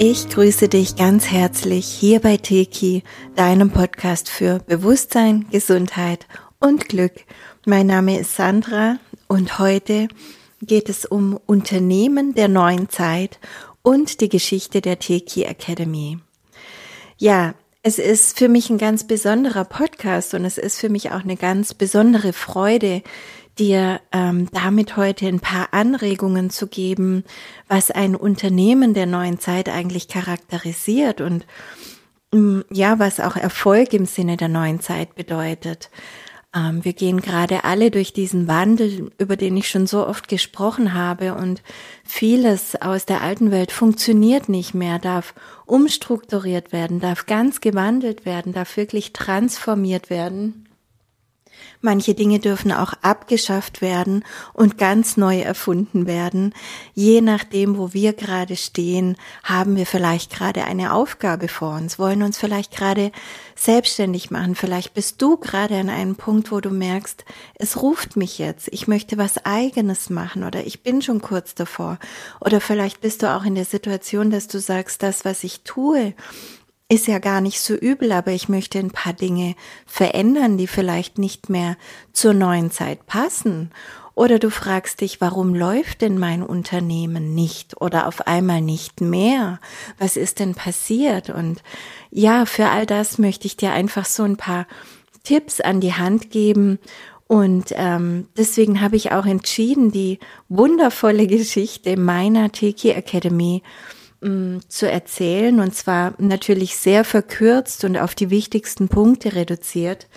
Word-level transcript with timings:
Ich 0.00 0.28
grüße 0.28 0.68
dich 0.68 0.94
ganz 0.94 1.26
herzlich 1.26 1.84
hier 1.84 2.20
bei 2.20 2.36
Teki, 2.36 3.02
deinem 3.34 3.72
Podcast 3.72 4.28
für 4.28 4.60
Bewusstsein, 4.60 5.46
Gesundheit 5.50 6.28
und 6.60 6.88
Glück. 6.88 7.14
Mein 7.66 7.88
Name 7.88 8.20
ist 8.20 8.36
Sandra 8.36 8.98
und 9.26 9.58
heute 9.58 10.06
geht 10.62 10.88
es 10.88 11.04
um 11.04 11.40
Unternehmen 11.46 12.32
der 12.32 12.46
neuen 12.46 12.88
Zeit 12.88 13.40
und 13.82 14.20
die 14.20 14.28
Geschichte 14.28 14.80
der 14.80 15.00
Teki 15.00 15.42
Academy. 15.42 16.18
Ja, 17.16 17.54
es 17.82 17.98
ist 17.98 18.38
für 18.38 18.48
mich 18.48 18.70
ein 18.70 18.78
ganz 18.78 19.04
besonderer 19.04 19.64
Podcast 19.64 20.32
und 20.32 20.44
es 20.44 20.58
ist 20.58 20.78
für 20.78 20.90
mich 20.90 21.10
auch 21.10 21.24
eine 21.24 21.36
ganz 21.36 21.74
besondere 21.74 22.32
Freude, 22.32 23.02
dir 23.58 24.00
ähm, 24.12 24.48
damit 24.52 24.96
heute 24.96 25.26
ein 25.26 25.40
paar 25.40 25.68
Anregungen 25.72 26.50
zu 26.50 26.66
geben, 26.66 27.24
was 27.68 27.90
ein 27.90 28.14
Unternehmen 28.14 28.94
der 28.94 29.06
neuen 29.06 29.38
Zeit 29.38 29.68
eigentlich 29.68 30.08
charakterisiert 30.08 31.20
und 31.20 31.46
ähm, 32.32 32.64
ja, 32.70 32.98
was 32.98 33.20
auch 33.20 33.36
Erfolg 33.36 33.92
im 33.92 34.06
Sinne 34.06 34.36
der 34.36 34.48
neuen 34.48 34.80
Zeit 34.80 35.14
bedeutet. 35.14 35.90
Ähm, 36.54 36.84
wir 36.84 36.92
gehen 36.92 37.20
gerade 37.20 37.64
alle 37.64 37.90
durch 37.90 38.12
diesen 38.12 38.48
Wandel, 38.48 39.10
über 39.18 39.36
den 39.36 39.56
ich 39.56 39.68
schon 39.68 39.86
so 39.86 40.06
oft 40.06 40.28
gesprochen 40.28 40.94
habe 40.94 41.34
und 41.34 41.62
vieles 42.04 42.80
aus 42.80 43.04
der 43.06 43.22
alten 43.22 43.50
Welt 43.50 43.72
funktioniert 43.72 44.48
nicht 44.48 44.74
mehr, 44.74 44.98
darf 44.98 45.34
umstrukturiert 45.66 46.72
werden, 46.72 47.00
darf 47.00 47.26
ganz 47.26 47.60
gewandelt 47.60 48.24
werden, 48.24 48.52
darf 48.52 48.76
wirklich 48.76 49.12
transformiert 49.12 50.10
werden. 50.10 50.67
Manche 51.80 52.14
Dinge 52.14 52.40
dürfen 52.40 52.72
auch 52.72 52.92
abgeschafft 53.02 53.80
werden 53.82 54.24
und 54.52 54.78
ganz 54.78 55.16
neu 55.16 55.38
erfunden 55.38 56.06
werden. 56.06 56.52
Je 56.92 57.20
nachdem, 57.20 57.78
wo 57.78 57.92
wir 57.92 58.14
gerade 58.14 58.56
stehen, 58.56 59.16
haben 59.44 59.76
wir 59.76 59.86
vielleicht 59.86 60.32
gerade 60.32 60.64
eine 60.64 60.92
Aufgabe 60.92 61.46
vor 61.46 61.76
uns, 61.76 61.98
wollen 61.98 62.22
uns 62.24 62.36
vielleicht 62.36 62.76
gerade 62.76 63.12
selbstständig 63.54 64.32
machen. 64.32 64.56
Vielleicht 64.56 64.92
bist 64.94 65.22
du 65.22 65.36
gerade 65.36 65.76
an 65.76 65.88
einem 65.88 66.16
Punkt, 66.16 66.50
wo 66.50 66.60
du 66.60 66.70
merkst, 66.70 67.24
es 67.54 67.80
ruft 67.80 68.16
mich 68.16 68.38
jetzt, 68.38 68.68
ich 68.72 68.88
möchte 68.88 69.16
was 69.16 69.44
eigenes 69.44 70.10
machen 70.10 70.42
oder 70.42 70.66
ich 70.66 70.82
bin 70.82 71.00
schon 71.00 71.20
kurz 71.20 71.54
davor. 71.54 71.98
Oder 72.40 72.60
vielleicht 72.60 73.00
bist 73.00 73.22
du 73.22 73.32
auch 73.32 73.44
in 73.44 73.54
der 73.54 73.64
Situation, 73.64 74.30
dass 74.30 74.48
du 74.48 74.58
sagst, 74.58 75.04
das, 75.04 75.24
was 75.24 75.44
ich 75.44 75.60
tue, 75.60 76.14
ist 76.88 77.06
ja 77.06 77.18
gar 77.18 77.40
nicht 77.40 77.60
so 77.60 77.74
übel, 77.74 78.12
aber 78.12 78.32
ich 78.32 78.48
möchte 78.48 78.78
ein 78.78 78.90
paar 78.90 79.12
Dinge 79.12 79.54
verändern, 79.86 80.56
die 80.56 80.66
vielleicht 80.66 81.18
nicht 81.18 81.50
mehr 81.50 81.76
zur 82.12 82.32
neuen 82.32 82.70
Zeit 82.70 83.06
passen. 83.06 83.70
Oder 84.14 84.40
du 84.40 84.50
fragst 84.50 85.00
dich, 85.00 85.20
warum 85.20 85.54
läuft 85.54 86.00
denn 86.00 86.18
mein 86.18 86.42
Unternehmen 86.42 87.36
nicht 87.36 87.80
oder 87.80 88.08
auf 88.08 88.26
einmal 88.26 88.60
nicht 88.60 89.00
mehr? 89.00 89.60
Was 89.98 90.16
ist 90.16 90.40
denn 90.40 90.56
passiert? 90.56 91.30
Und 91.30 91.62
ja, 92.10 92.44
für 92.44 92.68
all 92.68 92.84
das 92.84 93.18
möchte 93.18 93.46
ich 93.46 93.56
dir 93.56 93.70
einfach 93.70 94.06
so 94.06 94.24
ein 94.24 94.36
paar 94.36 94.66
Tipps 95.22 95.60
an 95.60 95.80
die 95.80 95.92
Hand 95.92 96.30
geben. 96.30 96.80
Und 97.28 97.66
ähm, 97.76 98.26
deswegen 98.36 98.80
habe 98.80 98.96
ich 98.96 99.12
auch 99.12 99.26
entschieden, 99.26 99.92
die 99.92 100.18
wundervolle 100.48 101.26
Geschichte 101.28 101.96
meiner 101.96 102.50
Teki 102.50 102.90
Academy 102.90 103.62
Mm, 104.20 104.58
zu 104.68 104.90
erzählen 104.90 105.60
und 105.60 105.76
zwar 105.76 106.14
natürlich 106.18 106.76
sehr 106.76 107.04
verkürzt 107.04 107.84
und 107.84 107.96
auf 107.96 108.16
die 108.16 108.30
wichtigsten 108.30 108.88
Punkte 108.88 109.36
reduziert, 109.36 110.08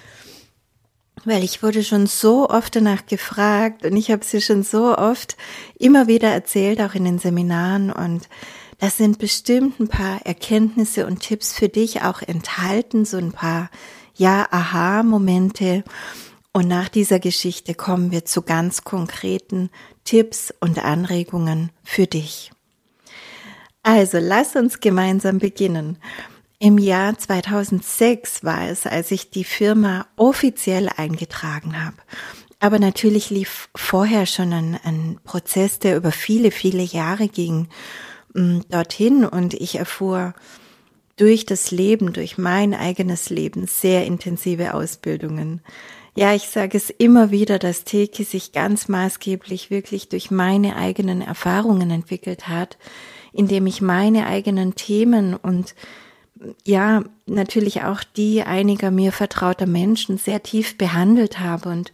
weil 1.24 1.44
ich 1.44 1.62
wurde 1.62 1.84
schon 1.84 2.08
so 2.08 2.50
oft 2.50 2.76
danach 2.76 3.06
gefragt 3.06 3.86
und 3.86 3.96
ich 3.96 4.10
habe 4.10 4.26
sie 4.26 4.42
schon 4.42 4.64
so 4.64 4.98
oft 4.98 5.38
immer 5.78 6.08
wieder 6.08 6.30
erzählt, 6.30 6.82
auch 6.82 6.96
in 6.96 7.06
den 7.06 7.20
Seminaren 7.20 7.92
und 7.92 8.28
das 8.80 8.98
sind 8.98 9.20
bestimmt 9.20 9.80
ein 9.80 9.88
paar 9.88 10.26
Erkenntnisse 10.26 11.06
und 11.06 11.20
Tipps 11.20 11.54
für 11.54 11.70
dich 11.70 12.02
auch 12.02 12.24
enthalten, 12.24 13.06
so 13.06 13.18
ein 13.18 13.32
paar 13.32 13.70
ja 14.16 14.48
Aha-Momente. 14.50 15.84
Und 16.54 16.68
nach 16.68 16.90
dieser 16.90 17.20
Geschichte 17.20 17.76
kommen 17.76 18.10
wir 18.10 18.26
zu 18.26 18.42
ganz 18.42 18.84
konkreten 18.84 19.70
Tipps 20.04 20.52
und 20.60 20.84
Anregungen 20.84 21.70
für 21.84 22.08
dich. 22.08 22.52
Also 23.84 24.20
lass 24.20 24.56
uns 24.56 24.80
gemeinsam 24.80 25.40
beginnen. 25.40 25.98
Im 26.60 26.78
Jahr 26.78 27.18
2006 27.18 28.44
war 28.44 28.70
es, 28.70 28.86
als 28.86 29.10
ich 29.10 29.32
die 29.32 29.44
Firma 29.44 30.06
offiziell 30.16 30.90
eingetragen 30.96 31.84
habe. 31.84 31.98
Aber 32.60 32.78
natürlich 32.78 33.32
lief 33.32 33.70
vorher 33.74 34.28
schon 34.28 34.54
ein, 34.54 34.80
ein 34.84 35.20
Prozess, 35.24 35.80
der 35.80 35.98
über 35.98 36.12
viele, 36.12 36.52
viele 36.52 36.84
Jahre 36.84 37.28
ging, 37.28 37.70
mm, 38.36 38.60
dorthin 38.70 39.26
und 39.26 39.56
ich 39.56 39.76
erfuhr 39.80 40.36
durch 41.18 41.48
das 41.48 41.72
Leben, 41.72 42.14
durch 42.14 42.38
mein 42.38 42.76
eigenes 42.76 43.32
Leben 43.32 43.66
sehr 43.66 44.06
intensive 44.06 44.76
Ausbildungen. 44.76 45.62
Ja, 46.14 46.36
ich 46.36 46.44
sage 46.44 46.78
es 46.78 46.92
immer 46.92 47.32
wieder, 47.32 47.58
dass 47.58 47.84
Teki 47.84 48.24
sich 48.24 48.52
ganz 48.52 48.88
maßgeblich 48.88 49.72
wirklich 49.72 50.10
durch 50.10 50.30
meine 50.30 50.76
eigenen 50.76 51.22
Erfahrungen 51.22 51.90
entwickelt 51.90 52.48
hat, 52.48 52.78
indem 53.34 53.68
ich 53.68 53.82
meine 53.82 54.28
eigenen 54.28 54.76
Themen 54.76 55.36
und 55.36 55.76
ja, 56.66 57.04
natürlich 57.28 57.84
auch 57.84 58.04
die 58.04 58.42
einiger 58.42 58.90
mir 58.92 59.12
vertrauter 59.12 59.68
Menschen 59.68 60.18
sehr 60.18 60.42
tief 60.42 60.78
behandelt 60.78 61.40
habe 61.40 61.70
und 61.70 61.94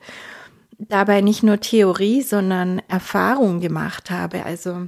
dabei 0.80 1.22
nicht 1.22 1.44
nur 1.44 1.59
Theorie, 1.59 2.22
sondern 2.22 2.81
Erfahrung 2.88 3.59
gemacht 3.59 4.09
habe. 4.09 4.46
Also 4.46 4.88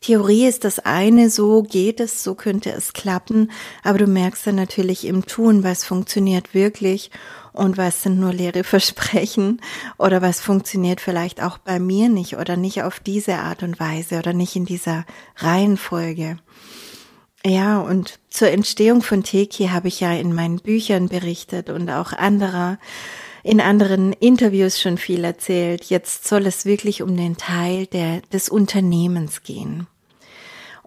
Theorie 0.00 0.46
ist 0.46 0.64
das 0.64 0.78
eine, 0.78 1.30
so 1.30 1.62
geht 1.62 2.00
es, 2.00 2.22
so 2.22 2.34
könnte 2.34 2.72
es 2.72 2.92
klappen, 2.92 3.50
aber 3.82 3.98
du 3.98 4.06
merkst 4.06 4.46
dann 4.46 4.56
natürlich 4.56 5.06
im 5.06 5.26
Tun, 5.26 5.62
was 5.62 5.84
funktioniert 5.84 6.54
wirklich 6.54 7.10
und 7.58 7.76
was 7.76 8.02
sind 8.02 8.18
nur 8.18 8.32
leere 8.32 8.64
Versprechen 8.64 9.60
oder 9.98 10.22
was 10.22 10.40
funktioniert 10.40 11.00
vielleicht 11.00 11.42
auch 11.42 11.58
bei 11.58 11.78
mir 11.78 12.08
nicht 12.08 12.36
oder 12.36 12.56
nicht 12.56 12.82
auf 12.82 13.00
diese 13.00 13.36
Art 13.36 13.62
und 13.62 13.80
Weise 13.80 14.18
oder 14.18 14.32
nicht 14.32 14.56
in 14.56 14.64
dieser 14.64 15.04
Reihenfolge. 15.36 16.38
Ja, 17.44 17.80
und 17.80 18.18
zur 18.30 18.50
Entstehung 18.50 19.02
von 19.02 19.22
Teki 19.22 19.68
habe 19.68 19.88
ich 19.88 20.00
ja 20.00 20.12
in 20.12 20.34
meinen 20.34 20.58
Büchern 20.58 21.08
berichtet 21.08 21.70
und 21.70 21.88
auch 21.90 22.12
anderer 22.12 22.78
in 23.44 23.60
anderen 23.60 24.12
Interviews 24.12 24.80
schon 24.80 24.98
viel 24.98 25.24
erzählt. 25.24 25.84
Jetzt 25.84 26.26
soll 26.26 26.46
es 26.46 26.64
wirklich 26.64 27.02
um 27.02 27.16
den 27.16 27.36
Teil 27.36 27.86
der, 27.86 28.20
des 28.32 28.48
Unternehmens 28.48 29.42
gehen. 29.42 29.86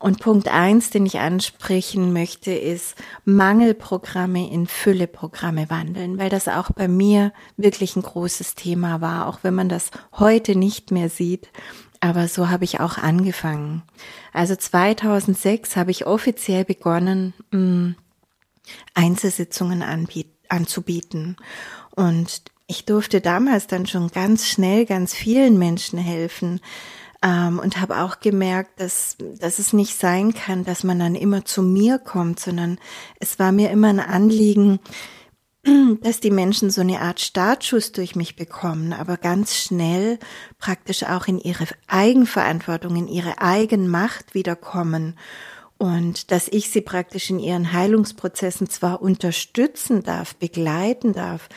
Und 0.01 0.19
Punkt 0.19 0.47
eins, 0.47 0.89
den 0.89 1.05
ich 1.05 1.19
ansprechen 1.19 2.11
möchte, 2.11 2.51
ist 2.51 2.95
Mangelprogramme 3.23 4.51
in 4.51 4.65
Fülleprogramme 4.65 5.69
wandeln, 5.69 6.17
weil 6.17 6.29
das 6.29 6.47
auch 6.47 6.71
bei 6.71 6.87
mir 6.87 7.31
wirklich 7.55 7.95
ein 7.95 8.01
großes 8.01 8.55
Thema 8.55 8.99
war, 8.99 9.27
auch 9.27 9.39
wenn 9.43 9.53
man 9.53 9.69
das 9.69 9.91
heute 10.17 10.55
nicht 10.55 10.89
mehr 10.89 11.09
sieht. 11.09 11.49
Aber 11.99 12.27
so 12.27 12.49
habe 12.49 12.63
ich 12.63 12.79
auch 12.79 12.97
angefangen. 12.97 13.83
Also 14.33 14.55
2006 14.55 15.75
habe 15.75 15.91
ich 15.91 16.07
offiziell 16.07 16.65
begonnen, 16.65 17.35
mm, 17.51 17.91
Einzelsitzungen 18.95 19.83
anzubieten. 20.49 21.37
Und 21.95 22.41
ich 22.65 22.85
durfte 22.85 23.21
damals 23.21 23.67
dann 23.67 23.85
schon 23.85 24.09
ganz 24.09 24.47
schnell 24.47 24.87
ganz 24.87 25.13
vielen 25.13 25.59
Menschen 25.59 25.99
helfen 25.99 26.59
ähm, 27.21 27.59
und 27.59 27.79
habe 27.79 27.99
auch 27.99 28.19
gemerkt, 28.19 28.79
dass, 28.79 29.17
dass 29.39 29.59
es 29.59 29.73
nicht 29.73 29.97
sein 29.97 30.33
kann, 30.33 30.63
dass 30.63 30.83
man 30.83 30.99
dann 30.99 31.15
immer 31.15 31.45
zu 31.45 31.61
mir 31.61 31.99
kommt, 31.99 32.39
sondern 32.39 32.79
es 33.19 33.39
war 33.39 33.51
mir 33.51 33.69
immer 33.69 33.89
ein 33.89 33.99
Anliegen, 33.99 34.79
dass 36.01 36.19
die 36.19 36.31
Menschen 36.31 36.71
so 36.71 36.81
eine 36.81 37.01
Art 37.01 37.19
Startschuss 37.19 37.91
durch 37.91 38.15
mich 38.15 38.35
bekommen, 38.35 38.93
aber 38.93 39.17
ganz 39.17 39.55
schnell 39.55 40.17
praktisch 40.57 41.03
auch 41.03 41.27
in 41.27 41.37
ihre 41.37 41.67
Eigenverantwortung, 41.87 42.95
in 42.95 43.07
ihre 43.07 43.39
Eigenmacht 43.39 44.33
wiederkommen. 44.33 45.15
Und 45.77 46.29
dass 46.29 46.47
ich 46.47 46.69
sie 46.69 46.81
praktisch 46.81 47.31
in 47.31 47.39
ihren 47.39 47.73
Heilungsprozessen 47.73 48.69
zwar 48.69 49.01
unterstützen 49.01 50.03
darf, 50.03 50.35
begleiten 50.35 51.13
darf, 51.13 51.49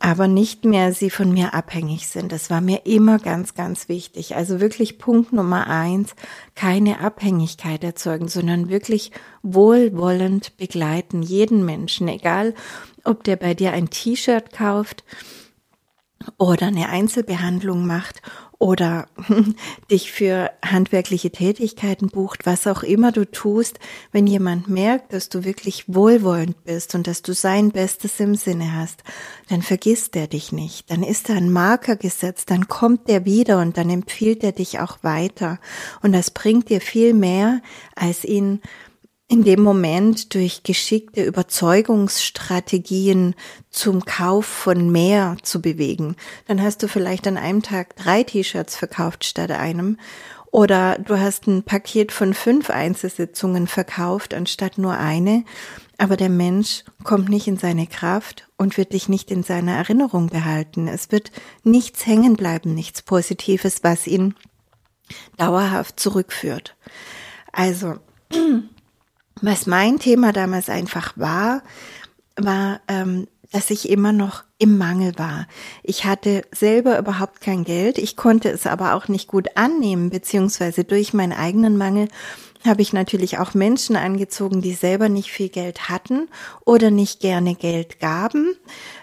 aber 0.00 0.28
nicht 0.28 0.64
mehr 0.64 0.92
sie 0.92 1.10
von 1.10 1.32
mir 1.32 1.54
abhängig 1.54 2.08
sind. 2.08 2.30
Das 2.30 2.50
war 2.50 2.60
mir 2.60 2.86
immer 2.86 3.18
ganz, 3.18 3.54
ganz 3.54 3.88
wichtig. 3.88 4.36
Also 4.36 4.60
wirklich 4.60 4.98
Punkt 4.98 5.32
Nummer 5.32 5.66
eins, 5.66 6.14
keine 6.54 7.00
Abhängigkeit 7.00 7.82
erzeugen, 7.82 8.28
sondern 8.28 8.68
wirklich 8.68 9.10
wohlwollend 9.42 10.56
begleiten, 10.56 11.22
jeden 11.22 11.64
Menschen, 11.64 12.08
egal 12.08 12.54
ob 13.04 13.24
der 13.24 13.36
bei 13.36 13.54
dir 13.54 13.72
ein 13.72 13.90
T-Shirt 13.90 14.52
kauft 14.52 15.04
oder 16.36 16.66
eine 16.66 16.88
Einzelbehandlung 16.88 17.86
macht 17.86 18.22
oder 18.58 19.06
dich 19.90 20.10
für 20.10 20.50
handwerkliche 20.64 21.30
Tätigkeiten 21.30 22.08
bucht, 22.08 22.44
was 22.44 22.66
auch 22.66 22.82
immer 22.82 23.12
du 23.12 23.24
tust, 23.24 23.78
wenn 24.10 24.26
jemand 24.26 24.68
merkt, 24.68 25.12
dass 25.12 25.28
du 25.28 25.44
wirklich 25.44 25.84
wohlwollend 25.86 26.64
bist 26.64 26.94
und 26.94 27.06
dass 27.06 27.22
du 27.22 27.34
sein 27.34 27.70
Bestes 27.70 28.18
im 28.18 28.34
Sinne 28.34 28.74
hast, 28.74 29.04
dann 29.48 29.62
vergisst 29.62 30.16
er 30.16 30.26
dich 30.26 30.50
nicht. 30.50 30.90
Dann 30.90 31.04
ist 31.04 31.28
da 31.28 31.34
ein 31.34 31.52
Marker 31.52 31.94
gesetzt, 31.94 32.50
dann 32.50 32.66
kommt 32.66 33.08
der 33.08 33.24
wieder 33.24 33.60
und 33.60 33.76
dann 33.76 33.90
empfiehlt 33.90 34.42
er 34.42 34.52
dich 34.52 34.80
auch 34.80 34.98
weiter. 35.02 35.60
Und 36.02 36.12
das 36.12 36.32
bringt 36.32 36.68
dir 36.68 36.80
viel 36.80 37.14
mehr, 37.14 37.60
als 37.94 38.24
ihn 38.24 38.60
in 39.28 39.44
dem 39.44 39.62
Moment 39.62 40.34
durch 40.34 40.62
geschickte 40.62 41.22
Überzeugungsstrategien 41.22 43.34
zum 43.68 44.06
Kauf 44.06 44.46
von 44.46 44.90
mehr 44.90 45.36
zu 45.42 45.60
bewegen. 45.60 46.16
Dann 46.46 46.62
hast 46.62 46.82
du 46.82 46.88
vielleicht 46.88 47.26
an 47.26 47.36
einem 47.36 47.62
Tag 47.62 47.94
drei 47.96 48.22
T-Shirts 48.22 48.74
verkauft 48.74 49.24
statt 49.24 49.50
einem. 49.50 49.98
Oder 50.50 50.98
du 50.98 51.20
hast 51.20 51.46
ein 51.46 51.62
Paket 51.62 52.10
von 52.10 52.32
fünf 52.32 52.70
Einzelsitzungen 52.70 53.66
verkauft 53.66 54.32
anstatt 54.32 54.78
nur 54.78 54.96
eine. 54.96 55.44
Aber 55.98 56.16
der 56.16 56.30
Mensch 56.30 56.84
kommt 57.04 57.28
nicht 57.28 57.48
in 57.48 57.58
seine 57.58 57.86
Kraft 57.86 58.48
und 58.56 58.78
wird 58.78 58.94
dich 58.94 59.10
nicht 59.10 59.30
in 59.30 59.42
seiner 59.42 59.72
Erinnerung 59.72 60.28
behalten. 60.28 60.88
Es 60.88 61.12
wird 61.12 61.32
nichts 61.64 62.06
hängen 62.06 62.36
bleiben, 62.36 62.72
nichts 62.72 63.02
Positives, 63.02 63.80
was 63.82 64.06
ihn 64.06 64.34
dauerhaft 65.36 66.00
zurückführt. 66.00 66.76
Also, 67.52 67.96
was 69.42 69.66
mein 69.66 69.98
Thema 69.98 70.32
damals 70.32 70.68
einfach 70.68 71.12
war, 71.16 71.62
war, 72.36 72.80
ähm, 72.88 73.26
dass 73.52 73.70
ich 73.70 73.88
immer 73.88 74.12
noch 74.12 74.44
im 74.58 74.76
Mangel 74.76 75.18
war. 75.18 75.46
Ich 75.82 76.04
hatte 76.04 76.42
selber 76.52 76.98
überhaupt 76.98 77.40
kein 77.40 77.64
Geld, 77.64 77.98
ich 77.98 78.16
konnte 78.16 78.50
es 78.50 78.66
aber 78.66 78.94
auch 78.94 79.08
nicht 79.08 79.28
gut 79.28 79.56
annehmen, 79.56 80.10
beziehungsweise 80.10 80.84
durch 80.84 81.14
meinen 81.14 81.32
eigenen 81.32 81.76
Mangel 81.76 82.08
habe 82.66 82.82
ich 82.82 82.92
natürlich 82.92 83.38
auch 83.38 83.54
Menschen 83.54 83.94
angezogen, 83.96 84.60
die 84.60 84.74
selber 84.74 85.08
nicht 85.08 85.30
viel 85.30 85.48
Geld 85.48 85.88
hatten 85.88 86.28
oder 86.64 86.90
nicht 86.90 87.20
gerne 87.20 87.54
Geld 87.54 88.00
gaben, 88.00 88.56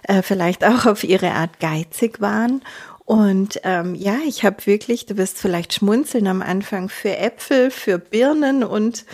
äh, 0.04 0.22
vielleicht 0.22 0.66
auch 0.66 0.86
auf 0.86 1.04
ihre 1.04 1.32
Art 1.32 1.60
geizig 1.60 2.20
waren 2.22 2.62
und 3.06 3.62
ähm, 3.64 3.94
ja, 3.94 4.18
ich 4.28 4.44
habe 4.44 4.66
wirklich, 4.66 5.06
du 5.06 5.16
wirst 5.16 5.38
vielleicht 5.38 5.76
schmunzeln 5.76 6.26
am 6.26 6.42
Anfang, 6.42 6.90
für 6.90 7.16
Äpfel, 7.16 7.70
für 7.70 8.00
Birnen 8.00 8.64
und 8.64 9.06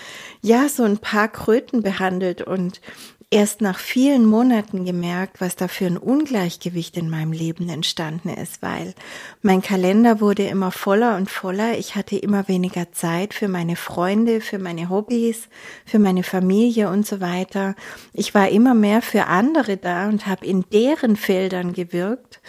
ja, 0.42 0.70
so 0.70 0.84
ein 0.84 0.98
paar 0.98 1.28
Kröten 1.28 1.82
behandelt 1.82 2.42
und 2.42 2.82
erst 3.30 3.62
nach 3.62 3.80
vielen 3.80 4.26
Monaten 4.26 4.84
gemerkt, 4.84 5.40
was 5.40 5.56
da 5.56 5.68
für 5.70 5.86
ein 5.86 5.98
Ungleichgewicht 5.98 6.98
in 6.98 7.10
meinem 7.10 7.32
Leben 7.32 7.70
entstanden 7.70 8.30
ist, 8.30 8.62
weil 8.62 8.94
mein 9.42 9.62
Kalender 9.62 10.20
wurde 10.20 10.48
immer 10.48 10.72
voller 10.72 11.16
und 11.16 11.30
voller. 11.30 11.78
Ich 11.78 11.96
hatte 11.96 12.18
immer 12.18 12.48
weniger 12.50 12.92
Zeit 12.92 13.34
für 13.34 13.48
meine 13.48 13.78
Freunde, 13.78 14.42
für 14.42 14.60
meine 14.60 14.90
Hobbys, 14.90 15.48
für 15.86 16.00
meine 16.00 16.24
Familie 16.24 16.90
und 16.90 17.08
so 17.08 17.22
weiter. 17.22 17.76
Ich 18.12 18.34
war 18.34 18.50
immer 18.50 18.74
mehr 18.74 19.02
für 19.02 19.28
andere 19.28 19.78
da 19.78 20.10
und 20.10 20.28
habe 20.28 20.46
in 20.46 20.66
deren 20.72 21.16
Feldern 21.16 21.74
gewirkt 21.74 22.42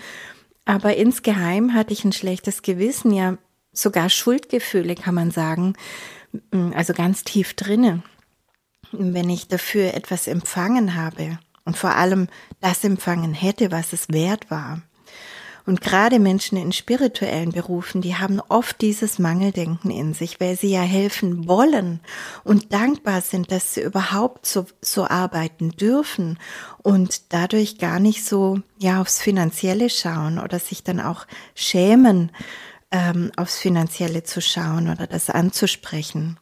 aber 0.65 0.97
insgeheim 0.97 1.75
hatte 1.75 1.93
ich 1.93 2.05
ein 2.05 2.13
schlechtes 2.13 2.63
Gewissen, 2.63 3.13
ja 3.13 3.37
sogar 3.73 4.11
Schuldgefühle 4.11 4.95
kann 4.95 5.15
man 5.15 5.31
sagen, 5.31 5.75
also 6.75 6.93
ganz 6.93 7.25
tief 7.25 7.55
drinne, 7.55 8.03
wenn 8.93 9.31
ich 9.31 9.49
dafür 9.49 9.95
etwas 9.95 10.27
empfangen 10.27 10.95
habe 10.95 11.39
und 11.65 11.77
vor 11.77 11.97
allem 11.97 12.29
das 12.61 12.85
empfangen 12.85 13.35
hätte, 13.35 13.71
was 13.71 13.93
es 13.93 14.09
wert 14.09 14.51
war. 14.51 14.83
Und 15.65 15.81
gerade 15.81 16.19
Menschen 16.19 16.59
in 16.59 16.73
spirituellen 16.73 17.53
Berufen, 17.53 18.03
die 18.03 18.17
haben 18.17 18.41
oft 18.49 18.81
dieses 18.81 19.21
Mangeldenken 19.21 19.93
in 19.93 20.13
sich, 20.13 20.41
weil 20.41 20.57
sie 20.57 20.71
ja 20.73 20.81
helfen 20.81 21.47
wollen 21.47 22.01
und 22.43 22.73
dankbar 22.73 23.21
sind, 23.21 23.53
dass 23.53 23.75
sie 23.75 23.83
überhaupt 23.83 24.45
so, 24.45 24.67
so 24.81 25.07
arbeiten 25.07 25.71
dürfen 25.71 26.39
und 26.83 27.33
dadurch 27.33 27.79
gar 27.79 28.01
nicht 28.01 28.25
so, 28.25 28.61
ja, 28.79 29.01
aufs 29.01 29.21
Finanzielle 29.21 29.89
schauen 29.89 30.41
oder 30.41 30.59
sich 30.59 30.83
dann 30.83 30.99
auch 30.99 31.27
schämen, 31.55 32.33
ähm, 32.93 33.33
aufs 33.37 33.59
Finanzielle 33.59 34.23
zu 34.23 34.41
schauen 34.41 34.89
oder 34.89 35.07
das 35.07 35.31
anzusprechen. 35.31 36.39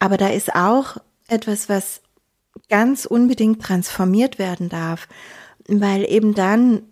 Aber 0.00 0.16
da 0.16 0.28
ist 0.28 0.54
auch 0.54 0.96
etwas, 1.28 1.68
was 1.68 2.02
ganz 2.68 3.04
unbedingt 3.04 3.62
transformiert 3.62 4.38
werden 4.38 4.68
darf, 4.68 5.08
weil 5.68 6.04
eben 6.10 6.34
dann 6.34 6.82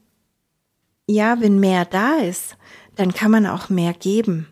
ja, 1.07 1.41
wenn 1.41 1.59
mehr 1.59 1.85
da 1.85 2.19
ist, 2.19 2.57
dann 2.97 3.13
kann 3.13 3.31
man 3.31 3.47
auch 3.47 3.69
mehr 3.69 3.93
geben. 3.93 4.49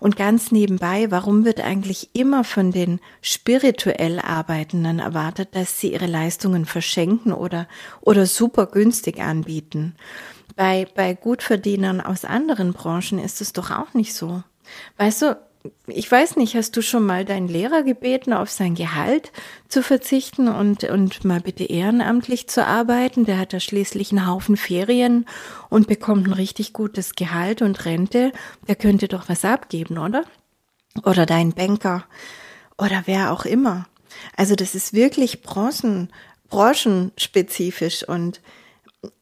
Und 0.00 0.16
ganz 0.16 0.50
nebenbei, 0.50 1.10
warum 1.10 1.44
wird 1.44 1.60
eigentlich 1.60 2.10
immer 2.12 2.42
von 2.42 2.72
den 2.72 3.00
spirituell 3.22 4.18
Arbeitenden 4.18 4.98
erwartet, 4.98 5.50
dass 5.54 5.78
sie 5.78 5.92
ihre 5.92 6.06
Leistungen 6.06 6.66
verschenken 6.66 7.32
oder, 7.32 7.68
oder 8.00 8.26
super 8.26 8.66
günstig 8.66 9.20
anbieten? 9.20 9.94
Bei, 10.58 10.88
bei 10.92 11.14
Gutverdienern 11.14 12.00
aus 12.00 12.24
anderen 12.24 12.72
Branchen 12.72 13.20
ist 13.20 13.40
es 13.40 13.52
doch 13.52 13.70
auch 13.70 13.94
nicht 13.94 14.12
so. 14.12 14.42
Weißt 14.96 15.22
du, 15.22 15.38
ich 15.86 16.10
weiß 16.10 16.34
nicht, 16.34 16.56
hast 16.56 16.76
du 16.76 16.82
schon 16.82 17.06
mal 17.06 17.24
deinen 17.24 17.46
Lehrer 17.46 17.84
gebeten, 17.84 18.32
auf 18.32 18.50
sein 18.50 18.74
Gehalt 18.74 19.30
zu 19.68 19.84
verzichten 19.84 20.48
und, 20.48 20.82
und 20.82 21.24
mal 21.24 21.38
bitte 21.38 21.62
ehrenamtlich 21.62 22.48
zu 22.48 22.66
arbeiten? 22.66 23.24
Der 23.24 23.38
hat 23.38 23.52
da 23.52 23.60
schließlich 23.60 24.10
einen 24.10 24.26
Haufen 24.26 24.56
Ferien 24.56 25.26
und 25.68 25.86
bekommt 25.86 26.26
ein 26.26 26.32
richtig 26.32 26.72
gutes 26.72 27.14
Gehalt 27.14 27.62
und 27.62 27.84
Rente. 27.84 28.32
Der 28.66 28.74
könnte 28.74 29.06
doch 29.06 29.28
was 29.28 29.44
abgeben, 29.44 29.96
oder? 29.96 30.24
Oder 31.04 31.24
dein 31.24 31.52
Banker 31.52 32.04
oder 32.78 33.04
wer 33.06 33.30
auch 33.30 33.44
immer. 33.44 33.86
Also 34.36 34.56
das 34.56 34.74
ist 34.74 34.92
wirklich 34.92 35.40
branchen, 35.42 36.12
branchenspezifisch 36.50 38.02
und 38.02 38.40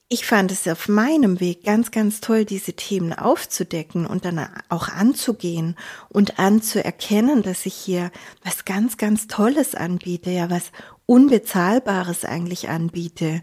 ich 0.09 0.25
fand 0.25 0.53
es 0.53 0.69
auf 0.69 0.89
meinem 0.89 1.41
Weg 1.41 1.65
ganz, 1.65 1.91
ganz 1.91 2.21
toll, 2.21 2.45
diese 2.45 2.75
Themen 2.75 3.13
aufzudecken 3.13 4.07
und 4.07 4.25
dann 4.25 4.41
auch 4.69 4.89
anzugehen 4.89 5.77
und 6.09 6.39
anzuerkennen, 6.39 7.43
dass 7.43 7.67
ich 7.67 7.75
hier 7.75 8.13
was 8.45 8.65
ganz, 8.65 8.99
ganz 8.99 9.27
Tolles 9.27 9.75
anbiete, 9.75 10.31
ja, 10.31 10.49
was 10.49 10.71
Unbezahlbares 11.07 12.25
eigentlich 12.25 12.69
anbiete. 12.69 13.43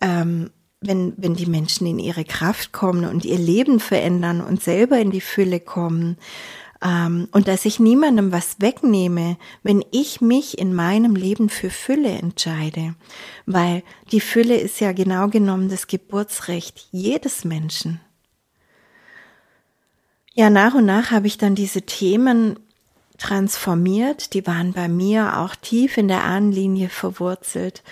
Ähm, 0.00 0.50
wenn, 0.80 1.14
wenn 1.16 1.34
die 1.34 1.46
Menschen 1.46 1.86
in 1.86 1.98
ihre 1.98 2.24
Kraft 2.24 2.70
kommen 2.70 3.06
und 3.06 3.24
ihr 3.24 3.38
Leben 3.38 3.80
verändern 3.80 4.40
und 4.40 4.62
selber 4.62 4.98
in 4.98 5.10
die 5.10 5.22
Fülle 5.22 5.58
kommen, 5.58 6.18
und 6.82 7.48
dass 7.48 7.64
ich 7.64 7.80
niemandem 7.80 8.32
was 8.32 8.60
wegnehme, 8.60 9.38
wenn 9.62 9.82
ich 9.92 10.20
mich 10.20 10.58
in 10.58 10.74
meinem 10.74 11.16
Leben 11.16 11.48
für 11.48 11.70
Fülle 11.70 12.10
entscheide. 12.10 12.94
Weil 13.46 13.82
die 14.12 14.20
Fülle 14.20 14.56
ist 14.56 14.80
ja 14.80 14.92
genau 14.92 15.28
genommen 15.28 15.70
das 15.70 15.86
Geburtsrecht 15.86 16.88
jedes 16.92 17.44
Menschen. 17.44 18.00
Ja, 20.34 20.50
nach 20.50 20.74
und 20.74 20.84
nach 20.84 21.10
habe 21.10 21.26
ich 21.26 21.38
dann 21.38 21.54
diese 21.54 21.82
Themen 21.82 22.58
transformiert. 23.16 24.34
Die 24.34 24.46
waren 24.46 24.74
bei 24.74 24.86
mir 24.86 25.38
auch 25.38 25.54
tief 25.54 25.96
in 25.96 26.08
der 26.08 26.24
Ahnenlinie 26.24 26.90
verwurzelt. 26.90 27.82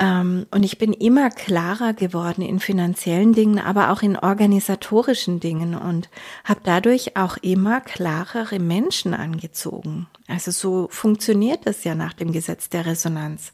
Ähm, 0.00 0.46
und 0.50 0.62
ich 0.64 0.78
bin 0.78 0.94
immer 0.94 1.30
klarer 1.30 1.92
geworden 1.92 2.42
in 2.42 2.58
finanziellen 2.58 3.34
Dingen, 3.34 3.58
aber 3.58 3.90
auch 3.90 4.02
in 4.02 4.16
organisatorischen 4.16 5.40
Dingen 5.40 5.74
und 5.74 6.08
habe 6.44 6.60
dadurch 6.64 7.16
auch 7.16 7.36
immer 7.36 7.82
klarere 7.82 8.58
Menschen 8.58 9.12
angezogen. 9.12 10.08
Also 10.26 10.50
so 10.50 10.88
funktioniert 10.90 11.66
das 11.66 11.84
ja 11.84 11.94
nach 11.94 12.14
dem 12.14 12.32
Gesetz 12.32 12.70
der 12.70 12.86
Resonanz. 12.86 13.52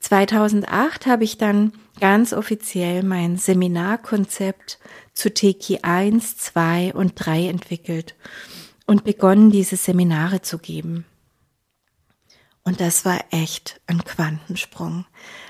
2008 0.00 1.06
habe 1.06 1.24
ich 1.24 1.38
dann 1.38 1.72
ganz 1.98 2.32
offiziell 2.32 3.02
mein 3.02 3.36
Seminarkonzept 3.36 4.78
zu 5.14 5.32
Teki 5.32 5.80
1, 5.82 6.36
2 6.36 6.94
und 6.94 7.14
3 7.16 7.48
entwickelt 7.48 8.14
und 8.86 9.02
begonnen, 9.02 9.50
diese 9.50 9.76
Seminare 9.76 10.42
zu 10.42 10.58
geben. 10.58 11.04
Und 12.68 12.82
das 12.82 13.06
war 13.06 13.18
echt 13.30 13.80
ein 13.86 14.04
Quantensprung. 14.04 15.06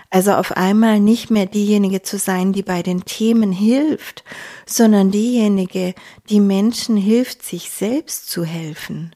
Also 0.09 0.35
auf 0.35 0.57
einmal 0.57 1.01
nicht 1.01 1.33
mehr 1.33 1.47
diejenige 1.47 2.01
zu 2.01 2.17
sein, 2.17 2.53
die 2.53 2.63
bei 2.63 2.81
den 2.81 3.07
Themen 3.07 3.51
hilft, 3.51 4.23
sondern 4.67 5.11
diejenige, 5.11 5.97
die 6.31 6.39
Menschen 6.39 6.97
hilft, 6.97 7.43
sich 7.43 7.71
selbst 7.71 8.31
zu 8.31 8.45
helfen. 8.45 9.11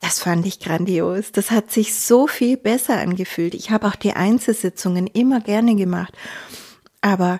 Das 0.00 0.18
fand 0.18 0.46
ich 0.46 0.58
grandios. 0.58 1.30
Das 1.30 1.52
hat 1.52 1.70
sich 1.70 1.94
so 1.94 2.26
viel 2.26 2.56
besser 2.56 2.98
angefühlt. 2.98 3.54
Ich 3.54 3.70
habe 3.70 3.86
auch 3.86 3.94
die 3.94 4.14
Einzelsitzungen 4.14 5.06
immer 5.06 5.40
gerne 5.40 5.76
gemacht. 5.76 6.12
Aber 7.02 7.38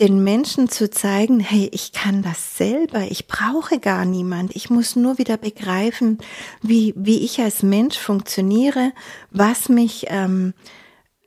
den 0.00 0.24
Menschen 0.24 0.68
zu 0.68 0.90
zeigen, 0.90 1.40
hey, 1.40 1.68
ich 1.72 1.92
kann 1.92 2.22
das 2.22 2.56
selber, 2.56 3.02
ich 3.10 3.28
brauche 3.28 3.78
gar 3.78 4.04
niemand, 4.04 4.54
ich 4.56 4.70
muss 4.70 4.96
nur 4.96 5.18
wieder 5.18 5.36
begreifen, 5.36 6.18
wie, 6.62 6.94
wie 6.96 7.24
ich 7.24 7.40
als 7.40 7.62
Mensch 7.62 7.96
funktioniere, 7.96 8.92
was 9.30 9.68
mich 9.68 10.06
ähm, 10.08 10.52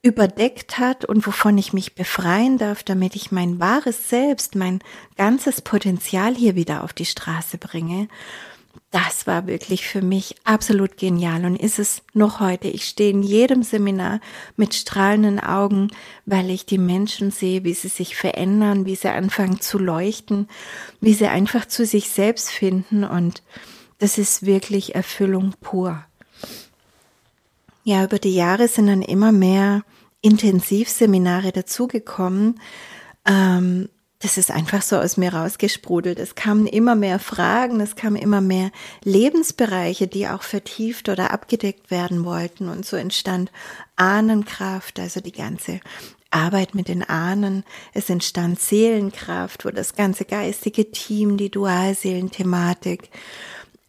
überdeckt 0.02 0.80
hat 0.80 1.06
und 1.06 1.26
wovon 1.26 1.58
ich 1.58 1.74
mich 1.74 1.96
befreien 1.96 2.58
darf, 2.58 2.84
damit 2.84 3.16
ich 3.16 3.32
mein 3.32 3.60
wahres 3.60 4.10
Selbst, 4.10 4.56
mein 4.56 4.80
ganzes 5.16 5.62
Potenzial 5.62 6.36
hier 6.36 6.56
wieder 6.56 6.84
auf 6.84 6.94
die 6.94 7.06
Straße 7.06 7.58
bringe. 7.58 8.08
Das 8.92 9.28
war 9.28 9.48
wirklich 9.48 9.88
für 9.88 10.02
mich 10.02 10.36
absolut 10.44 10.98
genial 10.98 11.46
und 11.46 11.56
ist 11.56 11.80
es 11.80 12.02
noch 12.14 12.40
heute. 12.40 12.68
Ich 12.68 12.86
stehe 12.86 13.12
in 13.12 13.22
jedem 13.22 13.64
Seminar 13.64 14.22
mit 14.56 14.74
strahlenden 14.74 15.40
Augen, 15.40 15.90
weil 16.26 16.50
ich 16.50 16.66
die 16.66 16.78
Menschen 16.78 17.32
sehe, 17.32 17.64
wie 17.64 17.74
sie 17.74 17.90
sich 17.90 18.16
verändern, 18.16 18.86
wie 18.86 18.96
sie 18.96 19.10
anfangen 19.10 19.60
zu 19.60 19.78
leuchten, 19.78 20.48
wie 21.02 21.14
sie 21.14 21.28
einfach 21.28 21.66
zu 21.66 21.86
sich 21.86 22.10
selbst 22.10 22.50
finden 22.50 23.04
und 23.04 23.44
das 24.00 24.18
ist 24.18 24.46
wirklich 24.46 24.96
Erfüllung 24.96 25.54
pur. 25.60 26.04
Ja, 27.84 28.04
über 28.04 28.20
die 28.20 28.36
Jahre 28.36 28.68
sind 28.68 28.88
dann 28.88 29.02
immer 29.02 29.32
mehr 29.32 29.84
Intensivseminare 30.22 31.52
dazugekommen. 31.52 32.60
Ähm, 33.26 33.90
das 34.20 34.38
ist 34.38 34.50
einfach 34.50 34.82
so 34.82 34.98
aus 34.98 35.18
mir 35.18 35.34
rausgesprudelt. 35.34 36.18
Es 36.18 36.34
kamen 36.34 36.66
immer 36.66 36.96
mehr 36.96 37.20
Fragen, 37.20 37.80
es 37.82 37.96
kamen 37.96 38.16
immer 38.16 38.42
mehr 38.42 38.72
Lebensbereiche, 39.04 40.08
die 40.08 40.28
auch 40.28 40.42
vertieft 40.42 41.10
oder 41.10 41.32
abgedeckt 41.32 41.92
werden 41.92 42.26
wollten. 42.26 42.68
Und 42.68 42.86
so 42.86 42.98
entstand 42.98 43.52
Ahnenkraft, 43.96 45.00
also 45.00 45.22
die 45.22 45.32
ganze 45.32 45.82
Arbeit 46.32 46.74
mit 46.74 46.88
den 46.88 47.08
Ahnen. 47.08 47.64
Es 47.94 48.10
entstand 48.10 48.60
Seelenkraft, 48.60 49.66
wo 49.66 49.70
das 49.70 49.96
ganze 49.96 50.26
geistige 50.26 50.92
Team, 50.92 51.38
die 51.38 51.52
Dualseelenthematik, 51.52 53.10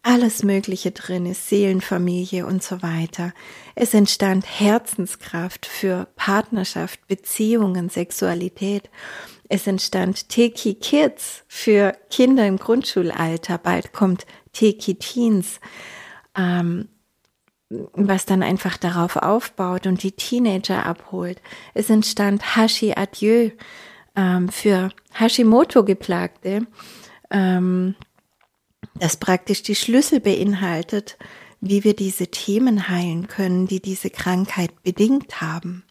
alles 0.01 0.43
Mögliche 0.43 0.91
drin 0.91 1.25
ist, 1.25 1.49
Seelenfamilie 1.49 2.45
und 2.45 2.63
so 2.63 2.81
weiter. 2.81 3.33
Es 3.75 3.93
entstand 3.93 4.45
Herzenskraft 4.59 5.65
für 5.65 6.07
Partnerschaft, 6.15 7.05
Beziehungen, 7.07 7.89
Sexualität. 7.89 8.89
Es 9.49 9.65
entstand 9.65 10.29
Teki 10.29 10.75
Kids 10.75 11.43
für 11.47 11.93
Kinder 12.11 12.45
im 12.47 12.57
Grundschulalter. 12.57 13.57
Bald 13.57 13.93
kommt 13.93 14.27
Teki 14.53 14.95
Teens, 14.95 15.59
ähm, 16.37 16.87
was 17.69 18.25
dann 18.25 18.43
einfach 18.43 18.77
darauf 18.77 19.15
aufbaut 19.15 19.87
und 19.87 20.03
die 20.03 20.11
Teenager 20.11 20.85
abholt. 20.85 21.41
Es 21.73 21.89
entstand 21.89 22.55
Hashi 22.55 22.93
Adieu 22.95 23.49
ähm, 24.15 24.49
für 24.49 24.91
Hashimoto-Geplagte. 25.13 26.67
Ähm, 27.31 27.95
das 28.93 29.17
praktisch 29.17 29.63
die 29.63 29.75
Schlüssel 29.75 30.19
beinhaltet, 30.19 31.17
wie 31.59 31.83
wir 31.83 31.95
diese 31.95 32.27
Themen 32.27 32.87
heilen 32.87 33.27
können, 33.27 33.65
die 33.65 33.81
diese 33.81 34.09
Krankheit 34.09 34.83
bedingt 34.83 35.41
haben. 35.41 35.83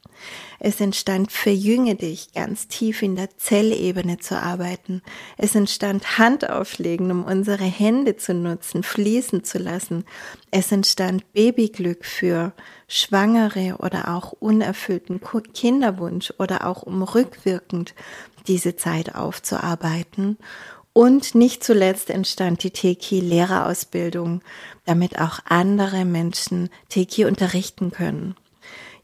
Es 0.59 0.81
entstand 0.81 1.31
Verjünge 1.31 1.95
dich, 1.95 2.33
ganz 2.33 2.67
tief 2.67 3.03
in 3.03 3.15
der 3.15 3.37
Zellebene 3.37 4.19
zu 4.19 4.41
arbeiten. 4.41 5.03
Es 5.37 5.55
entstand 5.55 6.19
Handauflegen, 6.19 7.11
um 7.11 7.25
unsere 7.25 7.65
Hände 7.65 8.17
zu 8.17 8.35
nutzen, 8.35 8.83
fließen 8.83 9.45
zu 9.45 9.59
lassen. 9.59 10.05
Es 10.51 10.73
entstand 10.73 11.33
Babyglück 11.33 12.05
für 12.05 12.53
Schwangere 12.89 13.77
oder 13.79 14.15
auch 14.15 14.33
unerfüllten 14.33 15.21
Kinderwunsch 15.55 16.33
oder 16.39 16.67
auch 16.67 16.83
um 16.83 17.03
rückwirkend 17.03 17.95
diese 18.49 18.77
Zeit 18.77 19.15
aufzuarbeiten. 19.15 20.39
Und 20.93 21.37
nicht 21.37 21.63
zuletzt 21.63 22.11
entstand 22.11 22.65
die 22.65 22.73
Teki-Lehrerausbildung, 22.73 24.43
damit 24.85 25.21
auch 25.21 25.39
andere 25.45 26.05
Menschen 26.05 26.71
Teki 26.89 27.25
unterrichten 27.25 27.93
können. 27.93 28.35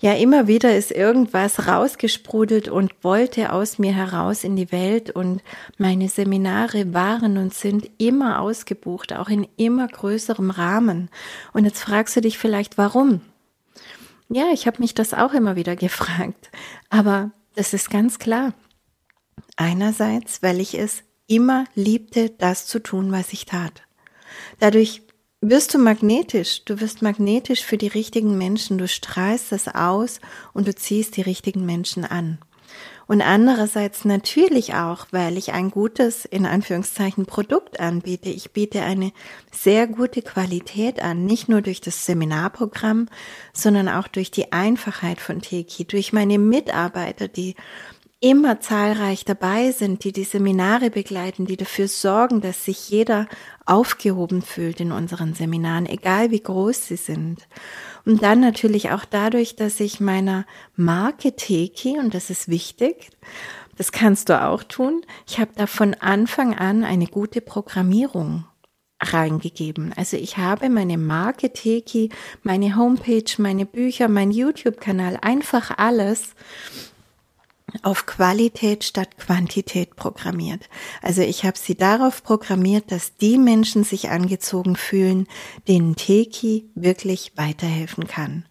Ja, 0.00 0.14
immer 0.14 0.46
wieder 0.46 0.76
ist 0.76 0.90
irgendwas 0.90 1.66
rausgesprudelt 1.66 2.68
und 2.68 2.92
wollte 3.02 3.52
aus 3.52 3.78
mir 3.78 3.94
heraus 3.94 4.44
in 4.44 4.56
die 4.56 4.72
Welt 4.72 5.10
und 5.10 5.42
meine 5.78 6.08
Seminare 6.08 6.92
waren 6.92 7.38
und 7.38 7.54
sind 7.54 7.88
immer 7.98 8.40
ausgebucht, 8.40 9.12
auch 9.12 9.28
in 9.28 9.46
immer 9.56 9.86
größerem 9.86 10.50
Rahmen. 10.50 11.10
Und 11.52 11.64
jetzt 11.64 11.80
fragst 11.80 12.16
du 12.16 12.20
dich 12.20 12.38
vielleicht, 12.38 12.76
warum? 12.76 13.20
Ja, 14.28 14.46
ich 14.52 14.66
habe 14.66 14.80
mich 14.80 14.94
das 14.94 15.14
auch 15.14 15.32
immer 15.32 15.56
wieder 15.56 15.76
gefragt, 15.76 16.50
aber 16.90 17.30
das 17.54 17.72
ist 17.72 17.90
ganz 17.90 18.18
klar. 18.18 18.52
Einerseits, 19.56 20.42
weil 20.42 20.60
ich 20.60 20.78
es 20.78 21.02
immer 21.26 21.64
liebte, 21.74 22.30
das 22.30 22.66
zu 22.66 22.82
tun, 22.82 23.12
was 23.12 23.32
ich 23.32 23.46
tat. 23.46 23.82
Dadurch 24.58 25.02
wirst 25.50 25.74
du 25.74 25.78
magnetisch, 25.78 26.64
du 26.64 26.80
wirst 26.80 27.02
magnetisch 27.02 27.62
für 27.62 27.76
die 27.76 27.88
richtigen 27.88 28.38
Menschen, 28.38 28.78
du 28.78 28.88
strahlst 28.88 29.52
das 29.52 29.68
aus 29.68 30.20
und 30.52 30.66
du 30.66 30.74
ziehst 30.74 31.16
die 31.16 31.22
richtigen 31.22 31.66
Menschen 31.66 32.04
an. 32.04 32.38
Und 33.06 33.20
andererseits 33.20 34.04
natürlich 34.04 34.74
auch, 34.74 35.06
weil 35.10 35.36
ich 35.36 35.52
ein 35.52 35.70
gutes, 35.70 36.24
in 36.24 36.46
Anführungszeichen, 36.46 37.26
Produkt 37.26 37.78
anbiete. 37.78 38.30
Ich 38.30 38.52
biete 38.52 38.82
eine 38.82 39.12
sehr 39.52 39.86
gute 39.86 40.22
Qualität 40.22 41.02
an, 41.02 41.26
nicht 41.26 41.48
nur 41.48 41.60
durch 41.60 41.82
das 41.82 42.06
Seminarprogramm, 42.06 43.08
sondern 43.52 43.88
auch 43.88 44.08
durch 44.08 44.30
die 44.30 44.52
Einfachheit 44.52 45.20
von 45.20 45.42
Teki, 45.42 45.84
durch 45.84 46.14
meine 46.14 46.38
Mitarbeiter, 46.38 47.28
die 47.28 47.56
immer 48.24 48.58
zahlreich 48.58 49.26
dabei 49.26 49.70
sind, 49.70 50.02
die 50.02 50.10
die 50.10 50.24
Seminare 50.24 50.88
begleiten, 50.88 51.44
die 51.44 51.58
dafür 51.58 51.88
sorgen, 51.88 52.40
dass 52.40 52.64
sich 52.64 52.88
jeder 52.88 53.28
aufgehoben 53.66 54.40
fühlt 54.40 54.80
in 54.80 54.92
unseren 54.92 55.34
Seminaren, 55.34 55.84
egal 55.84 56.30
wie 56.30 56.40
groß 56.40 56.86
sie 56.86 56.96
sind. 56.96 57.46
Und 58.06 58.22
dann 58.22 58.40
natürlich 58.40 58.92
auch 58.92 59.04
dadurch, 59.04 59.56
dass 59.56 59.78
ich 59.78 60.00
meiner 60.00 60.46
Marke 60.74 61.36
Teki, 61.36 61.98
und 61.98 62.14
das 62.14 62.30
ist 62.30 62.48
wichtig, 62.48 63.10
das 63.76 63.92
kannst 63.92 64.30
du 64.30 64.42
auch 64.42 64.62
tun, 64.62 65.02
ich 65.28 65.38
habe 65.38 65.50
da 65.54 65.66
von 65.66 65.92
Anfang 65.92 66.54
an 66.54 66.82
eine 66.82 67.08
gute 67.08 67.42
Programmierung 67.42 68.46
reingegeben. 69.02 69.92
Also 69.96 70.16
ich 70.16 70.38
habe 70.38 70.70
meine 70.70 70.96
Marke 70.96 71.52
Teki, 71.52 72.08
meine 72.42 72.74
Homepage, 72.74 73.30
meine 73.36 73.66
Bücher, 73.66 74.08
mein 74.08 74.30
YouTube-Kanal, 74.30 75.18
einfach 75.20 75.76
alles 75.76 76.34
auf 77.82 78.06
Qualität 78.06 78.84
statt 78.84 79.18
Quantität 79.18 79.96
programmiert. 79.96 80.68
Also 81.02 81.22
ich 81.22 81.44
habe 81.44 81.58
sie 81.58 81.74
darauf 81.74 82.22
programmiert, 82.22 82.92
dass 82.92 83.16
die 83.16 83.38
Menschen 83.38 83.84
sich 83.84 84.10
angezogen 84.10 84.76
fühlen, 84.76 85.26
denen 85.68 85.96
Teki 85.96 86.70
wirklich 86.74 87.32
weiterhelfen 87.36 88.06
kann. 88.06 88.44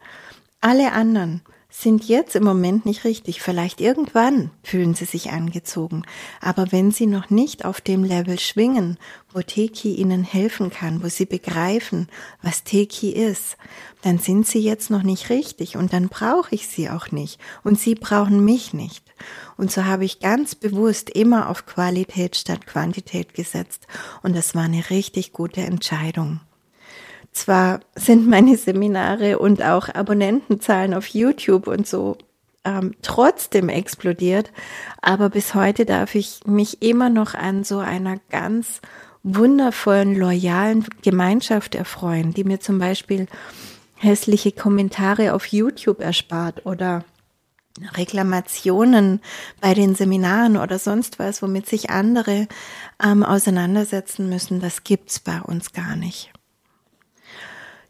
Alle 0.62 0.94
anderen 0.94 1.42
sind 1.76 2.08
jetzt 2.08 2.36
im 2.36 2.44
Moment 2.44 2.86
nicht 2.86 3.04
richtig. 3.04 3.42
Vielleicht 3.42 3.82
irgendwann 3.82 4.52
fühlen 4.62 4.94
sie 4.94 5.06
sich 5.06 5.32
angezogen. 5.32 6.04
Aber 6.40 6.72
wenn 6.72 6.92
sie 6.92 7.08
noch 7.08 7.32
nicht 7.32 7.66
auf 7.66 7.82
dem 7.82 8.04
Level 8.04 8.40
schwingen, 8.40 9.00
wo 9.34 9.42
Teki 9.42 9.96
ihnen 9.96 10.24
helfen 10.24 10.70
kann, 10.70 11.04
wo 11.04 11.10
sie 11.10 11.26
begreifen, 11.26 12.10
was 12.44 12.64
Teki 12.64 13.10
ist, 13.10 13.58
dann 14.04 14.20
sind 14.20 14.46
sie 14.46 14.60
jetzt 14.60 14.92
noch 14.92 15.02
nicht 15.02 15.32
richtig 15.32 15.76
und 15.76 15.94
dann 15.94 16.10
brauche 16.10 16.54
ich 16.54 16.68
sie 16.68 16.92
auch 16.92 17.12
nicht 17.12 17.40
und 17.64 17.80
sie 17.80 17.96
brauchen 17.96 18.46
mich 18.46 18.74
nicht. 18.74 19.04
Und 19.58 19.72
so 19.72 19.84
habe 19.86 20.06
ich 20.06 20.20
ganz 20.20 20.54
bewusst 20.54 21.10
immer 21.10 21.50
auf 21.50 21.66
Qualität 21.66 22.36
statt 22.36 22.68
Quantität 22.68 23.34
gesetzt 23.34 23.88
und 24.22 24.36
das 24.36 24.54
war 24.54 24.64
eine 24.64 24.92
richtig 24.92 25.34
gute 25.34 25.62
Entscheidung. 25.62 26.40
Zwar 27.34 27.82
sind 27.96 28.28
meine 28.28 28.58
Seminare 28.58 29.40
und 29.40 29.62
auch 29.62 29.90
Abonnentenzahlen 29.90 30.94
auf 30.94 31.08
YouTube 31.08 31.68
und 31.68 31.88
so 31.88 32.18
ähm, 32.64 32.94
trotzdem 33.02 33.70
explodiert, 33.70 34.52
aber 35.02 35.30
bis 35.30 35.54
heute 35.54 35.86
darf 35.86 36.16
ich 36.16 36.42
mich 36.46 36.82
immer 36.82 37.10
noch 37.10 37.34
an 37.34 37.64
so 37.64 37.80
einer 37.80 38.18
ganz 38.30 38.82
wundervollen, 39.24 40.16
loyalen 40.16 40.86
Gemeinschaft 41.02 41.76
erfreuen, 41.76 42.34
die 42.34 42.44
mir 42.44 42.60
zum 42.60 42.78
Beispiel 42.78 43.28
hässliche 43.96 44.52
Kommentare 44.52 45.34
auf 45.34 45.48
YouTube 45.48 46.02
erspart 46.02 46.66
oder 46.66 47.04
Reklamationen 47.96 49.22
bei 49.60 49.74
den 49.74 49.96
Seminaren 49.96 50.58
oder 50.58 50.78
sonst 50.78 51.20
was, 51.20 51.42
womit 51.42 51.66
sich 51.66 51.90
andere 51.90 52.48
ähm, 53.04 53.24
auseinandersetzen 53.24 54.30
müssen, 54.30 54.60
das 54.60 54.84
gibt's 54.84 55.20
bei 55.20 55.42
uns 55.42 55.72
gar 55.72 55.96
nicht. 55.96 56.33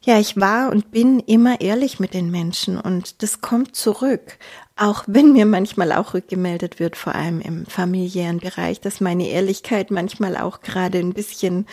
Ja, 0.05 0.19
ich 0.19 0.35
war 0.35 0.69
und 0.69 0.91
bin 0.91 1.19
immer 1.19 1.61
ehrlich 1.61 1.97
mit 1.97 2.13
den 2.13 2.29
Menschen 2.29 2.77
und 2.77 3.23
das 3.23 3.39
kommt 3.39 3.73
zurück. 3.77 4.37
Auch 4.75 5.05
wenn 5.07 5.31
mir 5.31 5.45
manchmal 5.45 5.93
auch 5.93 6.13
rückgemeldet 6.13 6.77
wird, 6.77 6.97
vor 6.97 7.15
allem 7.15 7.39
im 7.39 7.65
familiären 7.65 8.39
Bereich, 8.39 8.81
dass 8.81 8.99
meine 8.99 9.29
Ehrlichkeit 9.29 9.91
manchmal 9.91 10.35
auch 10.35 10.59
gerade 10.59 10.97
ein 10.97 11.13
bisschen 11.13 11.67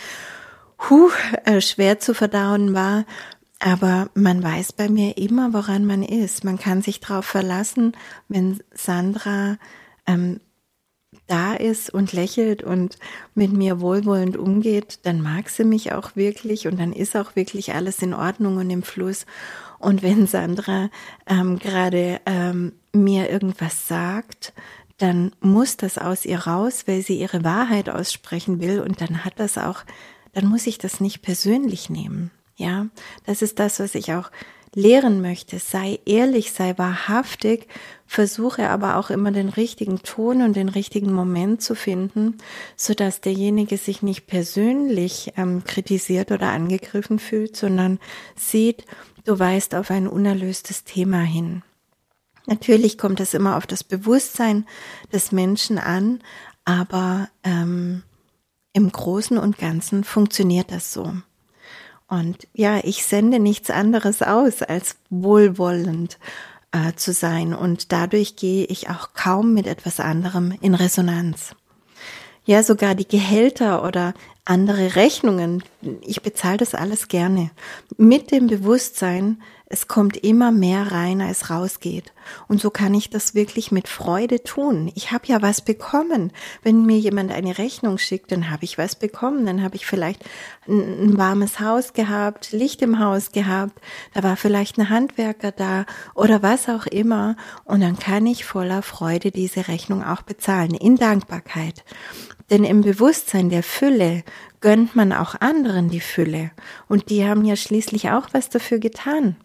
huh, 0.89 1.09
äh, 1.43 1.59
schwer 1.59 1.99
zu 1.99 2.13
verdauen 2.13 2.73
war. 2.73 3.05
Aber 3.59 4.09
man 4.13 4.41
weiß 4.41 4.73
bei 4.73 4.87
mir 4.87 5.17
immer, 5.17 5.51
woran 5.51 5.85
man 5.85 6.01
ist. 6.01 6.45
Man 6.45 6.57
kann 6.57 6.81
sich 6.81 7.01
darauf 7.01 7.25
verlassen, 7.25 7.97
wenn 8.29 8.61
Sandra 8.73 9.57
ähm, 10.07 10.39
da 11.31 11.53
ist 11.53 11.89
und 11.89 12.13
lächelt 12.13 12.61
und 12.61 12.97
mit 13.35 13.53
mir 13.53 13.79
wohlwollend 13.79 14.35
umgeht, 14.35 14.99
dann 15.03 15.21
mag 15.21 15.49
sie 15.49 15.63
mich 15.63 15.93
auch 15.93 16.15
wirklich 16.15 16.67
und 16.67 16.79
dann 16.79 16.91
ist 16.91 17.15
auch 17.15 17.35
wirklich 17.35 17.73
alles 17.73 18.01
in 18.01 18.13
Ordnung 18.13 18.57
und 18.57 18.69
im 18.69 18.83
Fluss. 18.83 19.25
Und 19.79 20.03
wenn 20.03 20.27
Sandra 20.27 20.89
ähm, 21.25 21.57
gerade 21.57 22.19
ähm, 22.25 22.73
mir 22.93 23.29
irgendwas 23.29 23.87
sagt, 23.87 24.53
dann 24.97 25.31
muss 25.39 25.77
das 25.77 25.97
aus 25.97 26.25
ihr 26.25 26.39
raus, 26.39 26.83
weil 26.85 27.01
sie 27.01 27.19
ihre 27.19 27.43
Wahrheit 27.43 27.89
aussprechen 27.89 28.59
will 28.59 28.81
und 28.81 29.01
dann 29.01 29.23
hat 29.25 29.33
das 29.37 29.57
auch, 29.57 29.83
dann 30.33 30.45
muss 30.45 30.67
ich 30.67 30.77
das 30.77 30.99
nicht 30.99 31.21
persönlich 31.21 31.89
nehmen. 31.89 32.29
Ja, 32.57 32.87
das 33.25 33.41
ist 33.41 33.57
das, 33.57 33.79
was 33.79 33.95
ich 33.95 34.13
auch 34.13 34.29
lehren 34.75 35.21
möchte. 35.21 35.59
Sei 35.59 35.99
ehrlich, 36.05 36.51
sei 36.51 36.77
wahrhaftig, 36.77 37.67
versuche 38.05 38.69
aber 38.69 38.97
auch 38.97 39.09
immer 39.09 39.31
den 39.31 39.49
richtigen 39.49 40.01
Ton 40.03 40.41
und 40.41 40.55
den 40.55 40.69
richtigen 40.69 41.13
Moment 41.13 41.61
zu 41.61 41.75
finden, 41.75 42.37
so 42.75 42.93
dass 42.93 43.21
derjenige 43.21 43.77
sich 43.77 44.01
nicht 44.01 44.27
persönlich 44.27 45.33
ähm, 45.37 45.63
kritisiert 45.63 46.31
oder 46.31 46.49
angegriffen 46.51 47.19
fühlt, 47.19 47.55
sondern 47.55 47.99
sieht, 48.35 48.85
du 49.25 49.39
weist 49.39 49.75
auf 49.75 49.91
ein 49.91 50.07
unerlöstes 50.07 50.83
Thema 50.83 51.21
hin. 51.21 51.63
Natürlich 52.47 52.97
kommt 52.97 53.19
es 53.19 53.33
immer 53.33 53.57
auf 53.57 53.67
das 53.67 53.83
Bewusstsein 53.83 54.65
des 55.13 55.31
Menschen 55.31 55.77
an, 55.77 56.19
aber 56.65 57.29
ähm, 57.43 58.03
im 58.73 58.91
Großen 58.91 59.37
und 59.37 59.57
Ganzen 59.57 60.03
funktioniert 60.03 60.71
das 60.71 60.93
so. 60.93 61.13
Und 62.11 62.45
ja, 62.53 62.81
ich 62.83 63.05
sende 63.05 63.39
nichts 63.39 63.69
anderes 63.69 64.21
aus, 64.21 64.63
als 64.63 64.97
wohlwollend 65.09 66.19
äh, 66.73 66.91
zu 66.93 67.13
sein. 67.13 67.53
Und 67.53 67.93
dadurch 67.93 68.35
gehe 68.35 68.65
ich 68.65 68.89
auch 68.89 69.13
kaum 69.13 69.53
mit 69.53 69.65
etwas 69.65 70.01
anderem 70.01 70.53
in 70.59 70.75
Resonanz. 70.75 71.55
Ja, 72.43 72.63
sogar 72.63 72.95
die 72.95 73.07
Gehälter 73.07 73.85
oder 73.85 74.13
andere 74.43 74.97
Rechnungen, 74.97 75.63
ich 76.01 76.21
bezahle 76.21 76.57
das 76.57 76.75
alles 76.75 77.07
gerne. 77.07 77.49
Mit 77.95 78.31
dem 78.31 78.47
Bewusstsein, 78.47 79.41
es 79.71 79.87
kommt 79.87 80.17
immer 80.17 80.51
mehr 80.51 80.91
rein, 80.91 81.21
als 81.21 81.49
rausgeht. 81.49 82.11
Und 82.49 82.59
so 82.59 82.69
kann 82.69 82.93
ich 82.93 83.09
das 83.09 83.35
wirklich 83.35 83.71
mit 83.71 83.87
Freude 83.87 84.43
tun. 84.43 84.91
Ich 84.95 85.13
habe 85.13 85.27
ja 85.27 85.41
was 85.41 85.61
bekommen. 85.61 86.33
Wenn 86.61 86.85
mir 86.85 86.99
jemand 86.99 87.31
eine 87.31 87.57
Rechnung 87.57 87.97
schickt, 87.97 88.33
dann 88.33 88.49
habe 88.49 88.65
ich 88.65 88.77
was 88.77 88.95
bekommen. 88.95 89.45
Dann 89.45 89.63
habe 89.63 89.77
ich 89.77 89.85
vielleicht 89.85 90.25
ein, 90.67 91.05
ein, 91.05 91.17
warmes 91.17 91.61
Haus 91.61 91.93
gehabt, 91.93 92.51
Licht 92.51 92.81
im 92.81 92.99
Haus 92.99 93.31
gehabt. 93.31 93.79
Da 94.13 94.23
war 94.23 94.35
vielleicht 94.35 94.77
ein 94.77 94.89
Handwerker 94.89 95.53
da 95.53 95.85
oder 96.15 96.43
was 96.43 96.67
auch 96.67 96.85
immer. 96.85 97.37
Und 97.63 97.79
dann 97.79 97.97
kann 97.97 98.25
ich 98.25 98.43
voller 98.43 98.81
Freude 98.81 99.31
diese 99.31 99.69
Rechnung 99.69 100.03
auch 100.03 100.21
bezahlen, 100.21 100.73
in 100.73 100.97
Dankbarkeit. 100.97 101.85
Denn 102.49 102.65
im 102.65 102.81
Bewusstsein 102.81 103.49
der 103.49 103.63
Fülle 103.63 104.23
gönnt 104.61 104.95
man 104.95 105.11
auch 105.11 105.35
anderen 105.41 105.89
die 105.89 105.99
Fülle. 105.99 106.51
Und 106.87 107.09
die 107.09 107.25
haben 107.25 107.43
ja 107.43 107.55
schließlich 107.55 108.11
auch 108.11 108.29
was 108.31 108.49
dafür 108.49 108.79
getan. 108.79 109.35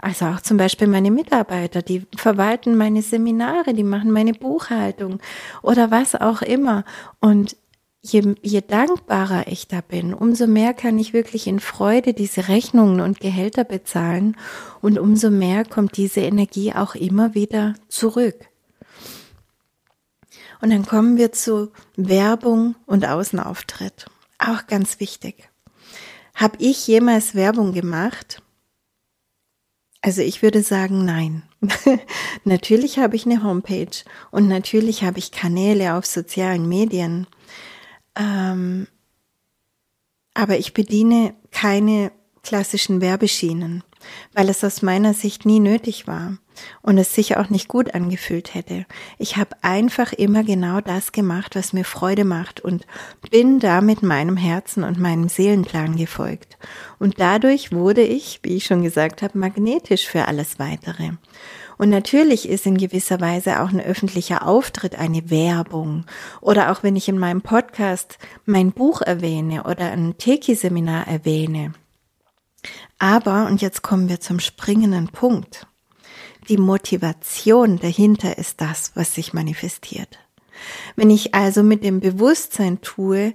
Also 0.00 0.26
auch 0.26 0.40
zum 0.40 0.56
Beispiel 0.56 0.88
meine 0.88 1.10
Mitarbeiter, 1.10 1.80
die 1.80 2.06
verwalten 2.16 2.76
meine 2.76 3.02
Seminare, 3.02 3.72
die 3.72 3.84
machen 3.84 4.10
meine 4.10 4.34
Buchhaltung 4.34 5.20
oder 5.62 5.90
was 5.90 6.14
auch 6.16 6.42
immer. 6.42 6.84
Und 7.20 7.56
je, 8.02 8.34
je 8.42 8.60
dankbarer 8.60 9.46
ich 9.46 9.68
da 9.68 9.80
bin, 9.80 10.12
umso 10.12 10.46
mehr 10.46 10.74
kann 10.74 10.98
ich 10.98 11.12
wirklich 11.12 11.46
in 11.46 11.60
Freude 11.60 12.12
diese 12.12 12.48
Rechnungen 12.48 13.00
und 13.00 13.20
Gehälter 13.20 13.64
bezahlen 13.64 14.36
und 14.82 14.98
umso 14.98 15.30
mehr 15.30 15.64
kommt 15.64 15.96
diese 15.96 16.20
Energie 16.20 16.72
auch 16.74 16.94
immer 16.94 17.34
wieder 17.34 17.74
zurück. 17.88 18.36
Und 20.60 20.70
dann 20.70 20.86
kommen 20.86 21.16
wir 21.16 21.32
zu 21.32 21.72
Werbung 21.96 22.74
und 22.86 23.06
Außenauftritt. 23.06 24.06
Auch 24.46 24.66
ganz 24.66 25.00
wichtig. 25.00 25.48
Habe 26.34 26.56
ich 26.58 26.86
jemals 26.86 27.34
Werbung 27.34 27.72
gemacht? 27.72 28.42
Also 30.02 30.20
ich 30.20 30.42
würde 30.42 30.62
sagen, 30.62 31.04
nein. 31.04 31.44
natürlich 32.44 32.98
habe 32.98 33.16
ich 33.16 33.24
eine 33.24 33.42
Homepage 33.42 34.04
und 34.30 34.48
natürlich 34.48 35.02
habe 35.02 35.18
ich 35.18 35.30
Kanäle 35.30 35.94
auf 35.94 36.04
sozialen 36.04 36.68
Medien. 36.68 37.26
Ähm, 38.16 38.86
aber 40.34 40.58
ich 40.58 40.74
bediene 40.74 41.34
keine 41.52 42.12
klassischen 42.42 43.00
Werbeschienen, 43.00 43.82
weil 44.32 44.48
es 44.48 44.64
aus 44.64 44.82
meiner 44.82 45.14
Sicht 45.14 45.46
nie 45.46 45.60
nötig 45.60 46.06
war 46.06 46.38
und 46.82 46.98
es 46.98 47.14
sich 47.14 47.36
auch 47.36 47.50
nicht 47.50 47.68
gut 47.68 47.94
angefühlt 47.94 48.54
hätte. 48.54 48.86
Ich 49.18 49.36
habe 49.36 49.56
einfach 49.62 50.12
immer 50.12 50.44
genau 50.44 50.80
das 50.80 51.12
gemacht, 51.12 51.56
was 51.56 51.72
mir 51.72 51.84
Freude 51.84 52.24
macht 52.24 52.60
und 52.60 52.86
bin 53.30 53.58
damit 53.60 54.02
meinem 54.02 54.36
Herzen 54.36 54.84
und 54.84 54.98
meinem 54.98 55.28
Seelenplan 55.28 55.96
gefolgt. 55.96 56.58
Und 56.98 57.20
dadurch 57.20 57.72
wurde 57.72 58.02
ich, 58.02 58.40
wie 58.42 58.56
ich 58.56 58.66
schon 58.66 58.82
gesagt 58.82 59.22
habe, 59.22 59.38
magnetisch 59.38 60.06
für 60.06 60.26
alles 60.26 60.58
weitere. 60.58 61.12
Und 61.76 61.90
natürlich 61.90 62.48
ist 62.48 62.66
in 62.66 62.76
gewisser 62.76 63.20
Weise 63.20 63.60
auch 63.60 63.70
ein 63.70 63.80
öffentlicher 63.80 64.46
Auftritt 64.46 64.96
eine 64.96 65.30
Werbung. 65.30 66.04
Oder 66.40 66.70
auch 66.70 66.82
wenn 66.82 66.96
ich 66.96 67.08
in 67.08 67.18
meinem 67.18 67.42
Podcast 67.42 68.18
mein 68.44 68.72
Buch 68.72 69.02
erwähne 69.02 69.64
oder 69.64 69.90
ein 69.90 70.16
Teki-Seminar 70.16 71.08
erwähne. 71.08 71.72
Aber, 72.98 73.46
und 73.46 73.62
jetzt 73.62 73.82
kommen 73.82 74.08
wir 74.08 74.20
zum 74.20 74.40
springenden 74.40 75.08
Punkt. 75.08 75.66
Die 76.48 76.58
Motivation 76.58 77.78
dahinter 77.78 78.38
ist 78.38 78.60
das, 78.60 78.92
was 78.94 79.14
sich 79.14 79.32
manifestiert. 79.32 80.18
Wenn 80.96 81.10
ich 81.10 81.34
also 81.34 81.62
mit 81.62 81.82
dem 81.82 82.00
Bewusstsein 82.00 82.80
tue, 82.80 83.34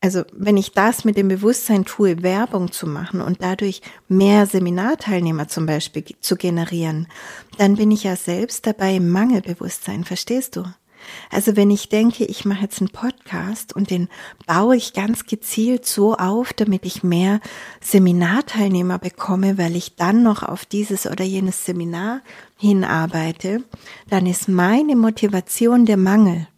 also 0.00 0.22
wenn 0.32 0.56
ich 0.56 0.72
das 0.72 1.04
mit 1.04 1.16
dem 1.16 1.28
Bewusstsein 1.28 1.84
tue, 1.84 2.22
Werbung 2.22 2.70
zu 2.70 2.86
machen 2.86 3.20
und 3.20 3.42
dadurch 3.42 3.82
mehr 4.08 4.46
Seminarteilnehmer 4.46 5.48
zum 5.48 5.66
Beispiel 5.66 6.04
zu 6.20 6.36
generieren, 6.36 7.08
dann 7.56 7.76
bin 7.76 7.90
ich 7.90 8.04
ja 8.04 8.14
selbst 8.14 8.66
dabei 8.66 8.96
im 8.96 9.08
Mangelbewusstsein, 9.08 10.04
verstehst 10.04 10.56
du? 10.56 10.64
Also 11.30 11.56
wenn 11.56 11.70
ich 11.70 11.88
denke, 11.88 12.24
ich 12.24 12.44
mache 12.44 12.62
jetzt 12.62 12.80
einen 12.80 12.90
Podcast 12.90 13.74
und 13.74 13.90
den 13.90 14.08
baue 14.46 14.76
ich 14.76 14.92
ganz 14.92 15.26
gezielt 15.26 15.86
so 15.86 16.16
auf, 16.16 16.52
damit 16.52 16.84
ich 16.84 17.02
mehr 17.02 17.40
Seminarteilnehmer 17.80 18.98
bekomme, 18.98 19.58
weil 19.58 19.76
ich 19.76 19.96
dann 19.96 20.22
noch 20.22 20.42
auf 20.42 20.64
dieses 20.64 21.06
oder 21.06 21.24
jenes 21.24 21.64
Seminar 21.64 22.20
hinarbeite, 22.56 23.64
dann 24.08 24.26
ist 24.26 24.48
meine 24.48 24.96
Motivation 24.96 25.86
der 25.86 25.96
Mangel. 25.96 26.48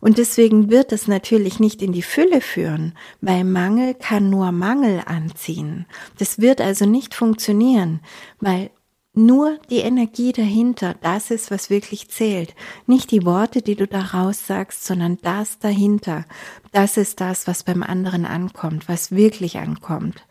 Und 0.00 0.18
deswegen 0.18 0.68
wird 0.70 0.92
es 0.92 1.08
natürlich 1.08 1.60
nicht 1.60 1.80
in 1.80 1.92
die 1.92 2.02
Fülle 2.02 2.42
führen, 2.42 2.92
weil 3.22 3.42
Mangel 3.42 3.94
kann 3.94 4.28
nur 4.28 4.52
Mangel 4.52 5.00
anziehen. 5.06 5.86
Das 6.18 6.38
wird 6.40 6.60
also 6.60 6.84
nicht 6.84 7.14
funktionieren, 7.14 8.00
weil 8.38 8.70
nur 9.14 9.58
die 9.70 9.78
Energie 9.78 10.32
dahinter, 10.32 10.96
das 11.00 11.30
ist, 11.30 11.50
was 11.50 11.70
wirklich 11.70 12.08
zählt. 12.08 12.54
Nicht 12.86 13.12
die 13.12 13.24
Worte, 13.24 13.62
die 13.62 13.76
du 13.76 13.86
daraus 13.86 14.46
sagst, 14.46 14.84
sondern 14.84 15.18
das 15.22 15.58
dahinter. 15.60 16.24
Das 16.72 16.96
ist 16.96 17.20
das, 17.20 17.46
was 17.46 17.62
beim 17.62 17.82
anderen 17.84 18.26
ankommt, 18.26 18.88
was 18.88 19.12
wirklich 19.12 19.58
ankommt. 19.58 20.26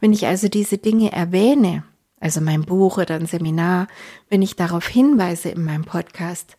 Wenn 0.00 0.12
ich 0.12 0.26
also 0.26 0.48
diese 0.48 0.78
Dinge 0.78 1.12
erwähne, 1.12 1.84
also 2.18 2.40
mein 2.40 2.62
Buch 2.62 2.98
oder 2.98 3.14
ein 3.14 3.26
Seminar, 3.26 3.86
wenn 4.28 4.42
ich 4.42 4.56
darauf 4.56 4.86
hinweise 4.86 5.50
in 5.50 5.64
meinem 5.64 5.84
Podcast, 5.84 6.56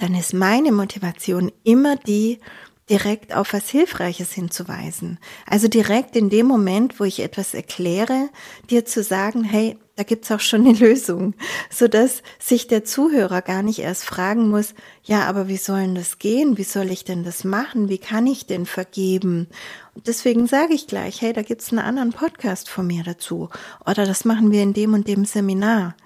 dann 0.00 0.14
ist 0.14 0.34
meine 0.34 0.72
Motivation 0.72 1.52
immer 1.62 1.96
die, 1.96 2.40
direkt 2.90 3.34
auf 3.34 3.54
was 3.54 3.70
Hilfreiches 3.70 4.32
hinzuweisen. 4.32 5.18
Also 5.46 5.68
direkt 5.68 6.16
in 6.16 6.28
dem 6.28 6.46
Moment, 6.46 7.00
wo 7.00 7.04
ich 7.04 7.20
etwas 7.20 7.54
erkläre, 7.54 8.28
dir 8.68 8.84
zu 8.84 9.02
sagen, 9.02 9.42
hey, 9.42 9.78
da 9.96 10.02
gibt's 10.02 10.30
auch 10.30 10.40
schon 10.40 10.66
eine 10.66 10.72
Lösung, 10.78 11.34
so 11.70 11.88
dass 11.88 12.22
sich 12.38 12.66
der 12.66 12.84
Zuhörer 12.84 13.40
gar 13.40 13.62
nicht 13.62 13.78
erst 13.78 14.04
fragen 14.04 14.50
muss, 14.50 14.74
ja, 15.02 15.24
aber 15.24 15.48
wie 15.48 15.56
soll 15.56 15.80
denn 15.80 15.94
das 15.94 16.18
gehen? 16.18 16.58
Wie 16.58 16.64
soll 16.64 16.90
ich 16.90 17.04
denn 17.04 17.24
das 17.24 17.44
machen? 17.44 17.88
Wie 17.88 17.98
kann 17.98 18.26
ich 18.26 18.46
denn 18.46 18.66
vergeben? 18.66 19.48
Und 19.94 20.06
deswegen 20.06 20.46
sage 20.46 20.74
ich 20.74 20.86
gleich, 20.86 21.22
hey, 21.22 21.32
da 21.32 21.42
gibt's 21.42 21.70
einen 21.70 21.78
anderen 21.78 22.12
Podcast 22.12 22.68
von 22.68 22.86
mir 22.86 23.02
dazu. 23.02 23.48
Oder 23.86 24.04
das 24.04 24.26
machen 24.26 24.50
wir 24.50 24.62
in 24.62 24.74
dem 24.74 24.92
und 24.92 25.08
dem 25.08 25.24
Seminar. 25.24 25.96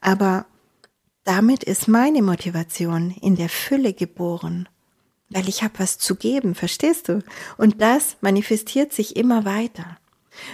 Aber 0.00 0.44
damit 1.24 1.64
ist 1.64 1.88
meine 1.88 2.22
Motivation 2.22 3.10
in 3.10 3.36
der 3.36 3.48
Fülle 3.48 3.94
geboren 3.94 4.68
weil 5.30 5.48
ich 5.48 5.62
habe 5.62 5.78
was 5.78 5.98
zu 5.98 6.14
geben, 6.14 6.54
verstehst 6.54 7.08
du? 7.08 7.22
Und 7.56 7.80
das 7.80 8.16
manifestiert 8.20 8.92
sich 8.92 9.16
immer 9.16 9.44
weiter. 9.44 9.98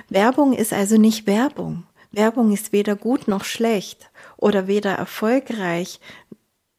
Werbung 0.08 0.52
ist 0.52 0.72
also 0.72 0.96
nicht 0.96 1.26
Werbung. 1.26 1.84
Werbung 2.12 2.52
ist 2.52 2.72
weder 2.72 2.96
gut 2.96 3.28
noch 3.28 3.44
schlecht 3.44 4.10
oder 4.37 4.66
weder 4.66 4.92
erfolgreich 4.92 6.00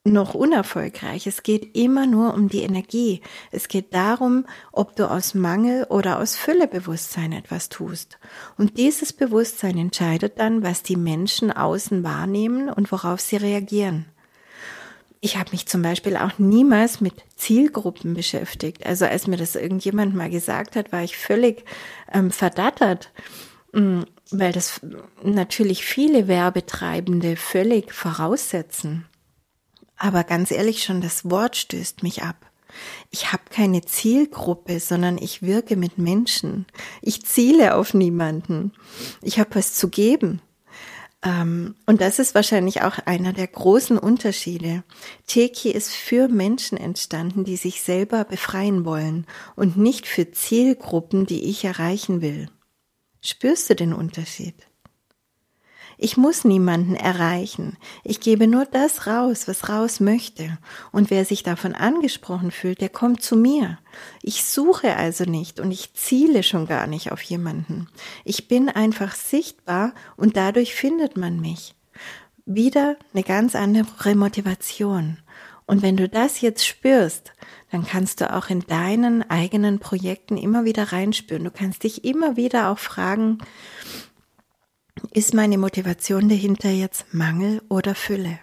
noch 0.08 0.36
unerfolgreich. 0.36 1.26
Es 1.26 1.42
geht 1.42 1.76
immer 1.76 2.06
nur 2.06 2.36
um 2.36 2.48
die 2.48 2.62
Energie. 2.62 3.22
Es 3.52 3.68
geht 3.68 3.94
darum, 3.94 4.46
ob 4.72 4.96
du 4.96 5.10
aus 5.10 5.34
Mangel 5.34 5.86
oder 5.86 6.20
aus 6.20 6.36
Füllebewusstsein 6.36 7.32
etwas 7.32 7.70
tust. 7.70 8.20
Und 8.56 8.78
dieses 8.78 9.14
Bewusstsein 9.14 9.78
entscheidet 9.78 10.40
dann, 10.40 10.62
was 10.62 10.84
die 10.84 10.96
Menschen 10.96 11.52
außen 11.52 12.04
wahrnehmen 12.04 12.70
und 12.70 12.92
worauf 12.92 13.20
sie 13.20 13.38
reagieren 13.38 14.06
ich 15.26 15.38
habe 15.38 15.52
mich 15.52 15.66
zum 15.66 15.82
Beispiel 15.82 16.18
auch 16.18 16.38
niemals 16.38 17.02
mit 17.02 17.16
Zielgruppen 17.36 18.14
beschäftigt. 18.14 18.86
Also 18.86 19.06
als 19.06 19.26
mir 19.26 19.38
das 19.38 19.56
irgendjemand 19.56 20.14
mal 20.14 20.30
gesagt 20.30 20.76
hat, 20.76 20.92
war 20.92 21.04
ich 21.04 21.18
völlig 21.18 21.66
ähm, 22.14 22.30
verdattert. 22.30 23.12
Mm, 23.74 24.04
weil 24.30 24.52
das 24.52 24.82
natürlich 25.24 25.84
viele 25.84 26.28
Werbetreibende 26.28 27.38
völlig 27.38 27.92
voraussetzen. 27.92 29.08
Aber 29.98 30.24
ganz 30.24 30.52
ehrlich 30.52 30.84
schon, 30.84 31.02
das 31.02 31.28
Wort 31.28 31.58
stößt 31.58 32.04
mich 32.04 32.22
ab. 32.22 32.52
Ich 33.10 33.32
habe 33.32 33.44
keine 33.50 33.82
Zielgruppe, 33.82 34.80
sondern 34.80 35.18
ich 35.18 35.42
wirke 35.42 35.76
mit 35.76 35.98
Menschen. 35.98 36.68
Ich 37.02 37.26
ziele 37.26 37.76
auf 37.76 37.96
niemanden. 37.96 38.74
Ich 39.24 39.40
habe 39.40 39.56
was 39.56 39.74
zu 39.74 39.90
geben. 39.90 40.42
Ähm, 41.24 41.76
und 41.86 42.02
das 42.02 42.20
ist 42.20 42.36
wahrscheinlich 42.36 42.82
auch 42.82 43.00
einer 43.06 43.34
der 43.34 43.48
großen 43.48 43.98
Unterschiede. 43.98 44.84
Teki 45.28 45.72
ist 45.72 45.94
für 45.94 46.28
Menschen 46.28 46.78
entstanden, 46.78 47.44
die 47.44 47.58
sich 47.58 47.82
selber 47.82 48.24
befreien 48.24 48.86
wollen 48.86 49.26
und 49.56 49.78
nicht 49.78 50.08
für 50.08 50.32
Zielgruppen, 50.32 51.26
die 51.26 51.46
ich 51.46 51.64
erreichen 51.66 52.22
will. 52.22 52.50
Spürst 53.22 53.70
du 53.70 53.76
den 53.76 53.94
Unterschied? 53.94 54.65
Ich 55.98 56.18
muss 56.18 56.44
niemanden 56.44 56.96
erreichen. 56.96 57.78
Ich 58.04 58.20
gebe 58.20 58.48
nur 58.48 58.66
das 58.66 59.08
raus, 59.08 59.48
was 59.48 59.70
raus 59.70 60.00
möchte. 60.00 60.58
Und 60.92 61.10
wer 61.10 61.26
sich 61.26 61.44
davon 61.44 61.74
angesprochen 61.74 62.52
fühlt, 62.52 62.82
der 62.82 62.90
kommt 62.90 63.24
zu 63.24 63.36
mir. 63.36 63.78
Ich 64.22 64.44
suche 64.44 64.96
also 64.96 65.24
nicht 65.24 65.60
und 65.60 65.72
ich 65.72 65.94
ziele 65.94 66.44
schon 66.44 66.68
gar 66.68 66.88
nicht 66.88 67.12
auf 67.12 67.22
jemanden. 67.22 67.88
Ich 68.24 68.48
bin 68.48 68.70
einfach 68.70 69.16
sichtbar 69.16 69.94
und 70.18 70.36
dadurch 70.36 70.76
findet 70.76 71.18
man 71.18 71.40
mich. 71.40 71.76
Wieder 72.46 72.98
eine 73.14 73.24
ganz 73.24 73.56
andere 73.56 74.16
Motivation. 74.16 75.18
Und 75.66 75.82
wenn 75.82 75.98
du 75.98 76.08
das 76.08 76.42
jetzt 76.42 76.66
spürst, 76.66 77.34
dann 77.72 77.86
kannst 77.86 78.22
du 78.22 78.32
auch 78.32 78.50
in 78.50 78.62
deinen 78.62 79.28
eigenen 79.30 79.80
Projekten 79.80 80.38
immer 80.38 80.64
wieder 80.64 80.92
reinspüren. 80.92 81.44
Du 81.44 81.52
kannst 81.52 81.84
dich 81.84 82.06
immer 82.06 82.38
wieder 82.38 82.70
auch 82.70 82.78
fragen, 82.78 83.40
ist 85.12 85.34
meine 85.34 85.58
Motivation 85.58 86.30
dahinter 86.30 86.70
jetzt 86.70 87.14
Mangel 87.14 87.62
oder 87.70 87.96
Fülle? 87.96 88.40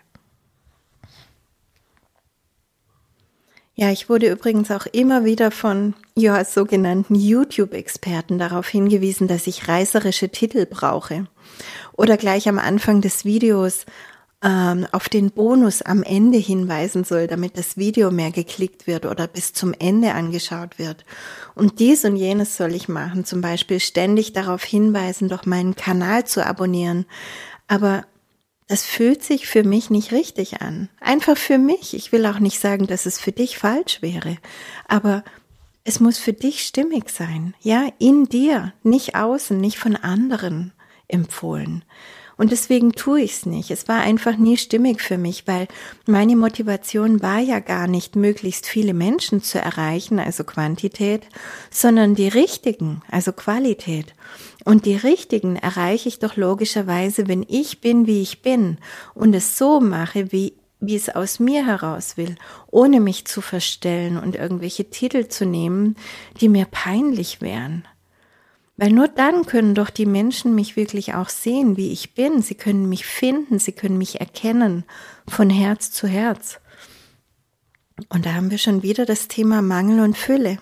Ja, 3.75 3.91
ich 3.91 4.11
wurde 4.11 4.31
übrigens 4.31 4.71
auch 4.71 4.85
immer 4.87 5.25
wieder 5.25 5.51
von 5.51 5.95
ja, 6.15 6.45
sogenannten 6.45 7.15
YouTube-Experten 7.15 8.39
darauf 8.39 8.69
hingewiesen, 8.69 9.29
dass 9.29 9.47
ich 9.47 9.67
reißerische 9.67 10.29
Titel 10.29 10.67
brauche. 10.67 11.27
Oder 11.95 12.19
gleich 12.19 12.49
am 12.49 12.59
Anfang 12.59 13.01
des 13.01 13.25
Videos 13.25 13.87
ähm, 14.43 14.87
auf 14.93 15.09
den 15.09 15.31
Bonus 15.31 15.83
am 15.83 16.03
Ende 16.03 16.39
hinweisen 16.39 17.05
soll, 17.05 17.27
damit 17.27 17.57
das 17.57 17.77
Video 17.77 18.11
mehr 18.11 18.31
geklickt 18.31 18.87
wird 18.87 19.07
oder 19.07 19.27
bis 19.27 19.53
zum 19.53 19.73
Ende 19.79 20.15
angeschaut 20.15 20.79
wird. 20.79 21.05
Und 21.55 21.79
dies 21.79 22.05
und 22.05 22.17
jenes 22.17 22.57
soll 22.57 22.75
ich 22.75 22.89
machen, 22.89 23.25
zum 23.25 23.41
Beispiel 23.41 23.79
ständig 23.79 24.33
darauf 24.33 24.65
hinweisen, 24.65 25.29
doch 25.29 25.47
meinen 25.47 25.77
Kanal 25.77 26.27
zu 26.27 26.45
abonnieren. 26.45 27.07
Aber 27.69 28.05
das 28.67 28.85
fühlt 28.85 29.23
sich 29.23 29.47
für 29.47 29.65
mich 29.65 29.91
nicht 29.91 30.13
richtig 30.13 30.61
an. 30.61 30.89
Einfach 31.01 31.37
für 31.37 31.59
mich. 31.59 31.95
Ich 31.95 32.11
will 32.11 32.27
auch 32.27 32.39
nicht 32.39 32.59
sagen, 32.59 32.87
dass 32.87 33.07
es 33.07 33.21
für 33.21 33.33
dich 33.33 33.59
falsch 33.59 34.03
wäre. 34.03 34.39
Aber 34.89 35.23
es 35.85 36.01
muss 36.01 36.19
für 36.19 36.33
dich 36.33 36.65
stimmig 36.65 37.11
sein. 37.11 37.55
Ja, 37.61 37.89
in 37.99 38.27
dir, 38.27 38.73
nicht 38.83 39.15
außen, 39.15 39.61
nicht 39.61 39.79
von 39.79 39.97
anderen 39.97 40.73
empfohlen. 41.07 41.85
Und 42.43 42.51
deswegen 42.51 42.91
tue 42.91 43.21
ich 43.21 43.35
es 43.35 43.47
nicht. 43.47 43.71
Es 43.71 43.87
war 43.87 44.01
einfach 44.01 44.37
nie 44.37 44.57
stimmig 44.57 45.01
für 45.01 45.17
mich, 45.17 45.47
weil 45.47 45.69
meine 46.09 46.35
Motivation 46.35 47.23
war 47.23 47.39
ja 47.39 47.61
gar 47.61 47.87
nicht, 47.87 48.17
möglichst 48.17 48.67
viele 48.67 48.95
Menschen 48.95 49.45
zu 49.45 49.61
erreichen, 49.61 50.19
also 50.19 50.43
Quantität, 50.43 51.23
sondern 51.71 52.17
die 52.17 52.27
richtigen, 52.27 53.01
also 53.09 53.31
Qualität. 53.31 54.13
Und 54.65 54.87
die 54.87 54.97
richtigen 54.97 55.55
erreiche 55.55 56.09
ich 56.09 56.19
doch 56.19 56.35
logischerweise, 56.35 57.29
wenn 57.29 57.47
ich 57.49 57.81
bin, 57.81 58.09
wie 58.09 58.23
ich 58.23 58.43
bin 58.43 58.79
und 59.15 59.35
es 59.35 59.57
so 59.57 59.79
mache, 59.79 60.33
wie 60.33 60.55
wie 60.81 60.97
es 60.97 61.11
aus 61.11 61.39
mir 61.39 61.65
heraus 61.65 62.17
will, 62.17 62.35
ohne 62.73 62.99
mich 62.99 63.25
zu 63.25 63.41
verstellen 63.41 64.19
und 64.19 64.35
irgendwelche 64.35 64.91
Titel 64.91 65.29
zu 65.29 65.47
nehmen, 65.47 65.95
die 66.41 66.49
mir 66.49 66.65
peinlich 66.65 67.41
wären. 67.41 67.85
Weil 68.77 68.91
nur 68.91 69.09
dann 69.09 69.45
können 69.45 69.75
doch 69.75 69.91
die 69.91 70.07
Menschen 70.07 70.55
mich 70.55 70.77
wirklich 70.77 71.15
auch 71.15 71.29
sehen, 71.29 71.77
wie 71.77 71.93
ich 71.93 72.15
bin. 72.15 72.41
Sie 72.41 72.55
können 72.55 72.89
mich 72.89 73.05
finden, 73.05 73.59
sie 73.59 73.73
können 73.73 73.99
mich 73.99 74.21
erkennen 74.21 74.85
von 75.29 75.51
Herz 75.51 75.91
zu 75.91 76.07
Herz. 76.07 76.59
Und 78.09 78.27
da 78.27 78.35
haben 78.35 78.51
wir 78.51 78.59
schon 78.59 78.83
wieder 78.83 79.05
das 79.05 79.29
Thema 79.29 79.63
Mangel 79.63 80.01
und 80.01 80.17
Fülle. 80.17 80.59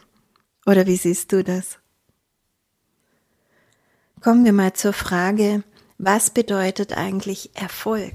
Oder 0.66 0.87
wie 0.87 0.96
siehst 0.96 1.33
du 1.33 1.44
das? 1.44 1.79
Kommen 4.20 4.44
wir 4.44 4.53
mal 4.53 4.75
zur 4.75 4.92
Frage, 4.92 5.62
was 5.96 6.31
bedeutet 6.31 6.96
eigentlich 6.96 7.51
Erfolg? 7.55 8.14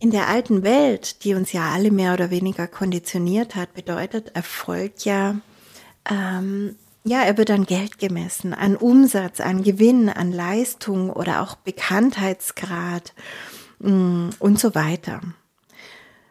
In 0.00 0.10
der 0.10 0.28
alten 0.28 0.64
Welt, 0.64 1.24
die 1.24 1.34
uns 1.34 1.52
ja 1.52 1.70
alle 1.70 1.90
mehr 1.90 2.12
oder 2.12 2.30
weniger 2.30 2.66
konditioniert 2.66 3.54
hat, 3.54 3.72
bedeutet 3.72 4.34
Erfolg 4.34 5.04
ja 5.04 5.36
ähm, 6.10 6.76
ja, 7.04 7.22
er 7.22 7.36
wird 7.36 7.50
an 7.50 7.66
Geld 7.66 7.98
gemessen, 7.98 8.54
an 8.54 8.76
Umsatz, 8.76 9.40
an 9.40 9.62
Gewinn, 9.62 10.08
an 10.08 10.32
Leistung 10.32 11.10
oder 11.10 11.42
auch 11.42 11.56
Bekanntheitsgrad 11.56 13.12
mm, 13.80 14.30
und 14.38 14.60
so 14.60 14.74
weiter. 14.74 15.20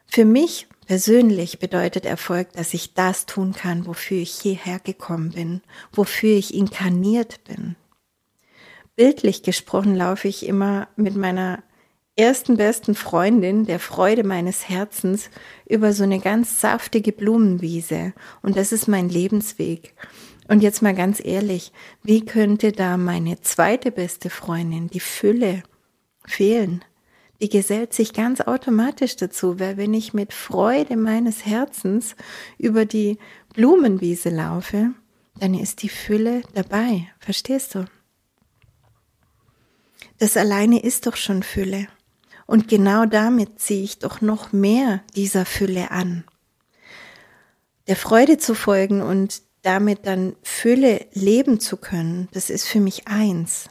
Für 0.08 0.26
mich 0.26 0.68
persönlich 0.88 1.60
bedeutet 1.60 2.06
Erfolg, 2.06 2.54
dass 2.54 2.74
ich 2.74 2.94
das 2.94 3.26
tun 3.26 3.54
kann, 3.54 3.86
wofür 3.86 4.18
ich 4.18 4.32
hierher 4.32 4.80
gekommen 4.80 5.32
bin, 5.32 5.62
wofür 5.92 6.36
ich 6.36 6.54
inkarniert 6.54 7.44
bin. 7.46 7.76
Bildlich 8.96 9.44
gesprochen 9.44 9.96
laufe 9.96 10.28
ich 10.28 10.46
immer 10.46 10.88
mit 10.96 11.16
meiner 11.16 11.64
ersten 12.18 12.58
besten 12.58 12.94
Freundin, 12.94 13.66
der 13.66 13.80
Freude 13.80 14.24
meines 14.24 14.68
Herzens, 14.70 15.30
über 15.66 15.94
so 15.94 16.04
eine 16.04 16.20
ganz 16.20 16.60
saftige 16.60 17.12
Blumenwiese. 17.12 18.14
Und 18.42 18.58
das 18.58 18.72
ist 18.72 18.88
mein 18.88 19.10
Lebensweg. 19.10 19.96
Und 20.52 20.60
jetzt 20.60 20.82
mal 20.82 20.94
ganz 20.94 21.22
ehrlich, 21.24 21.72
wie 22.04 22.26
könnte 22.26 22.74
da 22.74 22.98
meine 22.98 23.40
zweite 23.40 23.90
beste 23.90 24.30
Freundin, 24.30 24.90
die 24.90 25.00
Fülle, 25.00 25.64
fehlen? 26.26 26.84
Die 27.42 27.48
gesellt 27.48 27.94
sich 27.94 28.12
ganz 28.12 28.42
automatisch 28.42 29.16
dazu, 29.16 29.62
weil 29.62 29.78
wenn 29.78 29.94
ich 29.94 30.14
mit 30.14 30.34
Freude 30.34 30.98
meines 30.98 31.46
Herzens 31.46 32.18
über 32.58 32.84
die 32.84 33.18
Blumenwiese 33.54 34.28
laufe, 34.28 34.90
dann 35.40 35.54
ist 35.54 35.84
die 35.84 35.90
Fülle 35.90 36.42
dabei. 36.54 37.08
Verstehst 37.20 37.74
du? 37.76 37.86
Das 40.18 40.36
alleine 40.36 40.84
ist 40.84 41.08
doch 41.08 41.16
schon 41.16 41.44
Fülle. 41.44 41.88
Und 42.46 42.68
genau 42.68 43.06
damit 43.06 43.62
ziehe 43.62 43.86
ich 43.86 44.00
doch 44.00 44.20
noch 44.20 44.52
mehr 44.52 45.02
dieser 45.16 45.46
Fülle 45.46 45.92
an. 45.92 46.26
Der 47.88 47.96
Freude 47.96 48.38
zu 48.38 48.54
folgen 48.54 49.02
und 49.02 49.44
damit 49.62 50.06
dann 50.06 50.36
Fülle 50.44 51.06
leben 51.14 51.60
zu 51.60 51.78
können, 51.78 52.28
das 52.32 52.50
ist 52.50 52.68
für 52.68 52.80
mich 52.80 53.08
eins. 53.08 53.70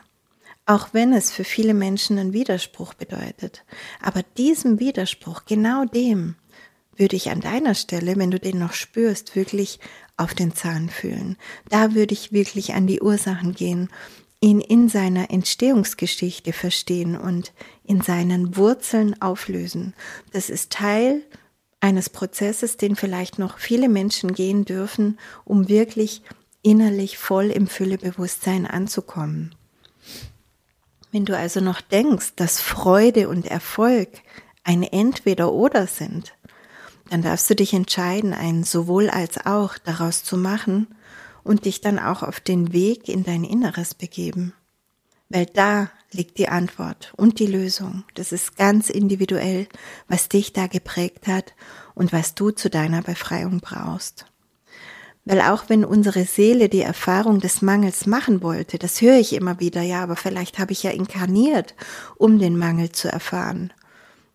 Auch 0.67 0.91
wenn 0.93 1.13
es 1.13 1.33
für 1.33 1.45
viele 1.45 1.75
Menschen 1.75 2.19
einen 2.19 2.33
Widerspruch 2.33 2.95
bedeutet. 2.95 3.65
Aber 4.01 4.23
diesem 4.37 4.79
Widerspruch, 4.79 5.45
genau 5.45 5.85
dem, 5.85 6.37
würde 6.97 7.17
ich 7.17 7.31
an 7.31 7.41
deiner 7.41 7.75
Stelle, 7.75 8.17
wenn 8.17 8.31
du 8.31 8.39
den 8.39 8.59
noch 8.59 8.75
spürst, 8.75 9.35
wirklich 9.35 9.81
auf 10.17 10.35
den 10.35 10.55
Zahn 10.55 10.91
fühlen. 10.91 11.37
Da 11.71 11.95
würde 11.95 12.13
ich 12.13 12.31
wirklich 12.31 12.75
an 12.75 12.87
die 12.87 13.01
Ursachen 13.01 13.55
gehen, 13.55 13.89
ihn 14.41 14.61
in 14.61 14.89
seiner 14.89 15.31
Entstehungsgeschichte 15.31 16.53
verstehen 16.53 17.17
und 17.17 17.53
in 17.85 18.01
seinen 18.01 18.57
Wurzeln 18.57 19.21
auflösen. 19.21 19.95
Das 20.33 20.51
ist 20.51 20.71
Teil 20.71 21.23
eines 21.81 22.11
Prozesses, 22.11 22.77
den 22.77 22.97
vielleicht 22.97 23.39
noch 23.39 23.59
viele 23.59 23.89
Menschen 23.89 24.35
gehen 24.35 24.65
dürfen, 24.65 25.19
um 25.45 25.69
wirklich 25.69 26.23
innerlich 26.63 27.19
voll 27.19 27.47
im 27.47 27.67
Füllebewusstsein 27.67 28.67
anzukommen. 28.67 29.55
Wenn 31.13 31.25
du 31.25 31.37
also 31.37 31.61
noch 31.61 31.81
denkst, 31.81 32.35
dass 32.37 32.61
Freude 32.61 33.29
und 33.29 33.47
Erfolg 33.47 34.09
ein 34.63 34.83
Entweder-Oder 34.83 35.87
sind, 35.87 36.35
dann 37.09 37.23
darfst 37.23 37.51
du 37.51 37.57
dich 37.57 37.75
entscheiden, 37.75 38.33
ein 38.33 38.63
sowohl 38.63 39.11
als 39.11 39.45
auch 39.45 39.79
daraus 39.79 40.23
zu 40.23 40.37
machen 40.37 40.87
und 41.43 41.65
dich 41.65 41.81
dann 41.81 41.99
auch 41.99 42.23
auf 42.23 42.39
den 42.39 42.73
Weg 42.73 43.09
in 43.09 43.25
dein 43.25 43.43
Inneres 43.43 43.95
begeben. 43.95 44.53
Weil 45.29 45.47
da 45.47 45.91
liegt 46.13 46.39
die 46.39 46.49
Antwort 46.49 47.13
und 47.17 47.39
die 47.39 47.47
Lösung. 47.47 48.05
Das 48.15 48.33
ist 48.33 48.57
ganz 48.57 48.91
individuell, 48.91 49.69
was 50.09 50.29
dich 50.29 50.53
da 50.53 50.67
geprägt 50.67 51.27
hat 51.27 51.55
und 51.95 52.13
was 52.13 52.35
du 52.35 52.51
zu 52.51 52.71
deiner 52.71 53.03
Befreiung 53.03 53.61
brauchst. 53.61 54.27
Weil 55.25 55.43
auch 55.43 55.69
wenn 55.69 55.85
unsere 55.85 56.25
Seele 56.25 56.69
die 56.69 56.81
Erfahrung 56.81 57.41
des 57.41 57.63
Mangels 57.63 58.07
machen 58.07 58.43
wollte, 58.43 58.79
das 58.79 59.01
höre 59.01 59.19
ich 59.19 59.35
immer 59.35 59.61
wieder, 59.61 59.83
ja, 59.83 60.03
aber 60.03 60.17
vielleicht 60.17 60.59
habe 60.59 60.73
ich 60.73 60.83
ja 60.83 60.91
inkarniert, 60.91 61.75
um 62.17 62.39
den 62.39 62.57
Mangel 62.57 62.91
zu 62.91 63.09
erfahren. 63.09 63.73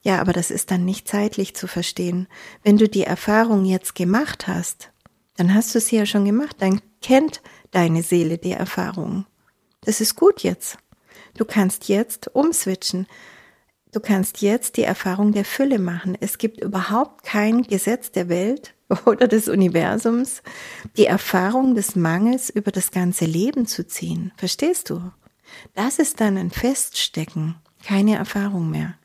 Ja, 0.04 0.22
aber 0.22 0.34
das 0.34 0.52
ist 0.52 0.70
dann 0.70 0.86
nicht 0.86 1.08
zeitlich 1.08 1.56
zu 1.56 1.68
verstehen. 1.68 2.28
Wenn 2.64 2.78
du 2.78 2.88
die 2.88 3.04
Erfahrung 3.04 3.66
jetzt 3.66 3.96
gemacht 3.96 4.48
hast, 4.48 4.92
dann 5.36 5.54
hast 5.54 5.74
du 5.74 5.80
sie 5.80 5.98
ja 5.98 6.06
schon 6.06 6.26
gemacht, 6.26 6.58
dann 6.60 6.80
kennt 7.02 7.42
deine 7.72 8.04
Seele 8.04 8.38
die 8.38 8.52
Erfahrung 8.52 9.26
Das 9.82 10.02
ist 10.02 10.16
gut 10.16 10.44
jetzt. 10.44 10.78
Du 11.36 11.46
kannst 11.46 11.88
jetzt 11.88 12.34
umswitchen. 12.34 13.08
Du 13.92 14.00
kannst 14.00 14.42
jetzt 14.42 14.78
die 14.78 14.84
Erfahrung 14.84 15.32
der 15.32 15.46
Fülle 15.46 15.80
machen. 15.80 16.18
Es 16.20 16.38
gibt 16.38 16.62
überhaupt 16.62 17.24
kein 17.24 17.64
Gesetz 17.64 18.12
der 18.12 18.30
Welt 18.30 18.74
oder 19.06 19.28
des 19.28 19.48
Universums, 19.48 20.44
die 20.98 21.06
Erfahrung 21.06 21.76
des 21.76 21.96
Mangels 21.96 22.50
über 22.50 22.72
das 22.72 22.92
ganze 22.92 23.26
Leben 23.26 23.68
zu 23.68 23.88
ziehen. 23.88 24.32
Verstehst 24.38 24.90
du? 24.90 25.12
Das 25.74 26.00
ist 26.00 26.20
dann 26.20 26.38
ein 26.38 26.52
Feststecken, 26.52 27.56
keine 27.84 28.16
Erfahrung 28.16 28.70
mehr. 28.70 28.96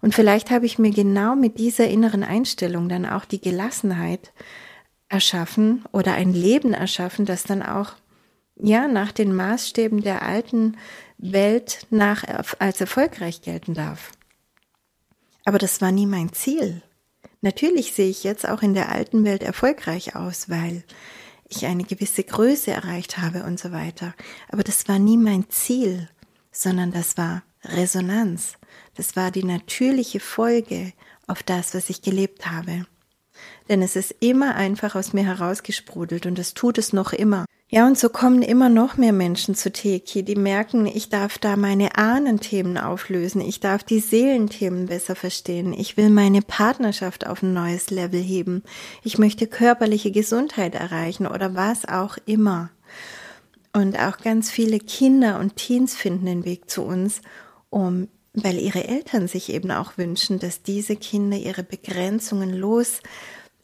Und 0.00 0.14
vielleicht 0.14 0.50
habe 0.50 0.66
ich 0.66 0.78
mir 0.78 0.90
genau 0.90 1.34
mit 1.34 1.58
dieser 1.58 1.88
inneren 1.88 2.22
Einstellung 2.22 2.88
dann 2.88 3.04
auch 3.04 3.24
die 3.24 3.40
Gelassenheit 3.40 4.32
erschaffen 5.08 5.84
oder 5.92 6.14
ein 6.14 6.32
Leben 6.32 6.72
erschaffen, 6.72 7.24
das 7.24 7.44
dann 7.44 7.62
auch 7.62 7.94
ja 8.60 8.88
nach 8.88 9.12
den 9.12 9.34
Maßstäben 9.34 10.02
der 10.02 10.22
alten 10.22 10.76
Welt 11.18 11.86
nach 11.90 12.24
als 12.58 12.80
erfolgreich 12.80 13.42
gelten 13.42 13.74
darf. 13.74 14.12
Aber 15.44 15.58
das 15.58 15.80
war 15.80 15.92
nie 15.92 16.06
mein 16.06 16.32
Ziel. 16.32 16.82
Natürlich 17.40 17.92
sehe 17.92 18.10
ich 18.10 18.24
jetzt 18.24 18.48
auch 18.48 18.62
in 18.62 18.74
der 18.74 18.90
alten 18.90 19.24
Welt 19.24 19.42
erfolgreich 19.42 20.16
aus, 20.16 20.50
weil 20.50 20.84
ich 21.48 21.66
eine 21.66 21.84
gewisse 21.84 22.24
Größe 22.24 22.70
erreicht 22.70 23.18
habe 23.18 23.44
und 23.44 23.58
so 23.58 23.72
weiter. 23.72 24.14
Aber 24.50 24.62
das 24.62 24.88
war 24.88 24.98
nie 24.98 25.16
mein 25.16 25.48
Ziel, 25.48 26.08
sondern 26.52 26.90
das 26.90 27.16
war 27.16 27.42
Resonanz. 27.64 28.54
Das 28.94 29.16
war 29.16 29.30
die 29.30 29.44
natürliche 29.44 30.20
Folge 30.20 30.92
auf 31.26 31.42
das, 31.42 31.74
was 31.74 31.90
ich 31.90 32.02
gelebt 32.02 32.50
habe. 32.50 32.86
Denn 33.68 33.82
es 33.82 33.96
ist 33.96 34.14
immer 34.20 34.54
einfach 34.54 34.94
aus 34.94 35.12
mir 35.12 35.24
herausgesprudelt 35.24 36.26
und 36.26 36.38
es 36.38 36.54
tut 36.54 36.78
es 36.78 36.92
noch 36.92 37.12
immer. 37.12 37.44
Ja, 37.70 37.86
und 37.86 37.98
so 37.98 38.08
kommen 38.08 38.40
immer 38.40 38.70
noch 38.70 38.96
mehr 38.96 39.12
Menschen 39.12 39.54
zu 39.54 39.70
Teki, 39.70 40.22
die 40.22 40.36
merken, 40.36 40.86
ich 40.86 41.10
darf 41.10 41.36
da 41.36 41.54
meine 41.54 41.98
Ahnenthemen 41.98 42.78
auflösen, 42.78 43.42
ich 43.42 43.60
darf 43.60 43.84
die 43.84 44.00
Seelenthemen 44.00 44.86
besser 44.86 45.14
verstehen, 45.14 45.74
ich 45.74 45.98
will 45.98 46.08
meine 46.08 46.40
Partnerschaft 46.40 47.26
auf 47.26 47.42
ein 47.42 47.52
neues 47.52 47.90
Level 47.90 48.22
heben, 48.22 48.62
ich 49.04 49.18
möchte 49.18 49.46
körperliche 49.46 50.10
Gesundheit 50.10 50.74
erreichen 50.74 51.26
oder 51.26 51.54
was 51.54 51.86
auch 51.86 52.16
immer. 52.24 52.70
Und 53.74 53.98
auch 53.98 54.16
ganz 54.16 54.50
viele 54.50 54.78
Kinder 54.78 55.38
und 55.38 55.56
Teens 55.56 55.94
finden 55.94 56.24
den 56.24 56.44
Weg 56.46 56.70
zu 56.70 56.82
uns, 56.84 57.20
um 57.68 58.08
weil 58.32 58.58
ihre 58.58 58.86
Eltern 58.86 59.28
sich 59.28 59.52
eben 59.52 59.70
auch 59.70 59.98
wünschen, 59.98 60.38
dass 60.38 60.62
diese 60.62 60.96
Kinder 60.96 61.36
ihre 61.36 61.62
Begrenzungen 61.62 62.54
los 62.54 63.00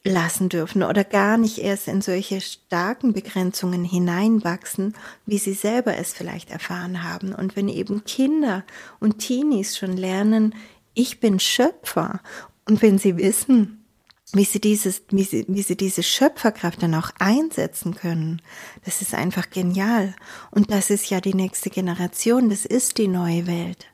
lassen 0.05 0.51
dürfen 0.51 0.83
oder 0.83 1.03
gar 1.03 1.39
nicht 1.39 1.59
erst 1.59 1.89
in 1.89 2.03
solche 2.03 2.41
starken 2.41 3.15
Begrenzungen 3.15 3.85
hineinwachsen, 3.85 4.95
wie 5.25 5.39
sie 5.39 5.55
selber 5.55 5.97
es 5.97 6.13
vielleicht 6.13 6.51
erfahren 6.51 7.03
haben. 7.03 7.35
Und 7.35 7.57
wenn 7.57 7.69
eben 7.69 8.05
Kinder 8.05 8.65
und 9.01 9.19
Teenies 9.19 9.79
schon 9.79 9.97
lernen, 9.97 10.55
ich 10.93 11.21
bin 11.21 11.41
Schöpfer, 11.41 12.21
und 12.67 12.81
wenn 12.83 12.99
sie 12.99 13.17
wissen, 13.17 13.85
wie 14.33 14.45
sie 14.45 14.61
dieses, 14.61 15.03
wie 15.11 15.25
sie, 15.25 15.45
wie 15.49 15.63
sie 15.63 15.77
diese 15.77 16.03
Schöpferkraft 16.03 16.83
dann 16.83 16.95
auch 16.95 17.11
einsetzen 17.19 17.95
können, 17.95 18.41
das 18.85 19.03
ist 19.03 19.15
einfach 19.15 19.51
genial. 19.51 20.15
Und 20.51 20.71
das 20.71 20.91
ist 20.91 21.11
ja 21.11 21.21
die 21.21 21.35
nächste 21.35 21.71
Generation, 21.71 22.49
das 22.49 22.65
ist 22.65 22.99
die 22.99 23.09
neue 23.09 23.47
Welt. 23.47 23.87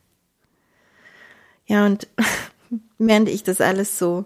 Ja, 1.66 1.84
und 1.84 2.08
während 2.98 3.28
ich 3.28 3.42
das 3.42 3.60
alles 3.60 3.98
so 3.98 4.24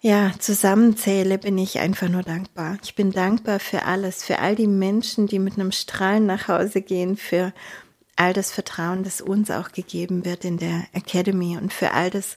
ja, 0.00 0.32
zusammenzähle, 0.38 1.36
bin 1.36 1.58
ich 1.58 1.78
einfach 1.78 2.08
nur 2.08 2.22
dankbar. 2.22 2.78
Ich 2.82 2.94
bin 2.94 3.12
dankbar 3.12 3.60
für 3.60 3.84
alles, 3.84 4.24
für 4.24 4.38
all 4.38 4.56
die 4.56 4.66
Menschen, 4.66 5.26
die 5.26 5.38
mit 5.38 5.54
einem 5.54 5.72
Strahlen 5.72 6.24
nach 6.24 6.48
Hause 6.48 6.80
gehen, 6.80 7.16
für 7.16 7.52
all 8.16 8.32
das 8.32 8.50
Vertrauen, 8.50 9.04
das 9.04 9.20
uns 9.20 9.50
auch 9.50 9.72
gegeben 9.72 10.24
wird 10.24 10.44
in 10.44 10.56
der 10.56 10.84
Academy 10.92 11.58
und 11.58 11.72
für 11.72 11.92
all 11.92 12.10
das 12.10 12.36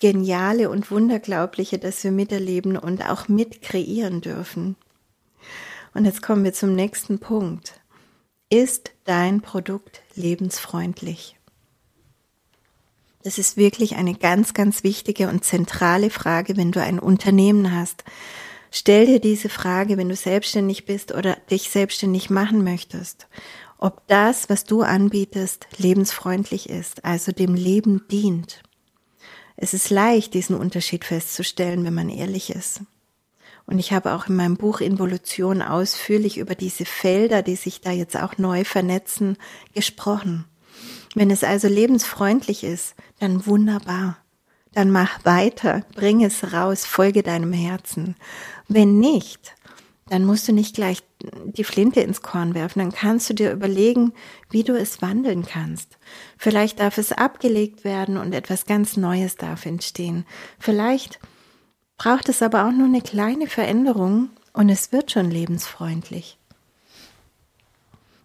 Geniale 0.00 0.70
und 0.70 0.90
Wunderglaubliche, 0.90 1.78
das 1.78 2.04
wir 2.04 2.12
miterleben 2.12 2.76
und 2.76 3.04
auch 3.04 3.26
mit 3.26 3.62
kreieren 3.62 4.20
dürfen. 4.20 4.76
Und 5.94 6.04
jetzt 6.04 6.22
kommen 6.22 6.44
wir 6.44 6.52
zum 6.52 6.74
nächsten 6.74 7.18
Punkt. 7.18 7.80
Ist 8.50 8.92
dein 9.04 9.40
Produkt 9.40 10.02
lebensfreundlich? 10.14 11.37
Das 13.28 13.36
ist 13.36 13.58
wirklich 13.58 13.96
eine 13.96 14.14
ganz, 14.14 14.54
ganz 14.54 14.84
wichtige 14.84 15.28
und 15.28 15.44
zentrale 15.44 16.08
Frage, 16.08 16.56
wenn 16.56 16.72
du 16.72 16.82
ein 16.82 16.98
Unternehmen 16.98 17.74
hast. 17.74 18.02
Stell 18.70 19.04
dir 19.04 19.20
diese 19.20 19.50
Frage, 19.50 19.98
wenn 19.98 20.08
du 20.08 20.16
selbstständig 20.16 20.86
bist 20.86 21.12
oder 21.12 21.36
dich 21.50 21.68
selbstständig 21.68 22.30
machen 22.30 22.64
möchtest, 22.64 23.28
ob 23.76 24.00
das, 24.06 24.48
was 24.48 24.64
du 24.64 24.80
anbietest, 24.80 25.66
lebensfreundlich 25.76 26.70
ist, 26.70 27.04
also 27.04 27.30
dem 27.30 27.52
Leben 27.52 28.06
dient. 28.10 28.62
Es 29.58 29.74
ist 29.74 29.90
leicht, 29.90 30.32
diesen 30.32 30.56
Unterschied 30.56 31.04
festzustellen, 31.04 31.84
wenn 31.84 31.92
man 31.92 32.08
ehrlich 32.08 32.48
ist. 32.48 32.80
Und 33.66 33.78
ich 33.78 33.92
habe 33.92 34.14
auch 34.14 34.28
in 34.28 34.36
meinem 34.36 34.56
Buch 34.56 34.80
Involution 34.80 35.60
ausführlich 35.60 36.38
über 36.38 36.54
diese 36.54 36.86
Felder, 36.86 37.42
die 37.42 37.56
sich 37.56 37.82
da 37.82 37.90
jetzt 37.90 38.16
auch 38.16 38.38
neu 38.38 38.64
vernetzen, 38.64 39.36
gesprochen. 39.74 40.46
Wenn 41.14 41.30
es 41.30 41.44
also 41.44 41.68
lebensfreundlich 41.68 42.64
ist, 42.64 42.94
dann 43.18 43.46
wunderbar. 43.46 44.18
Dann 44.72 44.90
mach 44.90 45.24
weiter, 45.24 45.82
bring 45.94 46.22
es 46.22 46.52
raus, 46.52 46.84
folge 46.84 47.22
deinem 47.22 47.52
Herzen. 47.52 48.16
Wenn 48.68 48.98
nicht, 48.98 49.54
dann 50.08 50.24
musst 50.24 50.48
du 50.48 50.52
nicht 50.52 50.74
gleich 50.74 51.02
die 51.44 51.64
Flinte 51.64 52.00
ins 52.00 52.22
Korn 52.22 52.54
werfen, 52.54 52.78
dann 52.78 52.92
kannst 52.92 53.28
du 53.28 53.34
dir 53.34 53.52
überlegen, 53.52 54.12
wie 54.50 54.62
du 54.62 54.78
es 54.78 55.02
wandeln 55.02 55.44
kannst. 55.44 55.98
Vielleicht 56.36 56.80
darf 56.80 56.98
es 56.98 57.12
abgelegt 57.12 57.84
werden 57.84 58.16
und 58.16 58.32
etwas 58.32 58.66
ganz 58.66 58.96
Neues 58.96 59.36
darf 59.36 59.66
entstehen. 59.66 60.24
Vielleicht 60.58 61.18
braucht 61.96 62.28
es 62.28 62.42
aber 62.42 62.66
auch 62.66 62.72
nur 62.72 62.86
eine 62.86 63.02
kleine 63.02 63.48
Veränderung 63.48 64.30
und 64.52 64.68
es 64.68 64.92
wird 64.92 65.10
schon 65.10 65.30
lebensfreundlich. 65.30 66.37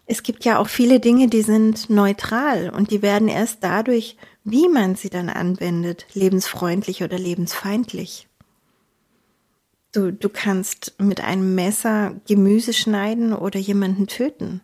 Es 0.06 0.22
gibt 0.22 0.44
ja 0.44 0.58
auch 0.58 0.68
viele 0.68 1.00
Dinge, 1.00 1.28
die 1.28 1.42
sind 1.42 1.88
neutral 1.88 2.70
und 2.70 2.90
die 2.90 3.02
werden 3.02 3.28
erst 3.28 3.64
dadurch, 3.64 4.16
wie 4.44 4.68
man 4.68 4.96
sie 4.96 5.08
dann 5.08 5.30
anwendet, 5.30 6.06
lebensfreundlich 6.12 7.02
oder 7.02 7.18
lebensfeindlich. 7.18 8.28
Du, 9.92 10.12
du 10.12 10.28
kannst 10.28 10.94
mit 10.98 11.22
einem 11.22 11.54
Messer 11.54 12.16
Gemüse 12.26 12.72
schneiden 12.72 13.32
oder 13.32 13.58
jemanden 13.58 14.06
töten. 14.06 14.60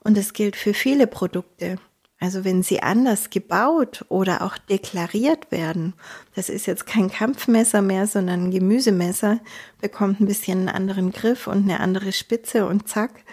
Und 0.00 0.18
es 0.18 0.32
gilt 0.32 0.56
für 0.56 0.74
viele 0.74 1.06
Produkte. 1.06 1.78
Also 2.20 2.44
wenn 2.44 2.62
sie 2.62 2.82
anders 2.82 3.30
gebaut 3.30 4.04
oder 4.08 4.42
auch 4.42 4.56
deklariert 4.56 5.50
werden, 5.50 5.94
das 6.36 6.48
ist 6.50 6.66
jetzt 6.66 6.86
kein 6.86 7.10
Kampfmesser 7.10 7.82
mehr, 7.82 8.06
sondern 8.06 8.44
ein 8.44 8.50
Gemüsemesser, 8.52 9.40
bekommt 9.80 10.20
ein 10.20 10.26
bisschen 10.26 10.60
einen 10.60 10.68
anderen 10.68 11.10
Griff 11.10 11.48
und 11.48 11.64
eine 11.64 11.80
andere 11.80 12.12
Spitze 12.12 12.66
und 12.66 12.88
zack, 12.88 13.24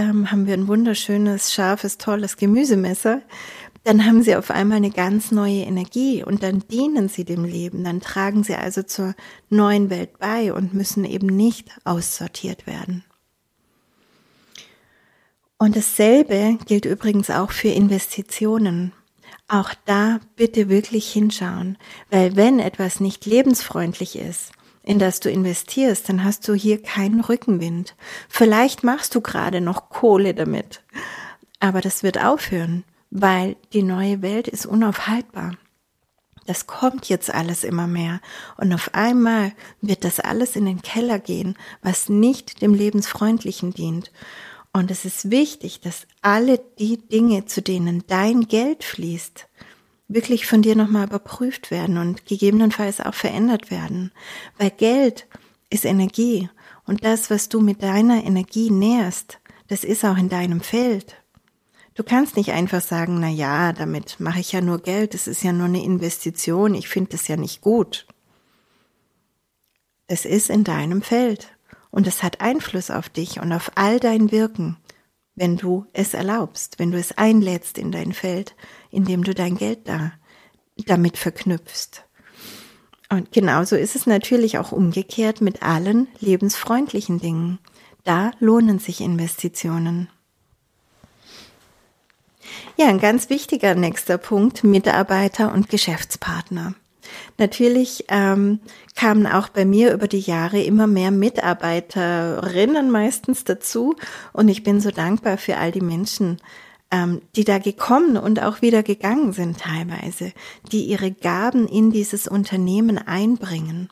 ähm, 0.00 0.30
haben 0.30 0.46
wir 0.46 0.54
ein 0.54 0.68
wunderschönes, 0.68 1.52
scharfes, 1.52 1.98
tolles 1.98 2.36
Gemüsemesser, 2.36 3.22
dann 3.84 4.04
haben 4.04 4.22
sie 4.22 4.36
auf 4.36 4.50
einmal 4.50 4.76
eine 4.76 4.90
ganz 4.90 5.30
neue 5.30 5.62
Energie 5.62 6.22
und 6.22 6.42
dann 6.42 6.64
dienen 6.70 7.08
sie 7.08 7.24
dem 7.24 7.44
Leben, 7.44 7.84
dann 7.84 8.00
tragen 8.00 8.44
sie 8.44 8.54
also 8.54 8.82
zur 8.82 9.14
neuen 9.48 9.88
Welt 9.88 10.18
bei 10.18 10.52
und 10.52 10.74
müssen 10.74 11.04
eben 11.04 11.26
nicht 11.26 11.70
aussortiert 11.84 12.66
werden. 12.66 13.04
Und 15.58 15.76
dasselbe 15.76 16.58
gilt 16.66 16.84
übrigens 16.84 17.30
auch 17.30 17.50
für 17.50 17.68
Investitionen. 17.68 18.92
Auch 19.48 19.74
da 19.84 20.20
bitte 20.36 20.68
wirklich 20.68 21.10
hinschauen, 21.12 21.76
weil 22.10 22.36
wenn 22.36 22.60
etwas 22.60 23.00
nicht 23.00 23.26
lebensfreundlich 23.26 24.16
ist, 24.16 24.52
in 24.82 24.98
das 24.98 25.20
du 25.20 25.30
investierst, 25.30 26.08
dann 26.08 26.24
hast 26.24 26.46
du 26.48 26.54
hier 26.54 26.82
keinen 26.82 27.20
Rückenwind. 27.20 27.94
Vielleicht 28.28 28.82
machst 28.82 29.14
du 29.14 29.20
gerade 29.20 29.60
noch 29.60 29.90
Kohle 29.90 30.34
damit, 30.34 30.82
aber 31.58 31.80
das 31.80 32.02
wird 32.02 32.22
aufhören, 32.22 32.84
weil 33.10 33.56
die 33.72 33.82
neue 33.82 34.22
Welt 34.22 34.48
ist 34.48 34.66
unaufhaltbar. 34.66 35.56
Das 36.46 36.66
kommt 36.66 37.08
jetzt 37.08 37.32
alles 37.32 37.62
immer 37.62 37.86
mehr 37.86 38.20
und 38.56 38.72
auf 38.72 38.94
einmal 38.94 39.52
wird 39.80 40.04
das 40.04 40.18
alles 40.18 40.56
in 40.56 40.64
den 40.64 40.82
Keller 40.82 41.18
gehen, 41.18 41.56
was 41.82 42.08
nicht 42.08 42.62
dem 42.62 42.74
Lebensfreundlichen 42.74 43.72
dient. 43.72 44.10
Und 44.72 44.90
es 44.90 45.04
ist 45.04 45.30
wichtig, 45.30 45.80
dass 45.80 46.06
alle 46.22 46.60
die 46.78 46.96
Dinge, 46.96 47.44
zu 47.44 47.60
denen 47.60 48.04
dein 48.06 48.48
Geld 48.48 48.84
fließt, 48.84 49.48
wirklich 50.10 50.46
von 50.46 50.60
dir 50.60 50.74
nochmal 50.74 51.06
überprüft 51.06 51.70
werden 51.70 51.96
und 51.96 52.26
gegebenenfalls 52.26 53.00
auch 53.00 53.14
verändert 53.14 53.70
werden. 53.70 54.10
Weil 54.58 54.70
Geld 54.70 55.26
ist 55.70 55.84
Energie 55.84 56.50
und 56.84 57.04
das, 57.04 57.30
was 57.30 57.48
du 57.48 57.60
mit 57.60 57.82
deiner 57.82 58.24
Energie 58.24 58.70
nährst, 58.70 59.38
das 59.68 59.84
ist 59.84 60.04
auch 60.04 60.18
in 60.18 60.28
deinem 60.28 60.60
Feld. 60.60 61.16
Du 61.94 62.02
kannst 62.02 62.36
nicht 62.36 62.50
einfach 62.50 62.80
sagen, 62.80 63.18
na 63.20 63.28
ja, 63.28 63.72
damit 63.72 64.18
mache 64.18 64.40
ich 64.40 64.52
ja 64.52 64.60
nur 64.60 64.80
Geld, 64.80 65.14
das 65.14 65.28
ist 65.28 65.44
ja 65.44 65.52
nur 65.52 65.66
eine 65.66 65.84
Investition, 65.84 66.74
ich 66.74 66.88
finde 66.88 67.10
das 67.10 67.28
ja 67.28 67.36
nicht 67.36 67.60
gut. 67.60 68.06
Es 70.08 70.24
ist 70.24 70.50
in 70.50 70.64
deinem 70.64 71.02
Feld 71.02 71.48
und 71.90 72.08
es 72.08 72.24
hat 72.24 72.40
Einfluss 72.40 72.90
auf 72.90 73.08
dich 73.08 73.40
und 73.40 73.52
auf 73.52 73.72
all 73.76 74.00
dein 74.00 74.32
Wirken. 74.32 74.76
Wenn 75.34 75.56
du 75.56 75.86
es 75.92 76.14
erlaubst, 76.14 76.78
wenn 76.78 76.90
du 76.90 76.98
es 76.98 77.16
einlädst 77.16 77.78
in 77.78 77.92
dein 77.92 78.12
Feld, 78.12 78.54
indem 78.90 79.24
du 79.24 79.34
dein 79.34 79.56
Geld 79.56 79.88
da 79.88 80.12
damit 80.86 81.18
verknüpfst. 81.18 82.04
Und 83.08 83.32
genauso 83.32 83.76
ist 83.76 83.96
es 83.96 84.06
natürlich 84.06 84.58
auch 84.58 84.72
umgekehrt 84.72 85.40
mit 85.40 85.62
allen 85.62 86.08
lebensfreundlichen 86.20 87.18
Dingen. 87.18 87.58
Da 88.04 88.30
lohnen 88.38 88.78
sich 88.78 89.00
Investitionen. 89.00 90.08
Ja, 92.76 92.88
ein 92.88 93.00
ganz 93.00 93.28
wichtiger 93.28 93.74
nächster 93.74 94.16
Punkt, 94.16 94.64
Mitarbeiter 94.64 95.52
und 95.52 95.68
Geschäftspartner. 95.68 96.74
Natürlich 97.38 98.04
ähm, 98.08 98.60
kamen 98.96 99.26
auch 99.26 99.48
bei 99.48 99.64
mir 99.64 99.92
über 99.92 100.08
die 100.08 100.20
Jahre 100.20 100.60
immer 100.62 100.86
mehr 100.86 101.10
Mitarbeiterinnen 101.10 102.90
meistens 102.90 103.44
dazu 103.44 103.96
und 104.32 104.48
ich 104.48 104.62
bin 104.62 104.80
so 104.80 104.90
dankbar 104.90 105.38
für 105.38 105.56
all 105.56 105.72
die 105.72 105.80
Menschen, 105.80 106.38
ähm, 106.90 107.22
die 107.36 107.44
da 107.44 107.58
gekommen 107.58 108.16
und 108.16 108.42
auch 108.42 108.62
wieder 108.62 108.82
gegangen 108.82 109.32
sind 109.32 109.58
teilweise, 109.58 110.32
die 110.72 110.84
ihre 110.84 111.10
Gaben 111.12 111.66
in 111.68 111.90
dieses 111.90 112.26
Unternehmen 112.26 112.98
einbringen. 112.98 113.88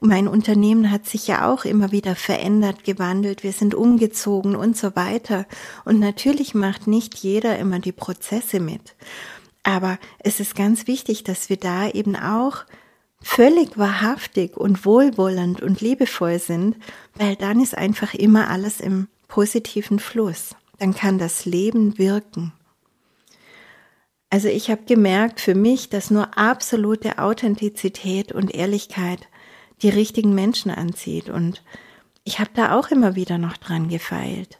Mein 0.00 0.28
Unternehmen 0.28 0.90
hat 0.90 1.06
sich 1.06 1.26
ja 1.26 1.50
auch 1.50 1.64
immer 1.64 1.92
wieder 1.92 2.14
verändert, 2.14 2.84
gewandelt, 2.84 3.42
wir 3.42 3.52
sind 3.52 3.74
umgezogen 3.74 4.56
und 4.56 4.76
so 4.76 4.96
weiter. 4.96 5.46
Und 5.84 5.98
natürlich 5.98 6.54
macht 6.54 6.86
nicht 6.86 7.14
jeder 7.16 7.58
immer 7.58 7.78
die 7.78 7.92
Prozesse 7.92 8.60
mit. 8.60 8.94
Aber 9.66 9.98
es 10.20 10.40
ist 10.40 10.56
ganz 10.56 10.86
wichtig, 10.86 11.24
dass 11.24 11.50
wir 11.50 11.58
da 11.58 11.90
eben 11.90 12.16
auch 12.16 12.64
völlig 13.20 13.76
wahrhaftig 13.76 14.56
und 14.56 14.86
wohlwollend 14.86 15.60
und 15.60 15.82
liebevoll 15.82 16.38
sind, 16.38 16.76
weil 17.16 17.36
dann 17.36 17.60
ist 17.60 17.76
einfach 17.76 18.14
immer 18.14 18.48
alles 18.48 18.80
im 18.80 19.08
positiven 19.28 19.98
Fluss 19.98 20.54
dann 20.78 20.94
kann 20.94 21.18
das 21.18 21.44
Leben 21.44 21.98
wirken. 21.98 22.52
Also 24.30 24.48
ich 24.48 24.70
habe 24.70 24.82
gemerkt 24.86 25.40
für 25.40 25.54
mich, 25.54 25.88
dass 25.88 26.10
nur 26.10 26.36
absolute 26.36 27.18
Authentizität 27.18 28.32
und 28.32 28.54
Ehrlichkeit 28.54 29.28
die 29.82 29.88
richtigen 29.88 30.34
Menschen 30.34 30.70
anzieht. 30.70 31.28
Und 31.28 31.62
ich 32.24 32.38
habe 32.40 32.50
da 32.54 32.76
auch 32.76 32.88
immer 32.88 33.14
wieder 33.14 33.38
noch 33.38 33.56
dran 33.56 33.88
gefeilt. 33.88 34.58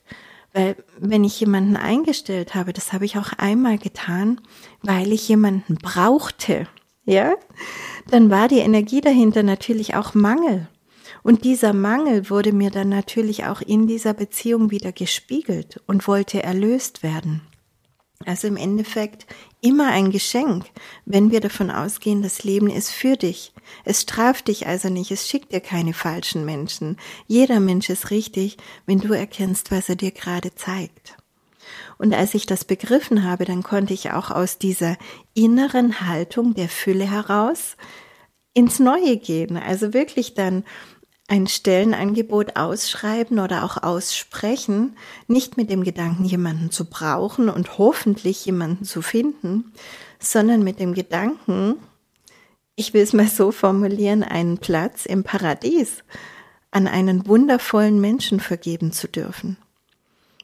Weil 0.53 0.77
wenn 0.99 1.25
ich 1.25 1.41
jemanden 1.41 1.77
eingestellt 1.77 2.55
habe, 2.55 2.73
das 2.73 2.93
habe 2.93 3.05
ich 3.05 3.19
auch 3.19 3.33
einmal 3.35 3.77
getan, 3.77 4.41
weil 4.83 5.13
ich 5.13 5.29
jemanden 5.29 5.77
brauchte, 5.77 6.67
ja, 7.05 7.35
dann 8.11 8.31
war 8.31 8.49
die 8.49 8.59
Energie 8.59 9.01
dahinter 9.01 9.43
natürlich 9.43 9.95
auch 9.95 10.15
Mangel. 10.15 10.69
Und 11.23 11.45
dieser 11.45 11.73
Mangel 11.73 12.31
wurde 12.31 12.53
mir 12.53 12.71
dann 12.71 12.89
natürlich 12.89 13.47
auch 13.47 13.61
in 13.61 13.87
dieser 13.87 14.15
Beziehung 14.15 14.71
wieder 14.71 14.93
gespiegelt 14.93 15.81
und 15.87 16.07
wollte 16.07 16.43
erlöst 16.43 17.03
werden. 17.03 17.43
Also 18.25 18.49
im 18.49 18.57
Endeffekt 18.57 19.27
immer 19.61 19.89
ein 19.89 20.11
Geschenk, 20.11 20.65
wenn 21.05 21.31
wir 21.31 21.41
davon 21.41 21.71
ausgehen, 21.71 22.23
das 22.23 22.45
Leben 22.45 22.71
ist 22.71 22.91
für 22.91 23.17
dich. 23.17 23.53
Es 23.85 24.03
straft 24.03 24.49
dich 24.49 24.67
also 24.67 24.89
nicht, 24.89 25.11
es 25.11 25.29
schickt 25.29 25.53
dir 25.53 25.61
keine 25.61 25.93
falschen 25.93 26.45
Menschen. 26.45 26.97
Jeder 27.27 27.61
Mensch 27.61 27.91
ist 27.91 28.11
richtig, 28.11 28.57
wenn 28.87 29.01
du 29.01 29.13
erkennst, 29.13 29.71
was 29.71 29.89
er 29.89 29.97
dir 29.97 30.13
gerade 30.13 30.55
zeigt. 30.55 31.17
Und 31.99 32.15
als 32.15 32.35
ich 32.35 32.47
das 32.47 32.65
begriffen 32.65 33.25
habe, 33.25 33.45
dann 33.45 33.63
konnte 33.63 33.95
ich 33.95 34.13
auch 34.13 34.31
aus 34.31 34.59
dieser 34.59 34.97
inneren 35.35 36.01
Haltung 36.07 36.55
der 36.55 36.69
Fülle 36.69 37.11
heraus 37.11 37.77
ins 38.55 38.79
Neue 38.79 39.17
gehen. 39.17 39.57
Also 39.57 39.93
wirklich 39.93 40.35
dann 40.35 40.65
ein 41.29 41.49
Stellenangebot 41.49 42.57
ausschreiben 42.57 43.39
oder 43.41 43.65
auch 43.65 43.83
aussprechen, 43.83 44.97
nicht 45.27 45.57
mit 45.57 45.71
dem 45.71 45.83
Gedanken, 45.83 46.25
jemanden 46.25 46.71
zu 46.71 46.85
brauchen 46.89 47.49
und 47.49 47.79
hoffentlich 47.79 48.47
jemanden 48.47 48.85
zu 48.85 49.03
finden, 49.03 49.73
sondern 50.21 50.63
mit 50.63 50.79
dem 50.79 50.95
Gedanken, 50.95 51.77
ich 52.77 52.95
will 52.95 53.03
es 53.03 53.13
mal 53.13 53.27
so 53.27 53.51
formulieren, 53.51 54.23
einen 54.23 54.59
Platz 54.59 55.05
im 55.07 55.25
Paradies 55.25 56.05
an 56.71 56.87
einen 56.87 57.27
wundervollen 57.27 58.01
Menschen 58.01 58.39
vergeben 58.39 58.93
zu 58.93 59.09
dürfen. 59.09 59.57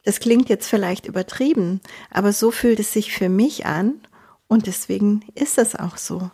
Das 0.05 0.21
klingt 0.21 0.49
jetzt 0.49 0.69
vielleicht 0.69 1.07
übertrieben, 1.07 1.81
aber 2.11 2.33
so 2.33 2.51
fühlt 2.51 2.81
es 2.81 2.93
sich 2.93 3.13
für 3.13 3.29
mich 3.29 3.67
an 3.67 4.01
und 4.49 4.67
deswegen 4.67 5.25
ist 5.35 5.59
es 5.59 5.77
auch 5.77 5.97
so. 5.97 6.31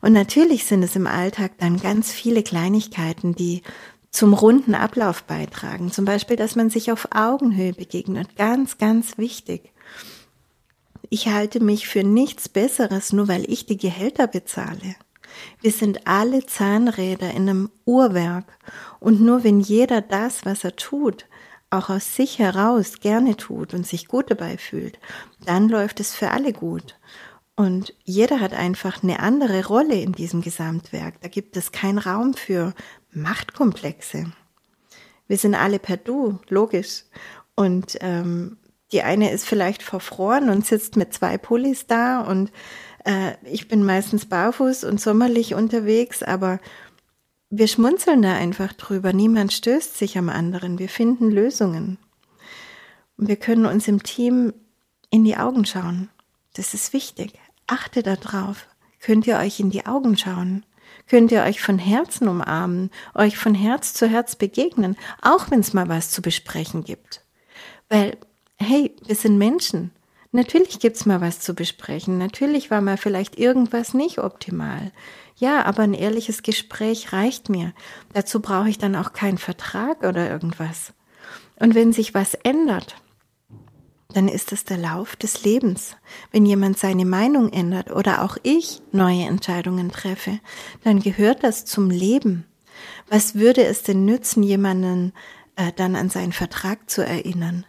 Und 0.00 0.12
natürlich 0.12 0.64
sind 0.64 0.82
es 0.82 0.96
im 0.96 1.06
Alltag 1.06 1.52
dann 1.58 1.80
ganz 1.80 2.10
viele 2.10 2.42
Kleinigkeiten, 2.42 3.34
die 3.34 3.62
zum 4.10 4.34
runden 4.34 4.74
Ablauf 4.74 5.24
beitragen. 5.24 5.90
Zum 5.90 6.04
Beispiel, 6.04 6.36
dass 6.36 6.54
man 6.54 6.70
sich 6.70 6.92
auf 6.92 7.08
Augenhöhe 7.12 7.72
begegnet. 7.72 8.36
Ganz, 8.36 8.78
ganz 8.78 9.16
wichtig. 9.16 9.72
Ich 11.08 11.28
halte 11.28 11.60
mich 11.60 11.88
für 11.88 12.04
nichts 12.04 12.48
Besseres, 12.48 13.12
nur 13.12 13.28
weil 13.28 13.50
ich 13.50 13.66
die 13.66 13.76
Gehälter 13.76 14.26
bezahle. 14.26 14.96
Wir 15.60 15.70
sind 15.70 16.06
alle 16.06 16.44
Zahnräder 16.46 17.30
in 17.30 17.48
einem 17.48 17.70
Uhrwerk. 17.84 18.58
Und 19.00 19.20
nur 19.20 19.44
wenn 19.44 19.60
jeder 19.60 20.00
das, 20.00 20.44
was 20.44 20.64
er 20.64 20.76
tut, 20.76 21.26
auch 21.72 21.88
aus 21.88 22.14
sich 22.14 22.38
heraus 22.38 23.00
gerne 23.00 23.36
tut 23.36 23.74
und 23.74 23.86
sich 23.86 24.08
gut 24.08 24.30
dabei 24.30 24.58
fühlt, 24.58 24.98
dann 25.44 25.68
läuft 25.68 26.00
es 26.00 26.14
für 26.14 26.30
alle 26.30 26.52
gut. 26.52 26.98
Und 27.54 27.94
jeder 28.04 28.40
hat 28.40 28.52
einfach 28.54 29.02
eine 29.02 29.20
andere 29.20 29.66
Rolle 29.66 30.00
in 30.00 30.12
diesem 30.12 30.40
Gesamtwerk. 30.40 31.20
Da 31.20 31.28
gibt 31.28 31.56
es 31.56 31.72
keinen 31.72 31.98
Raum 31.98 32.34
für 32.34 32.74
Machtkomplexe. 33.12 34.32
Wir 35.28 35.38
sind 35.38 35.54
alle 35.54 35.78
per 35.78 35.96
Du, 35.96 36.38
logisch. 36.48 37.04
Und 37.54 37.98
ähm, 38.00 38.56
die 38.92 39.02
eine 39.02 39.30
ist 39.30 39.46
vielleicht 39.46 39.82
verfroren 39.82 40.50
und 40.50 40.66
sitzt 40.66 40.96
mit 40.96 41.12
zwei 41.14 41.38
Pullis 41.38 41.86
da 41.86 42.20
und 42.20 42.52
äh, 43.04 43.32
ich 43.44 43.68
bin 43.68 43.84
meistens 43.84 44.26
barfuß 44.26 44.84
und 44.84 45.00
sommerlich 45.00 45.54
unterwegs, 45.54 46.22
aber 46.22 46.60
wir 47.54 47.68
schmunzeln 47.68 48.22
da 48.22 48.34
einfach 48.34 48.72
drüber. 48.72 49.12
Niemand 49.12 49.52
stößt 49.52 49.98
sich 49.98 50.16
am 50.16 50.30
anderen. 50.30 50.78
Wir 50.78 50.88
finden 50.88 51.30
Lösungen. 51.30 51.98
Und 53.18 53.28
wir 53.28 53.36
können 53.36 53.66
uns 53.66 53.86
im 53.88 54.02
Team 54.02 54.54
in 55.10 55.22
die 55.22 55.36
Augen 55.36 55.66
schauen. 55.66 56.08
Das 56.54 56.72
ist 56.72 56.94
wichtig. 56.94 57.34
Achte 57.66 58.02
darauf. 58.02 58.66
Könnt 59.00 59.26
ihr 59.26 59.36
euch 59.36 59.60
in 59.60 59.68
die 59.68 59.84
Augen 59.84 60.16
schauen? 60.16 60.64
Könnt 61.06 61.30
ihr 61.30 61.42
euch 61.42 61.60
von 61.60 61.78
Herzen 61.78 62.26
umarmen, 62.26 62.90
euch 63.14 63.36
von 63.36 63.54
Herz 63.54 63.92
zu 63.92 64.08
Herz 64.08 64.34
begegnen, 64.34 64.96
auch 65.20 65.50
wenn 65.50 65.60
es 65.60 65.74
mal 65.74 65.90
was 65.90 66.10
zu 66.10 66.22
besprechen 66.22 66.84
gibt? 66.84 67.22
Weil, 67.90 68.16
hey, 68.56 68.96
wir 69.04 69.14
sind 69.14 69.36
Menschen. 69.36 69.90
Natürlich 70.34 70.78
gibt's 70.78 71.04
mal 71.04 71.20
was 71.20 71.40
zu 71.40 71.54
besprechen. 71.54 72.16
Natürlich 72.16 72.70
war 72.70 72.80
mal 72.80 72.96
vielleicht 72.96 73.38
irgendwas 73.38 73.92
nicht 73.92 74.18
optimal. 74.18 74.90
Ja, 75.36 75.64
aber 75.64 75.82
ein 75.82 75.92
ehrliches 75.92 76.42
Gespräch 76.42 77.12
reicht 77.12 77.50
mir. 77.50 77.74
Dazu 78.14 78.40
brauche 78.40 78.70
ich 78.70 78.78
dann 78.78 78.96
auch 78.96 79.12
keinen 79.12 79.36
Vertrag 79.36 80.02
oder 80.04 80.30
irgendwas. 80.30 80.94
Und 81.56 81.74
wenn 81.74 81.92
sich 81.92 82.14
was 82.14 82.32
ändert, 82.32 82.96
dann 84.14 84.28
ist 84.28 84.52
es 84.52 84.64
der 84.64 84.78
Lauf 84.78 85.16
des 85.16 85.44
Lebens. 85.44 85.96
Wenn 86.30 86.46
jemand 86.46 86.78
seine 86.78 87.04
Meinung 87.04 87.52
ändert 87.52 87.90
oder 87.90 88.22
auch 88.22 88.38
ich 88.42 88.82
neue 88.90 89.24
Entscheidungen 89.24 89.90
treffe, 89.90 90.38
dann 90.82 91.00
gehört 91.00 91.44
das 91.44 91.66
zum 91.66 91.90
Leben. 91.90 92.46
Was 93.08 93.34
würde 93.34 93.64
es 93.64 93.82
denn 93.82 94.04
nützen, 94.06 94.42
jemanden 94.42 95.12
äh, 95.56 95.72
dann 95.76 95.94
an 95.94 96.08
seinen 96.08 96.32
Vertrag 96.32 96.88
zu 96.88 97.04
erinnern? 97.04 97.66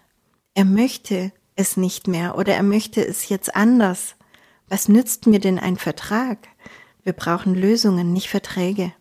Er 0.54 0.65
möchte 0.65 1.32
es 1.56 1.78
nicht 1.78 2.08
mehr 2.08 2.38
oder 2.38 2.54
er 2.54 2.63
möchte 2.63 3.06
es 3.06 3.30
jetzt 3.30 3.56
anders. 3.56 4.16
Was 4.70 4.88
nützt 4.88 5.28
mir 5.28 5.39
denn 5.39 5.60
ein 5.60 5.78
Vertrag? 5.78 6.38
Wir 7.04 7.13
brauchen 7.13 7.54
Lösungen, 7.54 8.13
nicht 8.13 8.30
Verträge. 8.30 8.94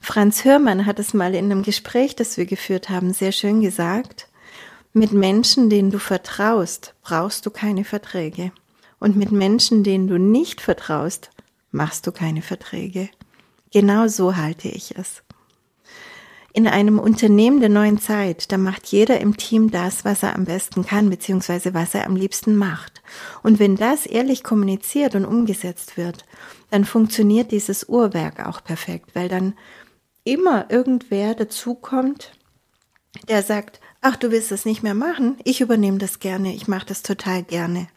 Franz 0.00 0.44
Hörmann 0.44 0.86
hat 0.86 0.98
es 0.98 1.14
mal 1.14 1.34
in 1.34 1.46
einem 1.46 1.62
Gespräch, 1.62 2.14
das 2.14 2.36
wir 2.36 2.46
geführt 2.46 2.90
haben, 2.90 3.12
sehr 3.12 3.32
schön 3.32 3.60
gesagt. 3.60 4.28
Mit 4.92 5.12
Menschen, 5.12 5.70
denen 5.70 5.90
du 5.90 5.98
vertraust, 5.98 6.94
brauchst 7.02 7.46
du 7.46 7.50
keine 7.50 7.84
Verträge. 7.84 8.52
Und 9.00 9.16
mit 9.16 9.32
Menschen, 9.32 9.82
denen 9.82 10.06
du 10.06 10.18
nicht 10.18 10.60
vertraust, 10.60 11.30
machst 11.72 12.06
du 12.06 12.12
keine 12.12 12.42
Verträge. 12.42 13.08
Genau 13.72 14.06
so 14.06 14.36
halte 14.36 14.68
ich 14.68 14.96
es. 14.96 15.23
In 16.56 16.68
einem 16.68 17.00
Unternehmen 17.00 17.58
der 17.58 17.68
neuen 17.68 17.98
Zeit, 17.98 18.52
da 18.52 18.58
macht 18.58 18.86
jeder 18.86 19.20
im 19.20 19.36
Team 19.36 19.72
das, 19.72 20.04
was 20.04 20.22
er 20.22 20.36
am 20.36 20.44
besten 20.44 20.86
kann, 20.86 21.10
beziehungsweise 21.10 21.74
was 21.74 21.96
er 21.96 22.06
am 22.06 22.14
liebsten 22.14 22.54
macht. 22.54 23.02
Und 23.42 23.58
wenn 23.58 23.74
das 23.74 24.06
ehrlich 24.06 24.44
kommuniziert 24.44 25.16
und 25.16 25.24
umgesetzt 25.24 25.96
wird, 25.96 26.24
dann 26.70 26.84
funktioniert 26.84 27.50
dieses 27.50 27.88
Uhrwerk 27.88 28.46
auch 28.46 28.62
perfekt, 28.62 29.16
weil 29.16 29.28
dann 29.28 29.54
immer 30.22 30.70
irgendwer 30.70 31.34
dazukommt, 31.34 32.30
der 33.28 33.42
sagt, 33.42 33.80
ach, 34.00 34.14
du 34.14 34.30
willst 34.30 34.52
das 34.52 34.64
nicht 34.64 34.84
mehr 34.84 34.94
machen, 34.94 35.38
ich 35.42 35.60
übernehme 35.60 35.98
das 35.98 36.20
gerne, 36.20 36.54
ich 36.54 36.68
mache 36.68 36.86
das 36.86 37.02
total 37.02 37.42
gerne. 37.42 37.88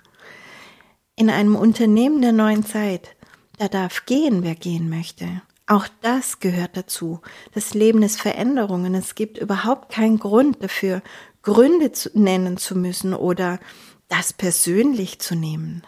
In 1.16 1.30
einem 1.30 1.56
Unternehmen 1.56 2.24
der 2.24 2.32
neuen 2.32 2.66
Zeit, 2.66 3.16
da 3.60 3.68
darf 3.68 4.08
gehen, 4.08 4.42
wer 4.42 4.56
gehen 4.56 4.90
möchte. 4.90 5.44
Auch 5.68 5.88
das 6.02 6.40
gehört 6.40 6.78
dazu. 6.78 7.20
Das 7.54 7.74
Leben 7.74 8.02
ist 8.02 8.22
Veränderungen. 8.22 8.96
Es 8.96 9.16
gibt 9.16 9.38
überhaupt 9.38 9.92
keinen 9.92 10.18
Grund 10.18 10.64
dafür, 10.64 11.02
Gründe 11.42 11.92
zu, 11.92 12.10
nennen 12.14 12.58
zu 12.58 12.78
müssen 12.78 13.14
oder 13.14 13.60
das 14.08 14.32
persönlich 14.32 15.20
zu 15.20 15.36
nehmen. 15.36 15.84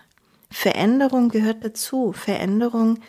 Veränderung 0.50 1.30
gehört 1.30 1.64
dazu. 1.64 2.12
Veränderung 2.12 3.00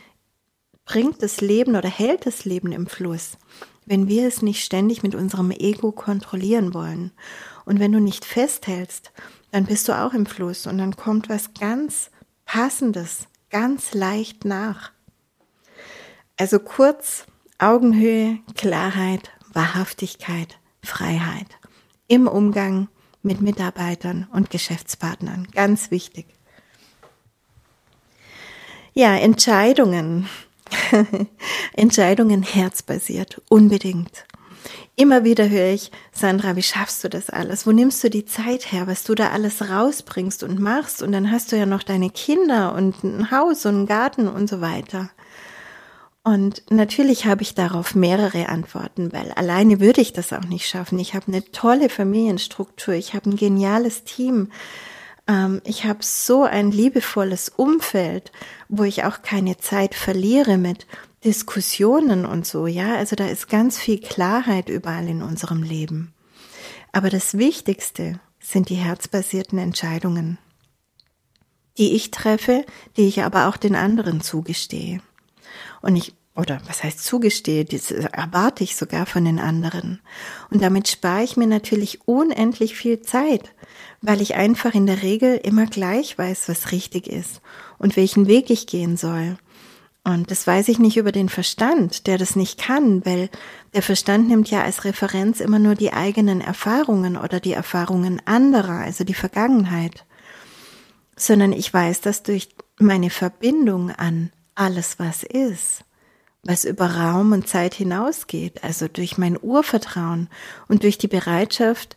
bringt 0.85 1.23
das 1.23 1.41
Leben 1.41 1.75
oder 1.75 1.89
hält 1.89 2.27
das 2.27 2.45
Leben 2.45 2.71
im 2.71 2.87
Fluss, 2.87 3.37
wenn 3.87 4.07
wir 4.07 4.29
es 4.29 4.41
nicht 4.41 4.65
ständig 4.65 5.03
mit 5.03 5.17
unserem 5.17 5.51
Ego 5.51 5.91
kontrollieren 5.91 6.73
wollen. 6.73 7.11
Und 7.65 7.81
wenn 7.81 7.93
du 7.93 7.99
nicht 8.01 8.25
festhältst, 8.25 9.11
dann 9.51 9.67
bist 9.67 9.89
du 9.89 9.93
auch 9.93 10.13
im 10.15 10.27
Fluss 10.27 10.69
und 10.69 10.79
dann 10.79 10.95
kommt 10.95 11.29
was 11.29 11.53
ganz 11.55 12.11
Passendes, 12.45 13.27
ganz 13.51 13.93
leicht 13.93 14.45
nach. 14.45 14.93
Also 16.41 16.59
kurz, 16.59 17.27
Augenhöhe, 17.59 18.39
Klarheit, 18.55 19.31
Wahrhaftigkeit, 19.53 20.59
Freiheit 20.83 21.49
im 22.09 22.27
Umgang 22.27 22.89
mit 23.21 23.43
Mitarbeitern 23.43 24.27
und 24.33 24.49
Geschäftspartnern. 24.49 25.49
Ganz 25.55 25.91
wichtig. 25.91 26.25
Ja, 28.95 29.15
Entscheidungen. 29.17 30.31
Entscheidungen 31.75 32.43
herzbasiert, 32.43 33.43
unbedingt. 33.51 34.25
Immer 34.97 35.25
wieder 35.25 35.51
höre 35.51 35.75
ich, 35.75 35.91
Sandra, 36.11 36.57
wie 36.57 36.63
schaffst 36.63 37.05
du 37.05 37.11
das 37.11 37.29
alles? 37.29 37.67
Wo 37.67 37.73
nimmst 37.73 38.03
du 38.03 38.09
die 38.09 38.25
Zeit 38.25 38.73
her, 38.73 38.87
was 38.87 39.05
du 39.05 39.15
da 39.15 39.29
alles 39.29 39.69
rausbringst 39.69 40.43
und 40.43 40.59
machst? 40.59 41.03
Und 41.03 41.13
dann 41.13 41.31
hast 41.31 41.53
du 41.53 41.57
ja 41.57 41.67
noch 41.67 41.83
deine 41.83 42.09
Kinder 42.09 42.75
und 42.75 43.05
ein 43.05 43.31
Haus 43.31 43.67
und 43.67 43.75
einen 43.75 43.87
Garten 43.87 44.27
und 44.27 44.49
so 44.49 44.63
weiter. 44.63 45.11
Und 46.23 46.65
natürlich 46.71 47.25
habe 47.25 47.43
ich 47.43 47.55
darauf 47.55 47.95
mehrere 47.95 48.49
Antworten, 48.51 49.13
weil 49.13 49.33
alleine 49.33 49.81
würde 49.81 50.03
ich 50.03 50.13
das 50.13 50.33
auch 50.33 50.45
nicht 50.45 50.69
schaffen. 50.69 50.99
Ich 50.99 51.15
habe 51.15 51.29
eine 51.29 51.45
tolle 51.51 51.89
Familienstruktur, 51.89 52.95
ich 52.95 53.15
habe 53.15 53.31
ein 53.31 53.37
geniales 53.37 54.05
Team, 54.05 54.51
ähm, 55.27 55.63
ich 55.65 55.87
habe 55.87 56.01
so 56.03 56.43
ein 56.43 56.73
liebevolles 56.73 57.49
Umfeld, 57.49 58.33
wo 58.69 58.85
ich 58.85 59.05
auch 59.05 59.23
keine 59.23 59.57
Zeit 59.57 59.95
verliere 59.95 60.59
mit 60.59 60.87
Diskussionen 61.25 62.27
und 62.27 62.47
so, 62.47 62.67
ja. 62.67 62.97
Also 62.97 63.17
da 63.17 63.27
ist 63.27 63.49
ganz 63.49 63.79
viel 63.79 63.99
Klarheit 64.01 64.69
überall 64.69 65.09
in 65.09 65.23
unserem 65.23 65.63
Leben. 65.63 66.13
Aber 66.93 67.09
das 67.09 67.39
Wichtigste 67.39 68.21
sind 68.41 68.69
die 68.69 68.75
herzbasierten 68.75 69.59
Entscheidungen, 69.59 70.39
die 71.79 71.95
ich 71.95 72.11
treffe, 72.11 72.67
die 72.97 73.07
ich 73.07 73.23
aber 73.23 73.49
auch 73.49 73.57
den 73.57 73.75
anderen 73.75 74.21
zugestehe. 74.21 75.01
Und 75.83 75.97
ich, 75.97 76.15
oder 76.37 76.61
was 76.67 76.83
heißt 76.83 77.03
zugestehe, 77.05 77.65
das 77.65 77.91
erwarte 77.91 78.65
ich 78.65 78.77
sogar 78.77 79.07
von 79.07 79.25
den 79.25 79.39
anderen. 79.39 80.01
Und 80.51 80.63
damit 80.63 80.89
spare 80.89 81.25
ich 81.25 81.37
mir 81.37 81.47
natürlich 81.47 82.07
unendlich 82.07 82.75
viel 82.77 83.01
Zeit, 83.01 83.55
weil 84.01 84.21
ich 84.21 84.35
einfach 84.35 84.75
in 84.75 84.87
der 84.87 85.03
Regel 85.03 85.37
immer 85.37 85.67
gleich 85.67 86.17
weiß, 86.17 86.49
was 86.49 86.73
richtig 86.73 87.07
ist 87.07 87.41
und 87.79 87.97
welchen 87.97 88.27
Weg 88.27 88.51
ich 88.51 88.67
gehen 88.67 88.97
soll. 88.97 89.37
Und 90.03 90.31
das 90.31 90.47
weiß 90.47 90.69
ich 90.69 90.79
nicht 90.79 90.97
über 90.97 91.13
den 91.13 91.29
Verstand, 91.29 92.07
der 92.07 92.17
das 92.17 92.35
nicht 92.35 92.59
kann, 92.59 93.05
weil 93.05 93.29
der 93.75 93.83
Verstand 93.83 94.29
nimmt 94.29 94.51
ja 94.51 94.63
als 94.63 94.85
Referenz 94.85 95.41
immer 95.41 95.59
nur 95.59 95.75
die 95.75 95.93
eigenen 95.93 96.41
Erfahrungen 96.41 97.19
oder 97.19 97.39
die 97.39 97.53
Erfahrungen 97.53 98.23
anderer, 98.25 98.79
also 98.79 99.05
die 99.05 99.15
Vergangenheit. 99.15 100.07
Sondern 101.17 101.53
ich 101.53 101.73
weiß 101.73 102.01
dass 102.01 102.23
durch 102.23 102.49
meine 102.79 103.11
Verbindung 103.11 103.91
an 103.91 104.33
alles, 104.61 104.99
was 104.99 105.23
ist, 105.23 105.85
was 106.45 106.67
über 106.67 106.95
Raum 106.95 107.33
und 107.33 107.49
Zeit 107.49 107.75
hinausgeht, 107.75 108.63
also 108.63 108.89
durch 108.89 109.17
mein 109.17 109.39
Urvertrauen 109.41 110.29
und 110.69 110.83
durch 110.83 110.99
die 110.99 111.09
Bereitschaft, 111.09 111.97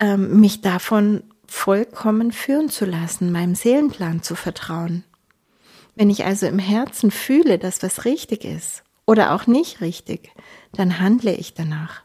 ähm, 0.00 0.40
mich 0.40 0.62
davon 0.62 1.22
vollkommen 1.46 2.32
führen 2.32 2.70
zu 2.70 2.86
lassen, 2.86 3.30
meinem 3.30 3.54
Seelenplan 3.54 4.22
zu 4.22 4.34
vertrauen. 4.34 5.04
Wenn 5.94 6.08
ich 6.08 6.24
also 6.24 6.46
im 6.46 6.58
Herzen 6.58 7.10
fühle, 7.10 7.58
dass 7.58 7.82
was 7.82 8.06
richtig 8.06 8.44
ist 8.44 8.82
oder 9.04 9.34
auch 9.34 9.46
nicht 9.46 9.82
richtig, 9.82 10.32
dann 10.72 11.00
handle 11.00 11.34
ich 11.34 11.52
danach. 11.52 12.02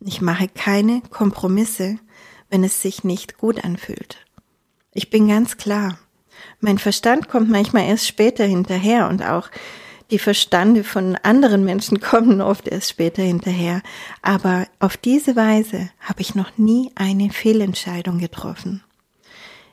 Ich 0.00 0.22
mache 0.22 0.48
keine 0.48 1.02
Kompromisse, 1.10 1.98
wenn 2.48 2.64
es 2.64 2.80
sich 2.80 3.04
nicht 3.04 3.36
gut 3.36 3.62
anfühlt. 3.62 4.24
Ich 4.94 5.10
bin 5.10 5.28
ganz 5.28 5.58
klar. 5.58 5.98
Mein 6.60 6.78
Verstand 6.78 7.28
kommt 7.28 7.50
manchmal 7.50 7.86
erst 7.86 8.06
später 8.06 8.44
hinterher 8.44 9.08
und 9.08 9.22
auch 9.22 9.50
die 10.10 10.18
Verstande 10.18 10.84
von 10.84 11.16
anderen 11.22 11.64
Menschen 11.64 12.00
kommen 12.02 12.40
oft 12.40 12.68
erst 12.68 12.90
später 12.90 13.22
hinterher. 13.22 13.82
Aber 14.22 14.66
auf 14.80 14.96
diese 14.96 15.36
Weise 15.36 15.90
habe 16.00 16.20
ich 16.20 16.34
noch 16.34 16.56
nie 16.56 16.90
eine 16.94 17.30
Fehlentscheidung 17.30 18.18
getroffen. 18.18 18.82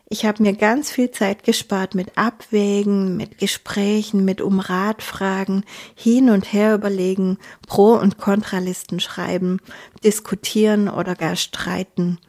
Ich 0.07 0.24
habe 0.24 0.43
mir 0.43 0.53
ganz 0.53 0.91
viel 0.91 1.09
Zeit 1.09 1.43
gespart 1.43 1.95
mit 1.95 2.16
Abwägen, 2.16 3.18
mit 3.18 3.39
Gesprächen, 3.39 4.24
mit 4.24 4.39
um 4.39 4.59
Rat 4.59 5.01
fragen, 5.01 5.63
hin 5.95 6.30
und 6.30 6.53
her 6.53 6.76
überlegen, 6.76 7.39
Pro- 7.68 7.97
und 7.97 8.20
Kontralisten 8.20 8.99
schreiben, 8.99 9.59
diskutieren 10.03 10.89
oder 10.89 11.16
gar 11.16 11.36
streiten. 11.36 12.20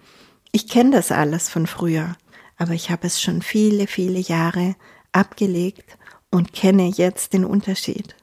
Ich 0.53 0.69
kenne 0.69 0.93
das 0.93 1.13
alles 1.13 1.51
von 1.51 1.67
früher 1.67 2.17
aber 2.57 2.73
ich 2.73 2.91
habe 2.91 3.07
es 3.07 3.21
schon 3.21 3.43
viele, 3.43 3.87
viele 3.87 4.19
Jahre 4.19 4.77
abgelegt 5.13 5.97
und 6.31 6.53
kenne 6.53 6.89
jetzt 6.89 7.33
den 7.33 7.45
Unterschied. 7.45 8.15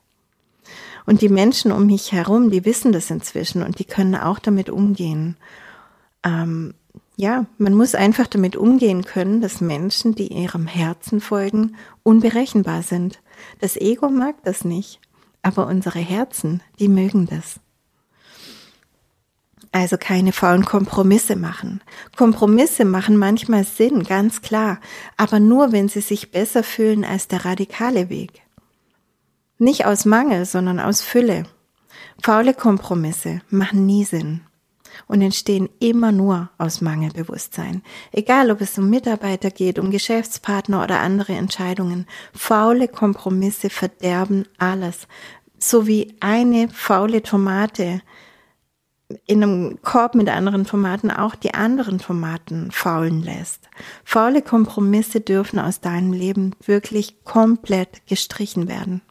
Und 1.05 1.21
die 1.21 1.29
Menschen 1.29 1.71
um 1.71 1.85
mich 1.85 2.11
herum, 2.11 2.49
die 2.49 2.65
wissen 2.65 2.91
das 2.91 3.09
inzwischen 3.09 3.61
und 3.61 3.79
die 3.79 3.85
können 3.85 4.15
auch 4.15 4.39
damit 4.39 4.69
umgehen. 4.69 5.35
Ähm, 6.23 6.73
ja, 7.15 7.45
man 7.57 7.73
muss 7.73 7.93
einfach 7.93 8.27
damit 8.27 8.55
umgehen 8.55 9.03
können, 9.03 9.41
dass 9.41 9.61
Menschen, 9.61 10.15
die 10.15 10.27
ihrem 10.27 10.65
Herzen 10.67 11.19
folgen, 11.19 11.75
unberechenbar 12.03 12.81
sind. 12.81 13.21
Das 13.59 13.75
Ego 13.75 14.09
mag 14.09 14.35
das 14.43 14.63
nicht, 14.65 14.99
aber 15.41 15.67
unsere 15.67 15.99
Herzen, 15.99 16.61
die 16.79 16.87
mögen 16.87 17.27
das. 17.27 17.59
Also 19.73 19.97
keine 19.97 20.33
faulen 20.33 20.65
Kompromisse 20.65 21.35
machen. 21.35 21.81
Kompromisse 22.15 22.85
machen 22.85 23.17
manchmal 23.17 23.63
Sinn, 23.63 24.03
ganz 24.03 24.43
klar, 24.43 24.79
aber 25.17 25.39
nur, 25.39 25.71
wenn 25.71 25.89
sie 25.89 26.01
sich 26.01 26.29
besser 26.29 26.63
fühlen 26.63 27.03
als 27.03 27.27
der 27.27 27.43
radikale 27.43 28.09
Weg. 28.09 28.43
Nicht 29.57 29.87
aus 29.87 30.05
Mangel, 30.05 30.45
sondern 30.45 30.79
aus 30.79 31.01
Fülle. 31.01 31.47
Faule 32.21 32.53
Kompromisse 32.53 33.41
machen 33.49 33.87
nie 33.87 34.05
Sinn 34.05 34.41
und 35.07 35.23
entstehen 35.23 35.67
immer 35.79 36.11
nur 36.11 36.51
aus 36.59 36.81
Mangelbewusstsein. 36.81 37.81
Egal, 38.11 38.51
ob 38.51 38.61
es 38.61 38.77
um 38.77 38.91
Mitarbeiter 38.91 39.49
geht, 39.49 39.79
um 39.79 39.89
Geschäftspartner 39.89 40.83
oder 40.83 40.99
andere 40.99 41.33
Entscheidungen. 41.33 42.05
Faule 42.31 42.87
Kompromisse 42.87 43.71
verderben 43.71 44.45
alles. 44.59 45.07
So 45.57 45.87
wie 45.87 46.15
eine 46.19 46.69
faule 46.69 47.23
Tomate 47.23 48.03
in 49.25 49.43
einem 49.43 49.79
Korb 49.81 50.15
mit 50.15 50.29
anderen 50.29 50.65
Tomaten 50.65 51.11
auch 51.11 51.35
die 51.35 51.53
anderen 51.53 51.99
Tomaten 51.99 52.71
faulen 52.71 53.21
lässt. 53.21 53.69
Faule 54.03 54.41
Kompromisse 54.41 55.21
dürfen 55.21 55.59
aus 55.59 55.81
deinem 55.81 56.13
Leben 56.13 56.51
wirklich 56.65 57.23
komplett 57.23 58.05
gestrichen 58.07 58.67
werden. 58.67 59.01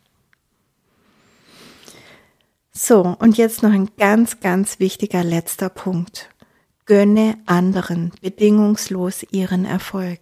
So, 2.72 3.16
und 3.18 3.36
jetzt 3.36 3.62
noch 3.62 3.72
ein 3.72 3.90
ganz, 3.98 4.40
ganz 4.40 4.80
wichtiger 4.80 5.22
letzter 5.22 5.68
Punkt. 5.68 6.30
Gönne 6.86 7.36
anderen 7.46 8.12
bedingungslos 8.22 9.24
ihren 9.30 9.66
Erfolg. 9.66 10.20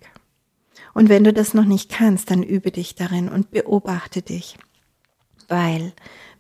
Und 0.93 1.09
wenn 1.09 1.25
du 1.25 1.33
das 1.33 1.55
noch 1.55 1.64
nicht 1.64 1.91
kannst, 1.91 2.31
dann 2.31 2.43
übe 2.43 2.73
dich 2.73 2.97
darin 2.97 3.29
und 3.29 3.51
beobachte 3.53 4.23
dich. 4.23 4.59
Weil, 5.47 5.93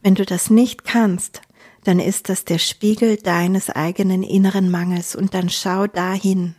wenn 0.02 0.16
du 0.16 0.24
das 0.24 0.50
nicht 0.50 0.84
kannst, 0.84 1.42
dann 1.84 1.98
ist 1.98 2.28
das 2.28 2.44
der 2.44 2.58
Spiegel 2.58 3.16
deines 3.16 3.70
eigenen 3.70 4.22
inneren 4.22 4.70
Mangels 4.70 5.16
und 5.16 5.34
dann 5.34 5.48
schau 5.48 5.86
dahin. 5.86 6.54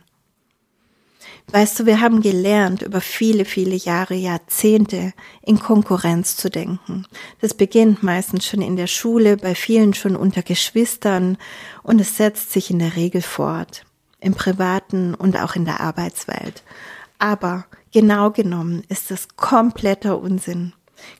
Weißt 1.50 1.78
du, 1.78 1.86
wir 1.86 2.00
haben 2.00 2.22
gelernt, 2.22 2.82
über 2.82 3.00
viele, 3.00 3.44
viele 3.44 3.74
Jahre, 3.74 4.14
Jahrzehnte 4.14 5.12
in 5.42 5.58
Konkurrenz 5.58 6.36
zu 6.36 6.50
denken. 6.50 7.06
Das 7.40 7.52
beginnt 7.52 8.02
meistens 8.02 8.46
schon 8.46 8.62
in 8.62 8.76
der 8.76 8.86
Schule, 8.86 9.36
bei 9.36 9.54
vielen 9.54 9.92
schon 9.92 10.16
unter 10.16 10.42
Geschwistern 10.42 11.36
und 11.82 12.00
es 12.00 12.16
setzt 12.16 12.52
sich 12.52 12.70
in 12.70 12.78
der 12.78 12.96
Regel 12.96 13.22
fort, 13.22 13.84
im 14.20 14.34
privaten 14.34 15.14
und 15.14 15.36
auch 15.36 15.54
in 15.54 15.64
der 15.64 15.80
Arbeitswelt. 15.80 16.62
Aber 17.18 17.66
genau 17.92 18.30
genommen 18.30 18.82
ist 18.88 19.10
es 19.10 19.28
kompletter 19.36 20.18
Unsinn. 20.18 20.72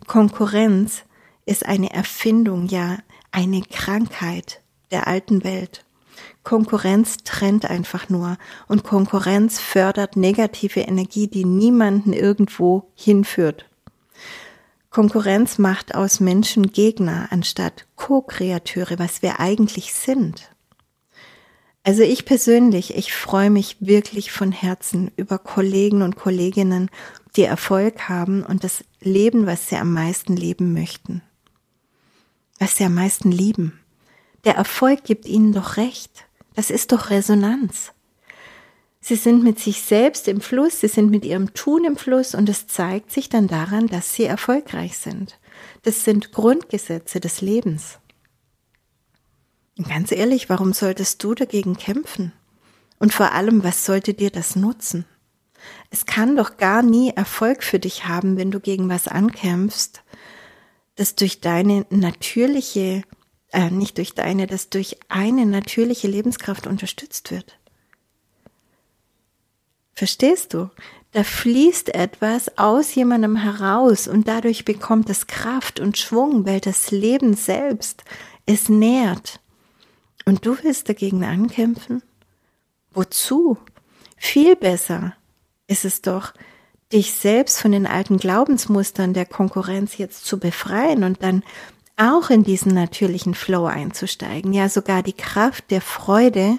Konkurrenz 0.06 1.02
ist 1.44 1.66
eine 1.66 1.92
Erfindung, 1.92 2.68
ja 2.68 2.98
eine 3.32 3.62
Krankheit 3.62 4.60
der 4.90 5.08
alten 5.08 5.42
Welt. 5.42 5.84
Konkurrenz 6.44 7.18
trennt 7.24 7.66
einfach 7.66 8.08
nur 8.08 8.36
und 8.68 8.84
Konkurrenz 8.84 9.58
fördert 9.58 10.16
negative 10.16 10.80
Energie, 10.80 11.28
die 11.28 11.44
niemanden 11.44 12.12
irgendwo 12.12 12.90
hinführt. 12.94 13.66
Konkurrenz 14.90 15.58
macht 15.58 15.94
aus 15.94 16.20
Menschen 16.20 16.70
Gegner 16.70 17.28
anstatt 17.30 17.86
Co-Kreateure, 17.96 18.98
was 18.98 19.22
wir 19.22 19.40
eigentlich 19.40 19.94
sind. 19.94 20.50
Also 21.84 22.02
ich 22.02 22.24
persönlich, 22.24 22.94
ich 22.94 23.12
freue 23.12 23.50
mich 23.50 23.76
wirklich 23.80 24.30
von 24.30 24.52
Herzen 24.52 25.10
über 25.16 25.38
Kollegen 25.38 26.02
und 26.02 26.14
Kolleginnen, 26.16 26.90
die 27.36 27.42
Erfolg 27.42 28.08
haben 28.08 28.44
und 28.44 28.62
das 28.62 28.84
Leben, 29.00 29.46
was 29.46 29.68
sie 29.68 29.76
am 29.76 29.92
meisten 29.92 30.36
leben 30.36 30.72
möchten. 30.74 31.22
Was 32.58 32.76
sie 32.76 32.84
am 32.84 32.94
meisten 32.94 33.32
lieben. 33.32 33.80
Der 34.44 34.56
Erfolg 34.56 35.04
gibt 35.04 35.26
ihnen 35.26 35.52
doch 35.52 35.76
recht. 35.76 36.26
Das 36.54 36.70
ist 36.70 36.92
doch 36.92 37.10
Resonanz. 37.10 37.92
Sie 39.00 39.16
sind 39.16 39.42
mit 39.42 39.58
sich 39.58 39.82
selbst 39.82 40.28
im 40.28 40.40
Fluss, 40.40 40.80
sie 40.80 40.88
sind 40.88 41.10
mit 41.10 41.24
ihrem 41.24 41.54
Tun 41.54 41.84
im 41.84 41.96
Fluss 41.96 42.36
und 42.36 42.48
es 42.48 42.68
zeigt 42.68 43.10
sich 43.10 43.28
dann 43.28 43.48
daran, 43.48 43.88
dass 43.88 44.14
sie 44.14 44.24
erfolgreich 44.24 44.96
sind. 44.96 45.40
Das 45.82 46.04
sind 46.04 46.30
Grundgesetze 46.30 47.18
des 47.18 47.40
Lebens. 47.40 47.98
Und 49.76 49.88
ganz 49.88 50.12
ehrlich, 50.12 50.48
warum 50.48 50.72
solltest 50.72 51.24
du 51.24 51.34
dagegen 51.34 51.76
kämpfen? 51.76 52.32
Und 53.00 53.12
vor 53.12 53.32
allem, 53.32 53.64
was 53.64 53.84
sollte 53.84 54.14
dir 54.14 54.30
das 54.30 54.54
nutzen? 54.54 55.04
Es 55.90 56.06
kann 56.06 56.36
doch 56.36 56.56
gar 56.56 56.84
nie 56.84 57.10
Erfolg 57.10 57.64
für 57.64 57.80
dich 57.80 58.06
haben, 58.06 58.36
wenn 58.36 58.52
du 58.52 58.60
gegen 58.60 58.88
was 58.88 59.08
ankämpfst, 59.08 60.01
das 60.96 61.14
durch 61.14 61.40
deine 61.40 61.86
natürliche, 61.90 63.02
äh, 63.52 63.70
nicht 63.70 63.98
durch 63.98 64.14
deine, 64.14 64.46
das 64.46 64.68
durch 64.70 64.98
eine 65.08 65.46
natürliche 65.46 66.08
Lebenskraft 66.08 66.66
unterstützt 66.66 67.30
wird. 67.30 67.58
Verstehst 69.94 70.54
du? 70.54 70.70
Da 71.12 71.24
fließt 71.24 71.94
etwas 71.94 72.56
aus 72.56 72.94
jemandem 72.94 73.36
heraus 73.36 74.08
und 74.08 74.28
dadurch 74.28 74.64
bekommt 74.64 75.10
es 75.10 75.26
Kraft 75.26 75.78
und 75.78 75.98
Schwung, 75.98 76.46
weil 76.46 76.60
das 76.60 76.90
Leben 76.90 77.34
selbst 77.34 78.02
es 78.46 78.70
nährt. 78.70 79.40
Und 80.24 80.46
du 80.46 80.56
willst 80.62 80.88
dagegen 80.88 81.24
ankämpfen? 81.24 82.02
Wozu? 82.92 83.58
Viel 84.16 84.56
besser 84.56 85.14
ist 85.66 85.84
es 85.84 86.00
doch, 86.00 86.32
dich 86.92 87.14
selbst 87.14 87.60
von 87.60 87.72
den 87.72 87.86
alten 87.86 88.18
Glaubensmustern 88.18 89.14
der 89.14 89.26
Konkurrenz 89.26 89.98
jetzt 89.98 90.24
zu 90.24 90.38
befreien 90.38 91.04
und 91.04 91.22
dann 91.22 91.42
auch 91.96 92.30
in 92.30 92.42
diesen 92.42 92.74
natürlichen 92.74 93.34
Flow 93.34 93.66
einzusteigen, 93.66 94.52
ja 94.52 94.68
sogar 94.68 95.02
die 95.02 95.12
Kraft 95.12 95.70
der 95.70 95.80
Freude 95.80 96.58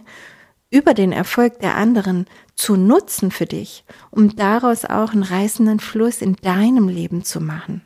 über 0.70 0.94
den 0.94 1.12
Erfolg 1.12 1.60
der 1.60 1.76
anderen 1.76 2.26
zu 2.56 2.76
nutzen 2.76 3.32
für 3.32 3.46
dich, 3.46 3.84
um 4.10 4.36
daraus 4.36 4.86
auch 4.86 5.12
einen 5.12 5.24
reißenden 5.24 5.80
Fluss 5.80 6.22
in 6.22 6.36
deinem 6.38 6.88
Leben 6.88 7.24
zu 7.24 7.42
machen. 7.42 7.82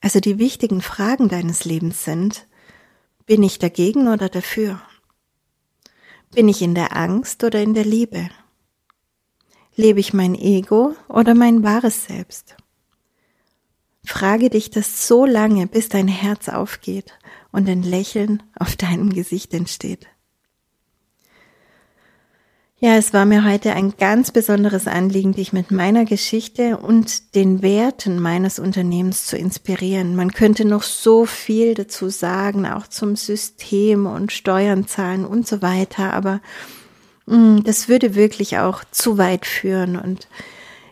Also 0.00 0.20
die 0.20 0.38
wichtigen 0.38 0.82
Fragen 0.82 1.28
deines 1.28 1.64
Lebens 1.64 2.04
sind, 2.04 2.46
bin 3.26 3.42
ich 3.42 3.58
dagegen 3.58 4.08
oder 4.08 4.28
dafür? 4.28 4.80
Bin 6.34 6.48
ich 6.48 6.62
in 6.62 6.74
der 6.74 6.94
Angst 6.94 7.42
oder 7.42 7.62
in 7.62 7.74
der 7.74 7.84
Liebe? 7.84 8.28
Lebe 9.76 9.98
ich 10.00 10.14
mein 10.14 10.34
Ego 10.34 10.94
oder 11.08 11.34
mein 11.34 11.62
wahres 11.64 12.04
Selbst? 12.04 12.56
Frage 14.04 14.50
dich 14.50 14.70
das 14.70 15.08
so 15.08 15.24
lange, 15.24 15.66
bis 15.66 15.88
dein 15.88 16.08
Herz 16.08 16.48
aufgeht 16.48 17.18
und 17.50 17.68
ein 17.68 17.82
Lächeln 17.82 18.42
auf 18.58 18.76
deinem 18.76 19.12
Gesicht 19.12 19.52
entsteht. 19.54 20.06
Ja, 22.78 22.96
es 22.96 23.14
war 23.14 23.24
mir 23.24 23.44
heute 23.44 23.72
ein 23.72 23.94
ganz 23.96 24.30
besonderes 24.30 24.86
Anliegen, 24.86 25.32
dich 25.32 25.54
mit 25.54 25.70
meiner 25.70 26.04
Geschichte 26.04 26.76
und 26.76 27.34
den 27.34 27.62
Werten 27.62 28.20
meines 28.20 28.58
Unternehmens 28.58 29.24
zu 29.24 29.38
inspirieren. 29.38 30.14
Man 30.16 30.32
könnte 30.32 30.66
noch 30.66 30.82
so 30.82 31.24
viel 31.24 31.74
dazu 31.74 32.10
sagen, 32.10 32.66
auch 32.66 32.86
zum 32.86 33.16
System 33.16 34.04
und 34.04 34.32
Steuern 34.32 34.86
zahlen 34.86 35.24
und 35.24 35.48
so 35.48 35.62
weiter, 35.62 36.12
aber 36.12 36.40
das 37.26 37.88
würde 37.88 38.14
wirklich 38.14 38.58
auch 38.58 38.84
zu 38.90 39.18
weit 39.18 39.46
führen 39.46 39.96
und 39.96 40.28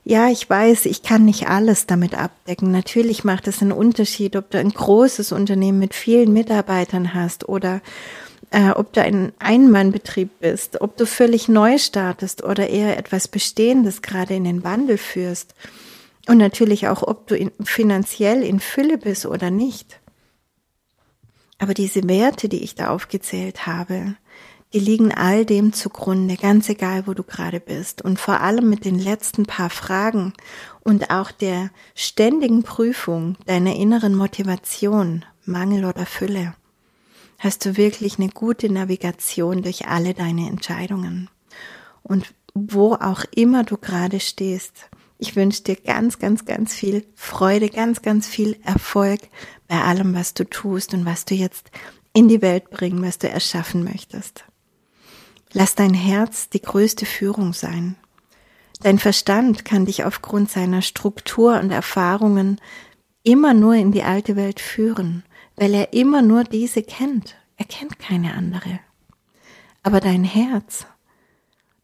ja, 0.05 0.29
ich 0.29 0.51
weiß, 0.51 0.87
ich 0.87 1.03
kann 1.03 1.25
nicht 1.25 1.49
alles 1.49 1.87
damit 1.87 2.15
abdecken. 2.19 2.73
Natürlich 2.73 3.23
macht 3.23 3.47
es 3.47 3.63
einen 3.63 3.71
Unterschied, 3.71 4.35
ob 4.35 4.51
du 4.51 4.59
ein 4.59 4.71
großes 4.71 5.31
Unternehmen 5.31 5.79
mit 5.79 5.95
vielen 5.95 6.33
Mitarbeitern 6.33 7.15
hast 7.15 7.49
oder 7.49 7.81
äh, 8.51 8.71
ob 8.71 8.93
du 8.93 9.01
ein 9.01 9.33
Einmannbetrieb 9.39 10.41
bist, 10.41 10.81
ob 10.81 10.97
du 10.97 11.07
völlig 11.07 11.49
neu 11.49 11.79
startest 11.79 12.43
oder 12.43 12.69
eher 12.69 12.99
etwas 12.99 13.29
Bestehendes 13.29 14.03
gerade 14.03 14.35
in 14.35 14.45
den 14.45 14.65
Wandel 14.65 14.99
führst. 14.99 15.55
Und 16.27 16.39
natürlich 16.39 16.89
auch, 16.89 17.03
ob 17.03 17.29
du 17.29 17.37
in, 17.37 17.53
finanziell 17.63 18.43
in 18.43 18.59
Fülle 18.59 18.99
bist 18.99 19.27
oder 19.27 19.51
nicht. 19.51 20.01
Aber 21.59 21.75
diese 21.75 22.09
Werte, 22.09 22.49
die 22.49 22.65
ich 22.65 22.75
da 22.75 22.91
aufgezählt 22.91 23.67
habe, 23.67 24.17
die 24.73 24.79
liegen 24.79 25.13
all 25.13 25.45
dem 25.45 25.73
zugrunde, 25.73 26.37
ganz 26.37 26.69
egal, 26.69 27.07
wo 27.07 27.15
du 27.15 27.23
gerade 27.23 27.61
bist. 27.61 28.03
Und 28.03 28.19
vor 28.19 28.41
allem 28.41 28.69
mit 28.69 28.85
den 28.85 28.99
letzten 28.99 29.45
paar 29.45 29.71
Fragen 29.71 30.33
und 30.81 31.11
auch 31.11 31.31
der 31.31 31.71
ständigen 31.95 32.63
Prüfung 32.63 33.37
deiner 33.47 33.77
inneren 33.77 34.15
Motivation, 34.15 35.25
Mangel 35.45 35.85
oder 35.85 36.07
Fülle 36.07 36.55
hast 37.43 37.65
du 37.65 37.77
wirklich 37.77 38.19
eine 38.19 38.29
gute 38.29 38.73
Navigation 38.73 39.63
durch 39.63 39.89
alle 39.89 40.15
deine 40.15 40.49
Entscheidungen. 40.49 41.29
Und 42.05 42.33
wo 42.55 42.95
auch 42.95 43.25
immer 43.35 43.65
du 43.65 43.77
gerade 43.79 44.21
stehst, 44.21 44.89
ich 45.19 45.35
wünsche 45.35 45.63
dir 45.63 45.77
ganz, 45.77 46.21
ganz, 46.21 46.45
ganz 46.45 46.73
viel 46.73 47.05
Freude, 47.17 47.69
ganz, 47.69 48.03
ganz 48.03 48.29
viel 48.29 48.57
Erfolg 48.63 49.21
bei 49.67 49.81
allem, 49.83 50.15
was 50.15 50.35
du 50.35 50.45
tust 50.49 50.95
und 50.95 51.05
was 51.05 51.25
du 51.25 51.35
jetzt 51.35 51.71
in 52.13 52.29
die 52.29 52.43
Welt 52.43 52.71
bringen, 52.71 53.03
was 53.03 53.19
du 53.19 53.29
erschaffen 53.29 53.83
möchtest. 53.83 54.45
Lass 55.53 55.75
dein 55.75 55.95
Herz 55.95 56.49
die 56.49 56.63
größte 56.63 57.07
Führung 57.07 57.53
sein. 57.53 57.97
Dein 58.81 58.99
Verstand 58.99 59.65
kann 59.65 59.87
dich 59.87 60.05
aufgrund 60.05 60.51
seiner 60.51 60.83
Struktur 60.83 61.61
und 61.61 61.71
Erfahrungen 61.71 62.61
immer 63.23 63.55
nur 63.55 63.75
in 63.75 63.93
die 63.93 64.03
alte 64.03 64.35
Welt 64.35 64.61
führen 64.61 65.23
weil 65.57 65.75
er 65.75 65.93
immer 65.93 66.23
nur 66.23 66.45
diese 66.45 66.83
kennt. 66.83 67.37
Er 67.57 67.65
kennt 67.65 67.99
keine 67.99 68.35
andere. 68.35 68.81
Aber 69.83 70.01
dein 70.01 70.25
Herz, 70.25 70.87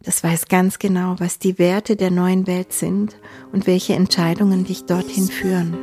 das 0.00 0.22
weiß 0.22 0.46
ganz 0.48 0.78
genau, 0.78 1.16
was 1.18 1.38
die 1.38 1.58
Werte 1.58 1.96
der 1.96 2.10
neuen 2.10 2.46
Welt 2.46 2.72
sind 2.72 3.16
und 3.52 3.66
welche 3.66 3.94
Entscheidungen 3.94 4.64
dich 4.64 4.86
dorthin 4.86 5.28
führen. 5.28 5.76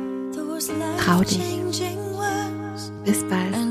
Trau 0.98 1.20
dich. 1.20 1.40
Bis 3.04 3.22
bald. 3.28 3.65